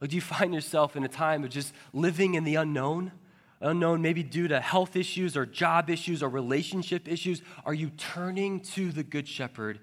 Or 0.00 0.06
do 0.06 0.16
you 0.16 0.22
find 0.22 0.54
yourself 0.54 0.96
in 0.96 1.04
a 1.04 1.08
time 1.08 1.44
of 1.44 1.50
just 1.50 1.74
living 1.92 2.34
in 2.34 2.44
the 2.44 2.54
unknown? 2.54 3.12
Unknown, 3.60 4.00
maybe 4.00 4.22
due 4.22 4.48
to 4.48 4.60
health 4.60 4.96
issues 4.96 5.36
or 5.36 5.44
job 5.44 5.90
issues 5.90 6.22
or 6.22 6.28
relationship 6.28 7.08
issues? 7.08 7.42
Are 7.66 7.74
you 7.74 7.90
turning 7.90 8.60
to 8.60 8.92
the 8.92 9.02
Good 9.02 9.28
Shepherd 9.28 9.80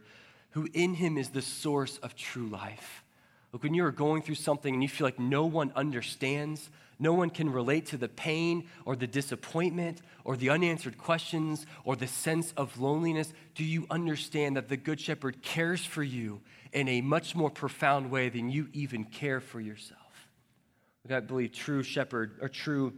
who 0.52 0.68
in 0.74 0.94
him 0.96 1.18
is 1.18 1.30
the 1.30 1.42
source 1.42 1.98
of 1.98 2.16
true 2.16 2.48
life? 2.48 3.04
Look, 3.52 3.64
when 3.64 3.74
you 3.74 3.86
are 3.86 3.92
going 3.92 4.22
through 4.22 4.36
something 4.36 4.74
and 4.74 4.82
you 4.82 4.90
feel 4.90 5.06
like 5.06 5.20
no 5.20 5.46
one 5.46 5.72
understands, 5.76 6.70
no 7.00 7.14
one 7.14 7.30
can 7.30 7.52
relate 7.52 7.88
to 7.88 7.98
the 7.98 8.08
pain 8.08 8.68
or 8.86 8.96
the 8.96 9.08
disappointment 9.08 10.02
or 10.24 10.38
the 10.38 10.50
unanswered 10.50 10.98
questions 10.98 11.66
or 11.84 11.96
the 11.96 12.08
sense 12.08 12.54
of 12.58 12.80
loneliness, 12.80 13.34
do 13.54 13.64
you 13.64 13.86
understand 13.90 14.56
that 14.56 14.70
the 14.70 14.78
Good 14.78 15.00
Shepherd 15.00 15.42
cares 15.42 15.84
for 15.84 16.04
you 16.04 16.42
in 16.72 16.88
a 16.88 17.02
much 17.02 17.36
more 17.36 17.50
profound 17.50 18.10
way 18.12 18.30
than 18.30 18.50
you 18.50 18.70
even 18.74 19.04
care 19.04 19.40
for 19.40 19.60
yourself? 19.60 20.02
I 21.10 21.20
believe 21.20 21.52
true 21.52 21.84
shepherd 21.84 22.40
or 22.42 22.50
true 22.50 22.94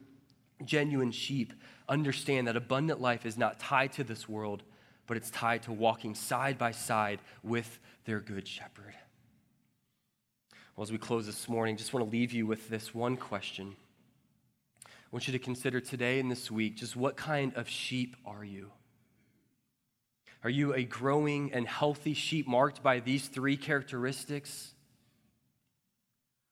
genuine 0.63 1.11
sheep 1.11 1.53
understand 1.89 2.47
that 2.47 2.55
abundant 2.55 3.01
life 3.01 3.25
is 3.25 3.37
not 3.37 3.59
tied 3.59 3.91
to 3.93 4.03
this 4.03 4.29
world, 4.29 4.63
but 5.07 5.17
it's 5.17 5.29
tied 5.29 5.63
to 5.63 5.71
walking 5.71 6.15
side 6.15 6.57
by 6.57 6.71
side 6.71 7.19
with 7.43 7.79
their 8.05 8.19
good 8.19 8.47
shepherd. 8.47 8.93
Well, 10.75 10.83
as 10.83 10.91
we 10.91 10.97
close 10.97 11.25
this 11.25 11.49
morning, 11.49 11.75
just 11.75 11.93
want 11.93 12.05
to 12.05 12.11
leave 12.11 12.31
you 12.31 12.45
with 12.45 12.69
this 12.69 12.93
one 12.93 13.17
question. 13.17 13.75
I 15.07 15.09
want 15.15 15.25
you 15.25 15.31
to 15.31 15.39
consider 15.39 15.79
today 15.79 16.19
and 16.19 16.29
this 16.29 16.51
week 16.51 16.75
just 16.75 16.97
what 16.97 17.15
kind 17.15 17.53
of 17.55 17.69
sheep 17.69 18.17
are 18.25 18.43
you? 18.43 18.71
Are 20.43 20.49
you 20.49 20.73
a 20.73 20.83
growing 20.83 21.53
and 21.53 21.65
healthy 21.65 22.13
sheep 22.13 22.45
marked 22.45 22.83
by 22.83 22.99
these 22.99 23.29
three 23.29 23.55
characteristics? 23.55 24.73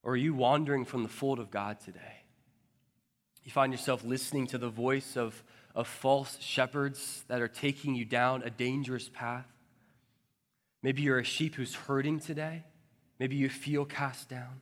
Or 0.04 0.14
are 0.14 0.18
you 0.18 0.34
wandering 0.34 0.86
from 0.86 1.04
the 1.04 1.10
fold 1.10 1.40
of 1.40 1.52
God 1.52 1.82
today? 1.82 2.24
You 3.44 3.52
find 3.52 3.74
yourself 3.74 4.06
listening 4.06 4.48
to 4.48 4.58
the 4.58 4.70
voice 4.70 5.18
of, 5.18 5.44
of 5.76 5.86
false 5.86 6.38
shepherds 6.40 7.26
that 7.28 7.42
are 7.42 7.50
taking 7.50 7.94
you 7.94 8.06
down 8.06 8.42
a 8.42 8.50
dangerous 8.50 9.10
path. 9.10 9.46
Maybe 10.82 11.02
you're 11.02 11.20
a 11.20 11.26
sheep 11.26 11.56
who's 11.56 11.76
hurting 11.76 12.22
today. 12.22 12.64
Maybe 13.20 13.36
you 13.36 13.50
feel 13.50 13.84
cast 13.84 14.30
down. 14.30 14.62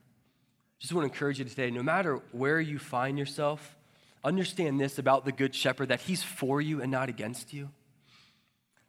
Just 0.80 0.94
want 0.94 1.08
to 1.08 1.14
encourage 1.14 1.38
you 1.38 1.46
today 1.46 1.70
no 1.70 1.84
matter 1.84 2.22
where 2.32 2.60
you 2.60 2.80
find 2.80 3.20
yourself, 3.20 3.78
understand 4.24 4.80
this 4.80 4.98
about 4.98 5.26
the 5.26 5.32
Good 5.32 5.54
Shepherd 5.54 5.90
that 5.90 6.02
He's 6.02 6.24
for 6.24 6.62
you 6.62 6.82
and 6.82 6.92
not 6.92 7.10
against 7.10 7.54
you. 7.54 7.70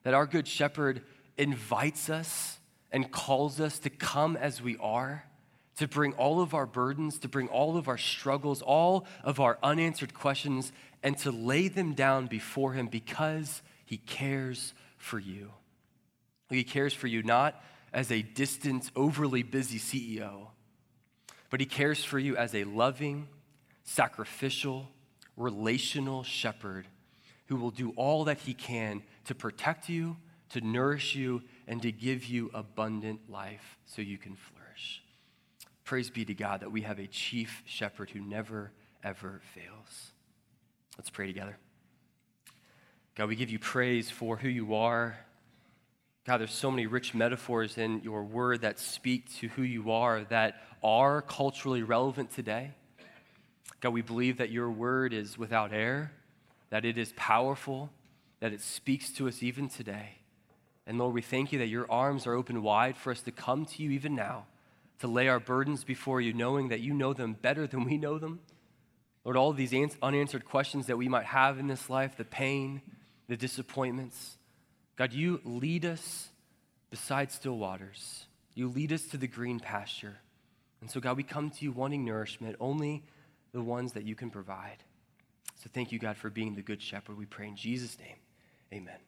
That 0.02 0.14
our 0.14 0.26
Good 0.26 0.46
Shepherd 0.46 1.02
invites 1.36 2.10
us 2.10 2.58
and 2.92 3.10
calls 3.10 3.60
us 3.60 3.78
to 3.80 3.90
come 3.90 4.36
as 4.36 4.62
we 4.62 4.76
are 4.78 5.24
to 5.76 5.88
bring 5.88 6.12
all 6.12 6.40
of 6.40 6.54
our 6.54 6.66
burdens, 6.66 7.18
to 7.20 7.28
bring 7.28 7.48
all 7.48 7.76
of 7.76 7.88
our 7.88 7.98
struggles, 7.98 8.62
all 8.62 9.06
of 9.22 9.40
our 9.40 9.58
unanswered 9.62 10.14
questions, 10.14 10.72
and 11.02 11.18
to 11.18 11.30
lay 11.30 11.68
them 11.68 11.94
down 11.94 12.26
before 12.26 12.72
Him 12.74 12.86
because 12.86 13.62
He 13.84 13.98
cares 13.98 14.72
for 14.96 15.18
you. 15.18 15.50
He 16.50 16.64
cares 16.64 16.94
for 16.94 17.08
you 17.08 17.22
not 17.22 17.60
as 17.92 18.10
a 18.12 18.22
distant, 18.22 18.90
overly 18.94 19.42
busy 19.42 19.78
CEO, 19.78 20.48
but 21.50 21.60
He 21.60 21.66
cares 21.66 22.04
for 22.04 22.18
you 22.18 22.36
as 22.36 22.54
a 22.54 22.64
loving, 22.64 23.28
sacrificial, 23.82 24.88
relational 25.36 26.22
shepherd 26.22 26.86
who 27.46 27.56
will 27.56 27.70
do 27.70 27.90
all 27.96 28.24
that 28.24 28.38
He 28.38 28.54
can 28.54 29.02
to 29.24 29.34
protect 29.34 29.88
you, 29.88 30.16
to 30.50 30.60
nourish 30.60 31.14
you, 31.14 31.42
and 31.66 31.82
to 31.82 31.92
give 31.92 32.24
you 32.24 32.50
abundant 32.54 33.30
life 33.30 33.78
so 33.86 34.02
you 34.02 34.18
can 34.18 34.36
flourish. 34.36 35.02
Praise 35.84 36.10
be 36.10 36.24
to 36.24 36.34
God 36.34 36.60
that 36.60 36.72
we 36.72 36.82
have 36.82 36.98
a 36.98 37.06
chief 37.06 37.62
shepherd 37.66 38.10
who 38.10 38.20
never, 38.20 38.72
ever 39.02 39.40
fails. 39.54 40.12
Let's 40.96 41.10
pray 41.10 41.26
together. 41.26 41.58
God, 43.16 43.28
we 43.28 43.36
give 43.36 43.50
you 43.50 43.58
praise 43.58 44.10
for 44.10 44.36
who 44.36 44.48
you 44.48 44.74
are. 44.74 45.16
God, 46.26 46.38
there's 46.38 46.52
so 46.52 46.70
many 46.70 46.86
rich 46.86 47.14
metaphors 47.14 47.76
in 47.76 48.00
your 48.02 48.24
word 48.24 48.62
that 48.62 48.78
speak 48.78 49.32
to 49.40 49.48
who 49.48 49.62
you 49.62 49.90
are 49.90 50.24
that 50.30 50.62
are 50.82 51.20
culturally 51.20 51.82
relevant 51.82 52.30
today. 52.30 52.72
God, 53.80 53.92
we 53.92 54.02
believe 54.02 54.38
that 54.38 54.50
your 54.50 54.70
word 54.70 55.12
is 55.12 55.36
without 55.36 55.72
error, 55.72 56.12
that 56.70 56.84
it 56.84 56.96
is 56.96 57.12
powerful, 57.16 57.90
that 58.40 58.52
it 58.52 58.60
speaks 58.60 59.10
to 59.12 59.28
us 59.28 59.42
even 59.42 59.68
today. 59.68 60.18
And 60.86 60.98
Lord, 60.98 61.14
we 61.14 61.22
thank 61.22 61.52
you 61.52 61.58
that 61.60 61.68
your 61.68 61.90
arms 61.90 62.26
are 62.26 62.34
open 62.34 62.62
wide 62.62 62.96
for 62.96 63.10
us 63.10 63.20
to 63.22 63.30
come 63.30 63.64
to 63.66 63.82
you 63.82 63.90
even 63.90 64.14
now 64.14 64.46
to 65.00 65.06
lay 65.06 65.28
our 65.28 65.40
burdens 65.40 65.84
before 65.84 66.20
you, 66.20 66.32
knowing 66.32 66.68
that 66.68 66.80
you 66.80 66.94
know 66.94 67.12
them 67.12 67.36
better 67.40 67.66
than 67.66 67.84
we 67.84 67.98
know 67.98 68.18
them. 68.18 68.40
Lord, 69.24 69.36
all 69.36 69.52
these 69.52 69.74
unanswered 70.02 70.44
questions 70.44 70.86
that 70.86 70.96
we 70.96 71.08
might 71.08 71.26
have 71.26 71.58
in 71.58 71.66
this 71.66 71.90
life, 71.90 72.16
the 72.16 72.24
pain, 72.24 72.82
the 73.28 73.36
disappointments, 73.36 74.38
God, 74.96 75.12
you 75.12 75.40
lead 75.44 75.84
us 75.84 76.28
beside 76.90 77.32
still 77.32 77.58
waters. 77.58 78.26
You 78.54 78.68
lead 78.68 78.92
us 78.92 79.04
to 79.06 79.16
the 79.16 79.26
green 79.26 79.58
pasture. 79.58 80.16
And 80.80 80.90
so, 80.90 81.00
God, 81.00 81.16
we 81.16 81.22
come 81.22 81.50
to 81.50 81.64
you 81.64 81.72
wanting 81.72 82.04
nourishment, 82.04 82.56
only 82.60 83.02
the 83.54 83.62
ones 83.62 83.92
that 83.94 84.04
you 84.04 84.14
can 84.14 84.28
provide. 84.30 84.82
So, 85.62 85.70
thank 85.72 85.92
you, 85.92 85.98
God, 85.98 86.18
for 86.18 86.28
being 86.28 86.54
the 86.54 86.62
good 86.62 86.82
shepherd. 86.82 87.16
We 87.16 87.24
pray 87.24 87.48
in 87.48 87.56
Jesus' 87.56 87.96
name. 87.98 88.16
Amen. 88.74 88.98